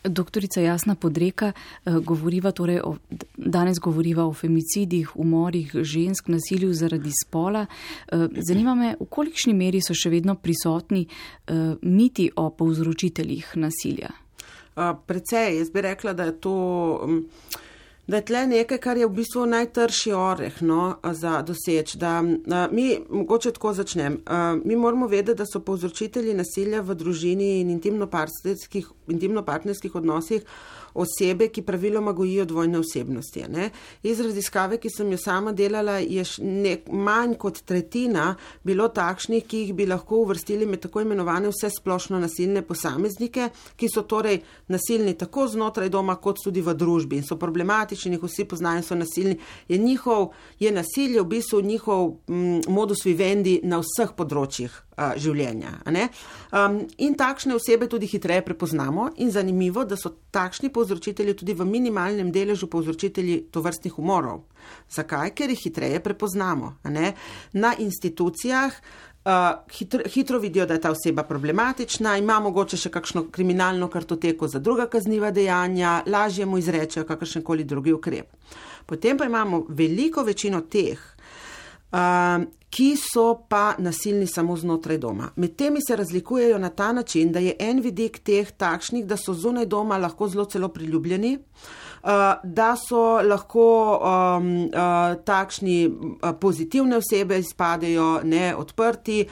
Doktorica 0.05 0.61
Jasna 0.61 0.94
Podreka, 0.94 1.53
eh, 1.53 1.90
govoriva 1.90 2.51
torej 2.53 2.80
o, 2.84 2.96
danes 3.36 3.78
govoriva 3.78 4.24
o 4.24 4.32
femicidih, 4.32 5.16
umorih 5.16 5.72
žensk, 5.74 6.28
nasilju 6.28 6.72
zaradi 6.72 7.11
spola. 7.26 7.66
Eh, 8.12 8.28
zanima 8.48 8.74
me, 8.74 8.94
v 9.01 9.07
kolikšni 9.07 9.55
meri 9.55 9.80
so 9.80 9.94
še 9.94 10.11
vedno 10.11 10.34
prisotni 10.34 11.07
eh, 11.07 11.74
miti 11.82 12.30
o 12.36 12.51
povzročiteljih 12.51 13.53
nasilja? 13.55 14.11
Precej, 15.07 15.59
jaz 15.59 15.70
bi 15.70 15.82
rekla, 15.84 16.12
da 16.12 16.24
je 16.24 16.40
to. 16.40 16.55
Um, 17.05 17.26
da 18.11 18.16
je 18.16 18.24
tle 18.24 18.46
nekaj, 18.46 18.78
kar 18.82 18.98
je 18.98 19.06
v 19.06 19.14
bistvu 19.20 19.44
najtrši 19.46 20.12
oreh 20.12 20.56
no, 20.66 20.96
za 21.14 21.42
doseč. 21.46 21.94
Da, 21.94 22.16
a, 22.18 22.66
mi, 22.72 22.98
mogoče 23.11 23.52
tako 23.54 23.72
začnem, 23.78 24.18
a, 24.26 24.56
mi 24.64 24.76
moramo 24.76 25.06
vedeti, 25.06 25.38
da 25.38 25.46
so 25.46 25.61
povzročitelji 25.62 26.34
nasilja 26.34 26.82
v 26.82 26.96
družini 26.98 27.52
in 27.61 27.70
intimno-partnerskih 27.70 28.90
intimno 29.14 29.44
odnosih 29.94 30.42
osebe, 30.95 31.49
ki 31.49 31.62
praviloma 31.62 32.12
gojijo 32.12 32.45
dvojne 32.45 32.78
osebnosti. 32.78 33.45
Ne? 33.49 33.70
Iz 34.03 34.20
raziskave, 34.20 34.78
ki 34.80 34.91
sem 34.91 35.12
jo 35.12 35.18
sama 35.18 35.53
delala, 35.53 35.99
je 35.99 36.24
nek, 36.38 36.88
manj 36.93 37.36
kot 37.41 37.62
tretjina 37.66 38.34
bilo 38.64 38.88
takšnih, 38.88 39.47
ki 39.47 39.64
jih 39.64 39.74
bi 39.74 39.86
lahko 39.86 40.22
uvrstili 40.24 40.66
med 40.66 40.82
tako 40.86 41.05
imenovane 41.05 41.51
vse 41.53 41.70
splošno 41.78 42.20
nasilne 42.20 42.62
posameznike, 42.66 43.51
ki 43.76 43.88
so 43.88 44.03
torej 44.03 44.41
nasilni 44.68 45.14
tako 45.18 45.47
znotraj 45.49 45.88
doma, 45.88 46.16
kot 46.16 46.43
tudi 46.45 46.62
v 46.64 46.74
družbi 46.74 47.20
in 47.20 47.26
so 47.26 47.38
problematični, 47.41 48.16
jih 48.16 48.28
vsi 48.28 48.49
poznajo, 48.49 48.84
so 48.86 48.99
nasilni. 48.99 49.38
Je, 49.68 49.78
njihov, 49.78 50.30
je 50.59 50.72
nasilje 50.72 51.20
v 51.20 51.28
bistvu 51.36 51.62
njihov 51.62 52.07
m, 52.28 52.61
modus 52.68 53.05
vivendi 53.05 53.61
na 53.64 53.80
vseh 53.84 54.14
področjih 54.16 54.89
a, 55.01 55.11
življenja. 55.16 55.72
Um, 56.53 56.82
in 57.01 57.16
takšne 57.16 57.57
osebe 57.57 57.88
tudi 57.88 58.09
hitreje 58.11 58.44
prepoznamo 58.44 59.09
in 59.24 59.32
zanimivo, 59.32 59.86
da 59.88 59.96
so 59.96 60.12
takšni 60.34 60.68
povzročitelji 60.74 61.38
tudi 61.40 61.57
v 61.57 61.64
minimalnem 61.64 62.28
deležu 62.34 62.68
povzročitelji 62.68 63.46
tovrstnih 63.55 63.96
umorov. 63.98 64.44
Zakaj? 64.92 65.32
Ker 65.32 65.51
jih 65.51 65.62
hitreje 65.70 66.03
prepoznamo. 66.05 66.74
Na 66.84 67.72
institucijah 67.78 68.76
uh, 69.24 69.32
hitro, 69.72 70.05
hitro 70.07 70.38
vidijo, 70.38 70.66
da 70.66 70.74
je 70.76 70.80
ta 70.80 70.90
oseba 70.90 71.22
problematična, 71.22 72.16
ima 72.18 72.40
mogoče 72.40 72.76
še 72.76 72.92
kakšno 72.92 73.26
kriminalno 73.32 73.88
kartoteko 73.88 74.48
za 74.48 74.59
druga 74.59 74.86
kazniva 74.86 75.30
dejanja, 75.30 76.03
lažje 76.07 76.46
mu 76.46 76.59
izrečejo 76.59 77.07
kakršen 77.09 77.42
koli 77.42 77.64
drugi 77.64 77.92
ukrep. 77.92 78.36
Potem 78.86 79.18
pa 79.18 79.24
imamo 79.24 79.64
veliko 79.68 80.22
večino 80.26 80.61
teh, 80.61 80.98
ki 82.70 82.95
so 82.97 83.34
pa 83.49 83.74
nasilni 83.78 84.26
samo 84.26 84.57
znotraj 84.57 84.99
doma. 84.99 85.30
Med 85.36 85.57
temi 85.57 85.80
se 85.86 85.97
razlikujejo 85.97 86.59
na 86.59 86.68
ta 86.70 86.93
način, 86.93 87.32
da 87.32 87.38
je 87.38 87.57
en 87.59 87.80
vidik 87.80 88.18
teh 88.18 88.51
takšnih, 88.51 89.07
da 89.07 89.16
so 89.16 89.34
zunaj 89.34 89.66
doma 89.66 89.99
lahko 89.99 90.28
zelo 90.28 90.45
celo 90.45 90.68
priljubljeni, 90.68 91.38
da 92.45 92.74
so 92.88 93.22
lahko 93.22 93.66
um, 93.99 94.70
takšni 95.24 95.91
pozitivne 96.41 96.97
osebe 96.97 97.38
izpadejo 97.38 98.20
neodprti. 98.24 99.24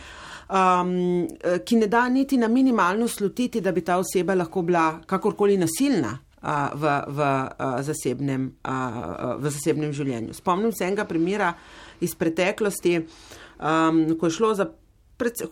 Um, 0.48 1.28
ki 1.64 1.76
ne 1.76 1.86
da 1.86 2.06
niti 2.08 2.36
na 2.36 2.48
minimalno 2.48 3.08
slutiti, 3.08 3.60
da 3.60 3.72
bi 3.72 3.82
ta 3.84 3.98
oseba 4.00 4.34
lahko 4.34 4.62
bila 4.62 5.00
kakorkoli 5.06 5.58
nasilna 5.60 6.14
uh, 6.42 6.48
v, 6.72 6.94
v, 7.06 7.18
uh, 7.20 7.74
zasebnem, 7.84 8.46
uh, 8.64 9.34
v 9.42 9.52
zasebnem 9.52 9.92
življenju. 9.92 10.32
Spomnim 10.32 10.72
se 10.72 10.86
enega 10.88 11.04
primera, 11.04 11.50
uh, 11.52 11.77
iz 12.00 12.14
preteklosti, 12.14 12.98
um, 12.98 14.04
ko 14.18 14.26
je 14.26 14.30
šlo 14.30 14.54
za 14.54 14.68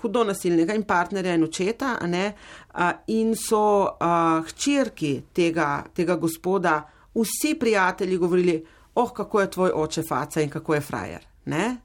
hudo 0.01 0.25
nasilnega 0.25 0.75
in 0.75 0.85
partnerja 0.87 1.35
in 1.35 1.45
očeta, 1.45 1.97
ne, 2.07 2.33
uh, 2.75 2.91
in 3.07 3.35
so 3.37 3.63
uh, 3.83 4.45
hčerki 4.47 5.23
tega, 5.35 5.85
tega 5.95 6.17
gospoda, 6.17 6.83
vsi 7.15 7.55
prijatelji 7.59 8.17
govorili, 8.17 8.65
oh, 8.95 9.13
kako 9.13 9.41
je 9.41 9.51
tvoj 9.51 9.71
oče 9.75 10.03
faca 10.09 10.41
in 10.41 10.51
kako 10.51 10.75
je 10.75 10.81
frajer. 10.81 11.27
Ne? 11.45 11.77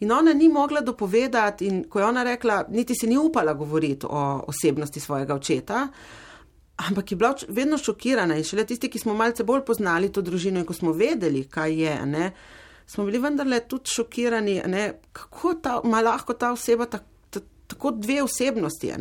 In 0.00 0.12
ona 0.12 0.32
ni 0.34 0.48
mogla 0.48 0.80
dopovedati, 0.80 1.66
in 1.66 1.84
ko 1.88 1.98
je 1.98 2.04
ona 2.04 2.22
rekla, 2.22 2.64
niti 2.68 2.94
si 2.94 3.06
ni 3.06 3.16
upala 3.16 3.54
govoriti 3.54 4.06
o 4.10 4.44
osebnosti 4.46 5.00
svojega 5.00 5.34
očeta, 5.34 5.88
ampak 6.76 7.12
je 7.12 7.16
bila 7.16 7.34
vedno 7.48 7.78
šokirana 7.78 8.36
in 8.36 8.44
šele 8.44 8.66
tisti, 8.66 8.90
ki 8.90 8.98
smo 8.98 9.14
malce 9.14 9.44
bolj 9.44 9.64
poznali 9.64 10.12
to 10.12 10.22
družino 10.22 10.60
in 10.60 10.66
ko 10.66 10.74
smo 10.76 10.92
vedeli, 10.92 11.44
kaj 11.44 11.82
je, 11.82 11.94
ne, 12.06 12.30
smo 12.86 13.04
bili 13.04 13.18
vendarle 13.18 13.60
tudi 13.68 13.90
šokirani, 13.90 14.62
ne, 14.66 14.92
kako 15.12 15.54
ta, 15.62 15.80
ima 15.84 16.00
lahko 16.00 16.34
ta 16.34 16.52
oseba 16.52 16.86
ta, 16.86 16.98
ta, 17.30 17.40
tako 17.66 17.90
dve 17.90 18.22
osebnosti. 18.22 18.92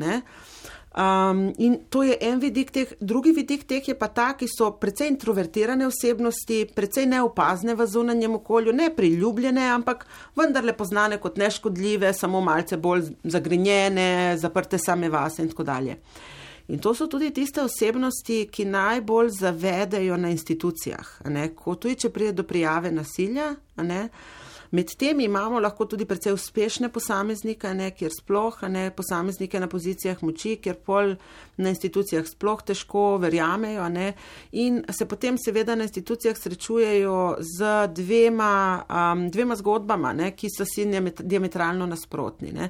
Um, 0.95 1.53
in 1.57 1.79
to 1.89 2.03
je 2.03 2.15
en 2.21 2.39
vidik 2.39 2.71
teh, 2.71 2.93
drugi 3.01 3.33
vidik 3.35 3.65
teh 3.67 3.87
je 3.87 3.95
pa 3.99 4.07
ta, 4.07 4.29
ki 4.39 4.47
so 4.47 4.69
precej 4.79 5.09
introvertirane 5.11 5.83
osebnosti, 5.87 6.61
precej 6.71 7.09
neopazne 7.11 7.75
v 7.75 7.87
zunanjem 7.87 8.37
okolju, 8.39 8.71
ne 8.71 8.87
priljubljene, 8.95 9.67
ampak 9.75 10.05
vendarle 10.39 10.73
poznane 10.73 11.17
kot 11.19 11.35
neškodljive, 11.37 12.13
samo 12.13 12.41
malce 12.41 12.77
bolj 12.77 13.11
zagrinjene, 13.23 14.37
zaprte 14.39 14.79
same 14.79 15.11
vase 15.11 15.43
in 15.43 15.51
tako 15.51 15.67
dalje. 15.67 15.99
In 16.67 16.79
to 16.79 16.93
so 16.93 17.05
tudi 17.07 17.29
tiste 17.31 17.61
osebnosti, 17.61 18.47
ki 18.51 18.65
najbolj 18.65 19.29
zavedajo 19.29 20.17
na 20.17 20.31
institucijah, 20.33 21.19
kot 21.55 21.83
tudi, 21.83 21.95
če 21.95 22.09
pride 22.09 22.31
do 22.39 22.43
prijave 22.43 22.91
nasilja. 22.91 23.51
Med 23.75 24.09
temi 24.83 25.23
imamo 25.23 25.59
lahko 25.59 25.85
tudi 25.85 26.05
precej 26.05 26.33
uspešne 26.33 26.89
posameznike, 26.89 27.73
ne, 27.73 27.91
kjer 27.91 28.11
sploh 28.11 28.63
ne 28.69 28.91
posameznike 28.91 29.59
na 29.59 29.67
pozicijah 29.67 30.23
moči, 30.23 30.55
kjer 30.57 30.75
pol 30.75 31.15
na 31.57 31.69
institucijah 31.69 32.25
sploh 32.27 32.63
težko 32.65 33.17
verjamejo 33.21 33.87
ne, 33.89 34.13
in 34.51 34.81
se 34.89 35.05
potem 35.05 35.37
seveda 35.37 35.75
na 35.75 35.83
institucijah 35.87 36.37
srečujejo 36.37 37.37
z 37.39 37.71
dvema, 37.93 38.83
um, 38.89 39.29
dvema 39.31 39.55
zgodbama, 39.55 40.13
ne, 40.13 40.31
ki 40.35 40.49
so 40.49 40.65
si 40.65 40.85
diametralno 41.19 41.85
nasprotni. 41.85 42.51
Ne. 42.51 42.69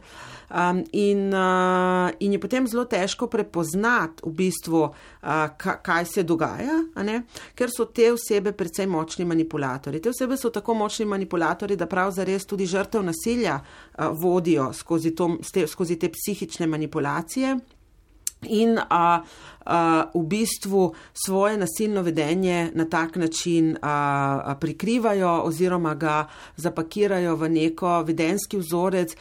Um, 0.50 0.84
in, 0.92 1.34
uh, 1.34 2.12
in 2.20 2.36
je 2.36 2.40
potem 2.40 2.68
zelo 2.68 2.86
težko 2.86 3.28
prepoznati 3.28 4.26
v 4.26 4.34
bistvu, 4.36 4.84
uh, 4.84 5.46
kaj 5.58 6.06
se 6.06 6.24
dogaja, 6.24 6.78
ne, 7.04 7.22
ker 7.56 7.72
so 7.74 7.88
te 7.90 8.12
osebe 8.14 8.54
precej 8.54 8.88
močni 8.88 9.26
manipulatori. 9.26 10.02
Te 10.02 10.12
osebe 10.14 10.38
so 10.38 10.52
tako 10.54 10.76
močni 10.78 11.06
manipulatori, 11.10 11.76
da 11.76 11.88
prav 11.96 12.12
zares 12.12 12.44
tudi 12.46 12.68
žrtev 12.68 13.06
nasilja 13.08 13.62
uh, 13.62 14.12
vodijo 14.20 14.74
skozi, 14.76 15.16
to, 15.16 15.32
skozi 15.68 16.00
te 16.00 16.12
psihične 16.12 16.68
manipulacije. 16.68 17.56
in 18.50 18.78
a, 18.90 19.24
v 20.14 20.24
bistvu 20.24 20.94
svoje 21.14 21.58
nasilno 21.58 22.02
vedenje 22.02 22.72
na 22.74 22.86
tak 22.86 23.16
način 23.16 23.78
prikrivajo 24.60 25.42
oziroma 25.44 25.96
ga 25.96 26.28
zapakirajo 26.56 27.36
v 27.36 27.50
neko 27.50 28.02
vedenski 28.04 28.58
vzorec, 28.58 29.16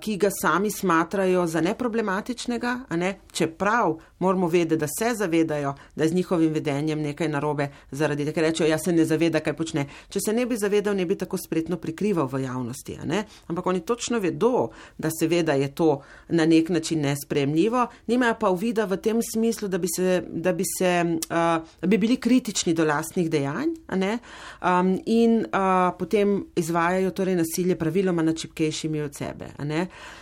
ki 0.00 0.16
ga 0.16 0.28
sami 0.42 0.70
smatrajo 0.70 1.46
za 1.46 1.60
neproblematičnega, 1.60 2.78
ne? 2.96 3.18
čeprav 3.32 3.98
moramo 4.18 4.48
vedeti, 4.48 4.80
da 4.80 4.86
se 4.98 5.14
zavedajo, 5.14 5.74
da 5.96 6.04
je 6.04 6.08
z 6.08 6.14
njihovim 6.14 6.52
vedenjem 6.52 7.00
nekaj 7.00 7.28
narobe, 7.28 7.68
zaradi 7.90 8.24
tega 8.24 8.40
rečejo, 8.40 8.68
ja 8.68 8.78
se 8.78 8.92
ne 8.92 9.04
zaveda, 9.04 9.40
kaj 9.40 9.56
počne. 9.56 9.86
Če 10.08 10.20
se 10.24 10.32
ne 10.32 10.46
bi 10.46 10.56
zavedal, 10.56 10.96
ne 10.96 11.06
bi 11.06 11.16
tako 11.18 11.38
spretno 11.38 11.76
prikrival 11.76 12.28
v 12.28 12.42
javnosti, 12.44 12.98
ampak 13.46 13.66
oni 13.66 13.80
točno 13.80 14.18
vedo, 14.18 14.68
da 14.98 15.10
seveda 15.20 15.52
je 15.52 15.74
to 15.74 16.00
na 16.28 16.46
nek 16.46 16.68
način 16.68 17.00
nespremljivo, 17.00 17.86
nimajo 18.06 18.36
pa 18.40 18.50
uvida 18.50 18.84
v 18.84 18.96
tem 18.96 19.22
smislu, 19.22 19.68
da 19.68 19.78
bi, 19.78 19.88
se, 19.96 20.22
da 20.28 20.52
bi, 20.52 20.64
se, 20.78 21.04
uh, 21.04 21.66
da 21.80 21.86
bi 21.86 21.98
bili 21.98 22.16
kritični 22.16 22.74
do 22.74 22.84
lastnih 22.84 23.30
dejanj 23.30 23.68
um, 23.90 24.98
in 25.06 25.38
uh, 25.40 25.96
potem 25.98 26.46
izvajajo 26.56 27.10
torej 27.10 27.36
nasilje 27.36 27.76
praviloma 27.78 28.22
nad 28.22 28.38
čipkejšimi 28.38 29.00
od 29.02 29.14
sebe. 29.14 29.48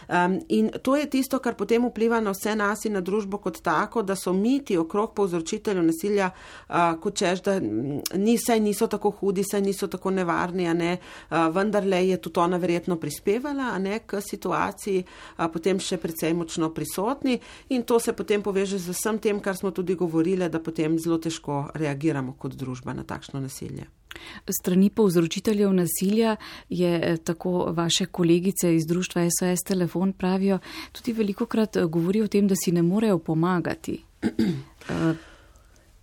Um, 0.08 0.40
in 0.48 0.70
to 0.82 0.96
je 0.96 1.10
tisto, 1.10 1.38
kar 1.38 1.54
potem 1.54 1.84
vpliva 1.88 2.20
na 2.20 2.32
vse 2.32 2.54
nas 2.56 2.84
in 2.84 2.96
na 2.96 3.00
družbo 3.00 3.38
kot 3.38 3.60
tako, 3.62 4.02
da 4.02 4.16
so 4.16 4.32
miti 4.32 4.78
okrog 4.78 5.14
povzročiteljev 5.14 5.84
nasilja, 5.84 6.30
uh, 6.30 6.74
kot 7.00 7.16
češ, 7.16 7.42
da 7.42 7.58
ni, 7.60 8.38
saj 8.38 8.60
niso 8.60 8.86
tako 8.86 9.10
hudi, 9.10 9.44
saj 9.44 9.60
niso 9.62 9.86
tako 9.86 10.10
nevarni, 10.10 10.68
uh, 10.68 11.36
vendarle 11.54 12.06
je 12.08 12.16
tudi 12.16 12.40
ona 12.40 12.56
verjetno 12.56 12.96
prispevala 12.96 13.78
ne, 13.78 14.00
k 14.06 14.20
situaciji, 14.20 15.04
uh, 15.04 15.46
potem 15.52 15.80
še 15.80 15.98
precej 16.00 16.34
močno 16.34 16.70
prisotni. 16.74 17.38
In 17.68 17.82
to 17.82 17.98
se 18.00 18.12
potem 18.12 18.42
poveže 18.42 18.78
z 18.78 18.94
vsem 18.94 19.18
tem, 19.18 19.40
kar 19.40 19.57
smo 19.58 19.70
tudi 19.70 19.94
govorili, 19.94 20.48
da 20.48 20.60
potem 20.62 20.98
zelo 20.98 21.18
težko 21.18 21.68
reagiramo 21.74 22.32
kot 22.38 22.54
družba 22.54 22.92
na 22.92 23.04
takšno 23.04 23.40
nasilje. 23.40 23.86
Strani 24.50 24.90
povzročiteljev 24.90 25.72
nasilja 25.72 26.36
je 26.68 27.00
eh, 27.02 27.16
tako 27.16 27.72
vaše 27.72 28.06
kolegice 28.06 28.74
iz 28.74 28.86
društva 28.86 29.28
SOS 29.38 29.64
Telefon 29.66 30.12
pravijo, 30.12 30.58
tudi 30.92 31.12
veliko 31.12 31.46
krat 31.46 31.76
eh, 31.76 31.84
govorijo 31.84 32.24
o 32.24 32.28
tem, 32.28 32.48
da 32.48 32.54
si 32.56 32.72
ne 32.72 32.82
morejo 32.82 33.18
pomagati. 33.18 34.02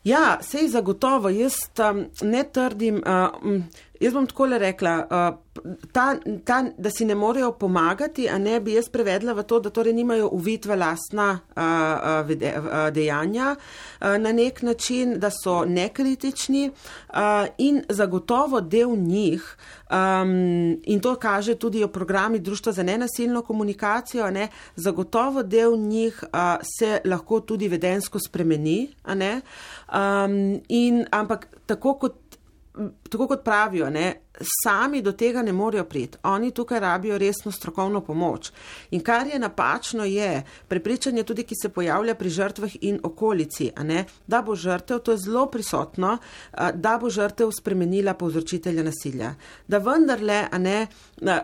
Ja, 0.06 0.38
sej 0.42 0.68
zagotovo. 0.68 1.30
Jaz 1.30 1.56
um, 1.82 2.04
ne 2.22 2.44
trdim, 2.54 2.96
uh, 2.96 3.56
jaz 4.02 4.14
bom 4.14 4.28
tako 4.28 4.46
le 4.46 4.60
rekla, 4.60 4.96
uh, 5.10 5.46
ta, 5.92 6.16
ta, 6.44 6.64
da 6.78 6.90
si 6.90 7.06
ne 7.06 7.16
morejo 7.16 7.52
pomagati, 7.52 8.30
a 8.30 8.38
ne 8.38 8.60
bi 8.60 8.76
jaz 8.76 8.90
prevedla 8.92 9.34
v 9.34 9.44
to, 9.48 9.60
da 9.60 9.70
torej 9.70 9.94
nimajo 9.96 10.30
uvid 10.36 10.66
v 10.66 10.78
lastna 10.80 11.28
uh, 11.56 12.28
uh, 12.28 12.90
dejanja 12.94 13.56
uh, 13.56 14.18
na 14.20 14.32
nek 14.36 14.62
način, 14.62 15.16
da 15.20 15.32
so 15.32 15.64
nekritični 15.66 16.70
uh, 16.70 17.48
in 17.58 17.82
zagotovo 17.90 18.62
del 18.62 18.96
njih, 18.98 19.46
um, 19.92 20.76
in 20.84 21.00
to 21.00 21.16
kaže 21.16 21.56
tudi 21.56 21.84
o 21.84 21.88
programi 21.88 22.40
Društva 22.40 22.72
za 22.72 22.84
nenasilno 22.84 23.42
komunikacijo, 23.42 24.32
ne, 24.32 24.48
zagotovo 24.76 25.44
del 25.44 25.78
njih 25.78 26.24
uh, 26.24 26.40
se 26.80 27.00
lahko 27.06 27.40
tudi 27.40 27.68
vedensko 27.68 28.20
spremeni. 28.20 28.90
Um, 29.06 30.62
in, 30.68 31.06
ampak 31.12 31.48
tako 31.66 31.94
kot, 31.94 32.14
tako 33.10 33.28
kot 33.28 33.44
pravijo, 33.44 33.90
ne, 33.90 34.14
sami 34.42 35.02
do 35.02 35.12
tega 35.12 35.42
ne 35.42 35.54
morejo 35.54 35.84
priti. 35.84 36.18
Oni 36.24 36.52
tukaj 36.52 36.80
rabijo 36.80 37.18
resno 37.18 37.52
strokovno 37.52 38.02
pomoč. 38.02 38.52
In 38.92 39.02
kar 39.04 39.28
je 39.28 39.40
napačno, 39.40 40.04
je 40.06 40.44
prepričanje 40.68 41.24
tudi, 41.24 41.44
ki 41.44 41.56
se 41.62 41.70
pojavlja 41.70 42.16
pri 42.16 42.30
žrtvah 42.30 42.72
in 42.82 43.00
okolici, 43.04 43.72
da 44.28 44.42
bo 44.42 44.56
žrtev, 44.56 45.00
to 45.00 45.12
je 45.12 45.18
zelo 45.18 45.46
prisotno, 45.46 46.18
da 46.74 46.98
bo 47.02 47.10
žrtev 47.10 47.52
spremenila 47.52 48.14
povzročitelja 48.14 48.84
nasilja. 48.84 49.34
Da 49.68 49.78
vendarle, 49.78 50.48
ne, 50.58 50.88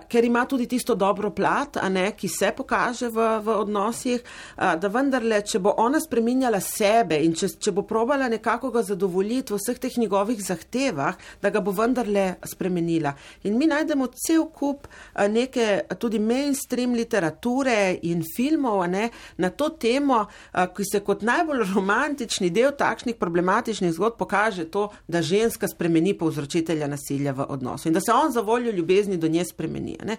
ker 0.10 0.26
ima 0.26 0.46
tudi 0.46 0.68
tisto 0.68 0.96
dobro 0.96 1.30
plat, 1.30 1.78
ne, 1.90 2.12
ki 2.18 2.28
se 2.28 2.52
pokaže 2.58 3.10
v, 3.10 3.28
v 3.44 3.56
odnosih, 3.56 4.24
da 4.58 4.88
vendarle, 4.88 5.42
če 5.42 5.60
bo 5.60 5.76
ona 5.78 6.00
spreminjala 6.00 6.60
sebe 6.60 7.20
in 7.24 7.34
če, 7.34 7.54
če 7.60 7.72
bo 7.72 7.86
probala 7.88 8.30
nekako 8.30 8.72
ga 8.72 8.84
zadovoljiti 8.84 9.54
v 9.54 9.60
vseh 9.62 9.80
teh 9.80 9.98
njegovih 9.98 10.42
zahtevah, 10.44 11.18
da 11.42 11.50
ga 11.50 11.62
bo 11.62 11.72
vendarle 11.76 12.36
spremenila 12.46 12.81
spremenila. 12.82 13.14
In 13.44 13.58
mi 13.58 13.68
najdemo 13.68 14.08
cel 14.08 14.50
kup 14.52 14.88
neke 15.30 15.82
tudi 16.00 16.20
mainstream 16.20 16.94
literature 16.94 18.00
in 18.04 18.24
filmov 18.24 18.88
ne, 18.90 19.10
na 19.38 19.50
to 19.50 19.70
temo, 19.70 20.26
ki 20.52 20.84
se 20.84 21.04
kot 21.04 21.22
najbolj 21.22 21.66
romantični 21.74 22.50
del 22.50 22.72
takšnih 22.78 23.16
problematičnih 23.16 23.94
zgodb 23.94 24.18
pokaže 24.18 24.70
to, 24.72 24.90
da 25.08 25.22
ženska 25.22 25.68
spremeni 25.68 26.14
povzročitelja 26.18 26.88
nasilja 26.88 27.34
v 27.34 27.46
odnosu 27.50 27.88
in 27.88 27.94
da 27.94 28.02
se 28.02 28.12
on 28.12 28.32
za 28.32 28.42
voljo 28.42 28.72
ljubezni 28.72 29.18
do 29.18 29.28
nje 29.28 29.46
spremeni. 29.46 29.98
Ne. 30.06 30.18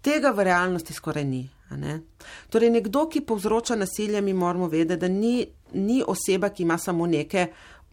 Tega 0.00 0.30
v 0.30 0.44
realnosti 0.44 0.94
skoraj 0.94 1.24
ni. 1.24 1.48
Ne? 1.70 2.00
Torej, 2.48 2.70
nekdo, 2.70 3.08
ki 3.10 3.20
povzroča 3.28 3.76
nasilje, 3.76 4.20
mi 4.24 4.32
moramo 4.32 4.68
vedeti, 4.68 5.00
da 5.00 5.08
ni, 5.08 5.44
ni 5.74 6.02
oseba, 6.06 6.48
ki 6.48 6.62
ima 6.62 6.78
samo 6.78 7.06
neke 7.06 7.48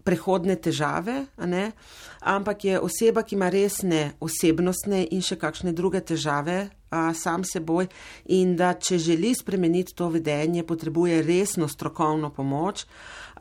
prehodne 0.06 0.56
težave, 0.56 1.26
ampak 2.22 2.66
je 2.66 2.80
oseba, 2.80 3.24
ki 3.26 3.36
ima 3.36 3.50
resne 3.50 4.14
osebnostne 4.22 5.02
in 5.12 5.24
še 5.26 5.38
kakšne 5.42 5.74
druge 5.74 6.04
težave 6.06 6.70
a, 6.94 7.10
sam 7.18 7.44
seboj 7.44 7.90
in 8.38 8.54
da 8.56 8.76
če 8.78 9.00
želi 9.02 9.34
spremeniti 9.36 9.96
to 9.98 10.10
vedenje, 10.14 10.64
potrebuje 10.64 11.24
resno 11.26 11.68
strokovno 11.68 12.30
pomoč 12.30 12.86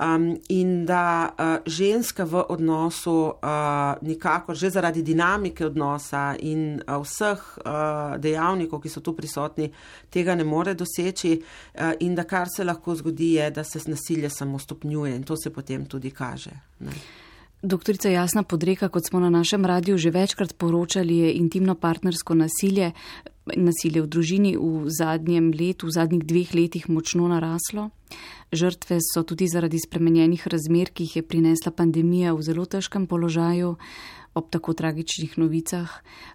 um, 0.00 0.36
in 0.48 0.86
da 0.86 1.34
uh, 1.38 1.56
ženska 1.66 2.24
v 2.24 2.44
odnosu 2.48 3.14
uh, 3.14 3.94
nikakor 4.02 4.56
že 4.56 4.70
zaradi 4.70 5.02
dinamike 5.02 5.66
odnosa 5.66 6.34
in 6.38 6.82
uh, 6.86 7.02
vseh 7.02 7.38
uh, 7.58 8.16
dejavnikov, 8.18 8.80
ki 8.82 8.88
so 8.88 9.00
tu 9.00 9.14
prisotni, 9.16 9.70
tega 10.10 10.34
ne 10.34 10.44
more 10.44 10.74
doseči 10.74 11.36
uh, 11.38 11.92
in 12.00 12.14
da 12.14 12.24
kar 12.24 12.48
se 12.56 12.64
lahko 12.64 12.94
zgodi 12.94 13.34
je, 13.34 13.50
da 13.50 13.64
se 13.64 13.80
nasilje 13.86 14.30
samo 14.30 14.58
stopnjuje 14.58 15.16
in 15.16 15.22
to 15.22 15.36
se 15.36 15.50
potem 15.50 15.86
tudi 15.86 16.10
kaže. 16.10 16.50
Ne. 16.80 16.92
Doktorica 17.64 18.08
Jasna 18.08 18.42
Podreka, 18.42 18.88
kot 18.88 19.06
smo 19.08 19.20
na 19.20 19.30
našem 19.30 19.64
radiju 19.64 19.98
že 19.98 20.10
večkrat 20.10 20.52
poročali, 20.58 21.16
je 21.18 21.32
intimno 21.34 21.74
partnersko 21.74 22.34
nasilje, 22.34 22.92
nasilje 23.52 24.02
v 24.02 24.08
družini 24.08 24.52
v 24.56 24.88
zadnjem 24.88 25.52
letu, 25.52 25.86
v 25.86 25.96
zadnjih 25.96 26.24
dveh 26.24 26.54
letih 26.54 26.88
močno 26.88 27.28
naraslo. 27.28 27.90
Žrtve 28.54 28.98
so 29.02 29.24
tudi 29.26 29.48
zaradi 29.50 29.80
spremenjenih 29.80 30.46
razmer, 30.46 30.92
ki 30.94 31.04
jih 31.04 31.16
je 31.16 31.26
prinesla 31.26 31.72
pandemija, 31.74 32.32
v 32.32 32.42
zelo 32.42 32.64
težkem 32.64 33.06
položaju 33.10 33.76
ob 34.34 34.50
tako 34.50 34.72
tragičnih 34.72 35.38
novicah, 35.38 35.90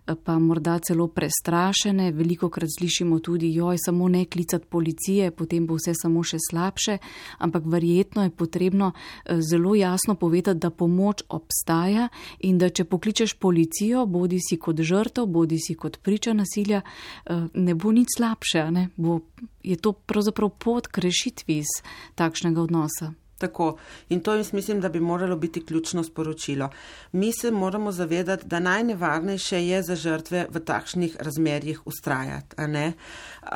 eh, 0.08 0.16
pa 0.24 0.40
morda 0.40 0.80
celo 0.80 1.08
prestrašene. 1.08 2.12
Veliko 2.12 2.50
krat 2.50 2.70
slišimo 2.78 3.20
tudi, 3.20 3.54
joj, 3.54 3.78
samo 3.86 4.08
ne 4.08 4.26
klicati 4.26 4.66
policije, 4.66 5.32
potem 5.32 5.68
bo 5.68 5.76
vse 5.76 5.94
samo 6.02 6.24
še 6.24 6.38
slabše, 6.50 6.98
ampak 7.38 7.64
verjetno 7.66 8.24
je 8.24 8.30
potrebno 8.30 8.92
eh, 8.92 9.42
zelo 9.42 9.76
jasno 9.76 10.16
povedati, 10.16 10.60
da 10.60 10.70
pomoč 10.70 11.24
obstaja 11.30 12.08
in 12.40 12.58
da 12.58 12.70
če 12.70 12.84
pokličeš 12.84 13.34
policijo, 13.34 14.06
bodi 14.06 14.40
si 14.40 14.58
kot 14.58 14.80
žrtev, 14.80 15.26
bodi 15.26 15.60
si 15.60 15.76
kot 15.76 16.00
priča 16.04 16.34
nasilja, 16.34 16.82
eh, 16.82 17.48
ne 17.54 17.76
bo 17.76 17.92
nič 17.92 18.18
slabše, 18.18 18.72
ne? 18.72 18.90
Bo, 18.96 19.20
je 19.64 19.76
to 19.76 19.92
pravzaprav 19.94 20.50
pot 20.50 20.88
k 20.88 21.04
rešitvi 21.04 21.58
iz 21.58 21.82
takšnega 22.16 22.62
odnosa. 22.62 23.14
Tako. 23.40 23.78
In 24.10 24.20
to 24.20 24.34
jaz 24.36 24.54
mislim, 24.54 24.82
da 24.82 24.90
bi 24.90 25.00
moralo 25.00 25.36
biti 25.36 25.66
ključno 25.66 26.04
sporočilo. 26.04 26.70
Mi 27.12 27.32
se 27.34 27.52
moramo 27.52 27.92
zavedati, 27.92 28.48
da 28.48 28.60
najnevarnejše 28.60 29.68
je 29.68 29.82
za 29.84 29.96
žrtve 29.96 30.46
v 30.50 30.60
takšnih 30.60 31.16
razmerjih 31.20 31.88
ustrajati. 31.88 32.56
Uh, 32.60 33.52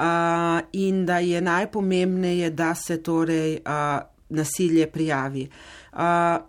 in 0.72 1.06
da 1.06 1.20
je 1.20 1.42
najpomembneje, 1.42 2.50
da 2.50 2.76
se 2.76 3.04
torej 3.04 3.54
uh, 3.54 4.02
nasilje 4.30 4.88
prijavi. 4.92 5.44
Uh, 5.44 5.83
Uh, 5.94 6.00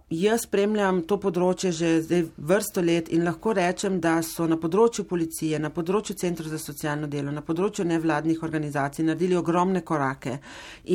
jaz 0.08 0.46
spremljam 0.46 1.02
to 1.04 1.18
področje 1.20 1.68
že 1.76 1.88
zdaj 2.06 2.22
vrsto 2.48 2.80
let 2.80 3.10
in 3.12 3.26
lahko 3.26 3.52
rečem, 3.52 3.98
da 4.00 4.14
so 4.24 4.46
na 4.48 4.56
področju 4.56 5.04
policije, 5.04 5.58
na 5.60 5.68
področju 5.68 6.16
centrov 6.16 6.48
za 6.48 6.56
socialno 6.62 7.10
delo, 7.12 7.28
na 7.28 7.42
področju 7.44 7.84
nevladnih 7.84 8.40
organizacij 8.40 9.04
naredili 9.04 9.36
ogromne 9.36 9.82
korake 9.84 10.38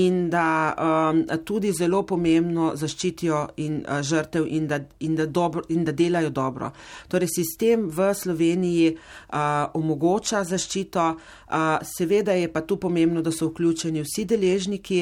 in 0.02 0.32
da 0.34 0.46
um, 0.74 1.22
tudi 1.46 1.70
zelo 1.78 2.02
pomembno 2.10 2.72
zaščitijo 2.74 3.44
in, 3.62 3.84
uh, 3.84 4.02
žrtev 4.02 4.50
in 4.50 4.66
da, 4.66 4.82
in, 5.06 5.14
da 5.20 5.30
dobro, 5.30 5.62
in 5.70 5.86
da 5.86 5.94
delajo 5.94 6.34
dobro. 6.34 6.72
Torej, 7.08 7.30
sistem 7.36 7.86
v 7.86 8.10
Sloveniji 8.18 8.96
uh, 8.96 9.70
omogoča 9.78 10.42
zaščito, 10.42 11.06
seveda 11.84 12.32
je 12.32 12.52
pa 12.54 12.62
tu 12.62 12.78
pomembno, 12.78 13.22
da 13.22 13.32
so 13.32 13.50
vključeni 13.50 14.04
vsi 14.04 14.26
deležniki 14.26 15.00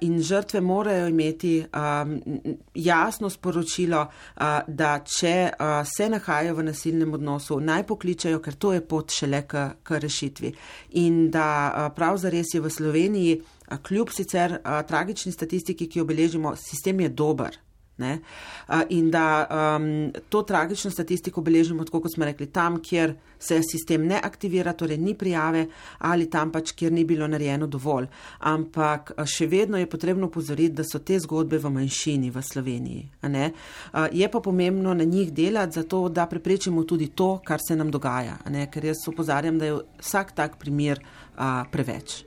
in 0.00 0.22
žrtve 0.22 0.60
morajo 0.60 1.08
imeti 1.08 1.64
jasno 2.74 3.30
sporočilo, 3.30 4.06
da 4.66 4.92
če 5.04 5.34
se 5.96 6.08
nahajajo 6.08 6.54
v 6.54 6.66
nasilnem 6.70 7.14
odnosu, 7.14 7.60
naj 7.60 7.86
pokličajo, 7.86 8.40
ker 8.40 8.54
to 8.54 8.72
je 8.72 8.80
pot 8.86 9.12
šele 9.12 9.42
k, 9.48 9.68
k 9.82 10.00
rešitvi. 10.02 10.54
In 11.02 11.30
da 11.30 11.92
prav 11.96 12.18
zares 12.18 12.54
je 12.54 12.60
v 12.60 12.70
Sloveniji 12.70 13.42
kljub 13.82 14.10
sicer 14.14 14.58
tragični 14.88 15.32
statistiki, 15.32 15.88
ki 15.88 15.98
jo 15.98 16.04
beležimo, 16.04 16.56
sistem 16.56 17.00
je 17.00 17.08
dober. 17.08 17.65
Ne? 17.98 18.18
In 18.88 19.10
da 19.10 19.46
um, 19.48 20.12
to 20.28 20.42
tragično 20.42 20.90
statistiko 20.90 21.40
beležimo, 21.40 21.84
tako 21.84 22.02
kot 22.04 22.12
smo 22.12 22.24
rekli, 22.28 22.46
tam, 22.52 22.76
kjer 22.82 23.14
se 23.38 23.60
sistem 23.64 24.04
ne 24.06 24.20
aktivira, 24.22 24.72
torej 24.72 24.98
ni 24.98 25.14
prijave 25.14 25.66
ali 25.98 26.28
tam 26.30 26.52
pač, 26.52 26.74
kjer 26.76 26.92
ni 26.92 27.04
bilo 27.04 27.28
narejeno 27.28 27.66
dovolj. 27.66 28.06
Ampak 28.38 29.14
še 29.24 29.48
vedno 29.48 29.80
je 29.80 29.88
potrebno 29.88 30.28
pozoriti, 30.28 30.74
da 30.76 30.84
so 30.84 31.00
te 31.00 31.16
zgodbe 31.20 31.58
v 31.58 31.72
manjšini 31.72 32.30
v 32.30 32.42
Sloveniji. 32.42 33.08
Je 34.12 34.30
pa 34.30 34.40
pomembno 34.40 34.94
na 34.94 35.04
njih 35.04 35.32
delati, 35.32 35.80
zato 35.80 36.08
da 36.08 36.26
preprečimo 36.26 36.84
tudi 36.84 37.08
to, 37.08 37.38
kar 37.44 37.60
se 37.68 37.76
nam 37.76 37.90
dogaja. 37.90 38.36
Ker 38.72 38.92
jaz 38.92 39.06
upozarjam, 39.08 39.58
da 39.58 39.72
je 39.72 39.82
vsak 40.04 40.36
tak 40.36 40.60
primer 40.60 41.00
a, 41.36 41.64
preveč. 41.72 42.24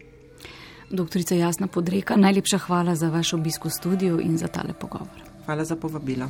Doktorica 0.89 1.35
Jasna 1.35 1.67
Podreka, 1.67 2.17
najlepša 2.17 2.57
hvala 2.65 2.95
za 2.95 3.09
vaš 3.13 3.33
obisk 3.37 3.65
v 3.65 3.69
studiu 3.69 4.21
in 4.21 4.37
za 4.37 4.47
tale 4.47 4.73
pogovor. 4.73 5.28
Hvala 5.49 5.65
za 5.65 5.75
povabilo. 5.75 6.29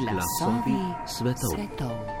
Glasovi 0.00 0.80
svetov. 1.06 1.50
svetov. 1.52 2.19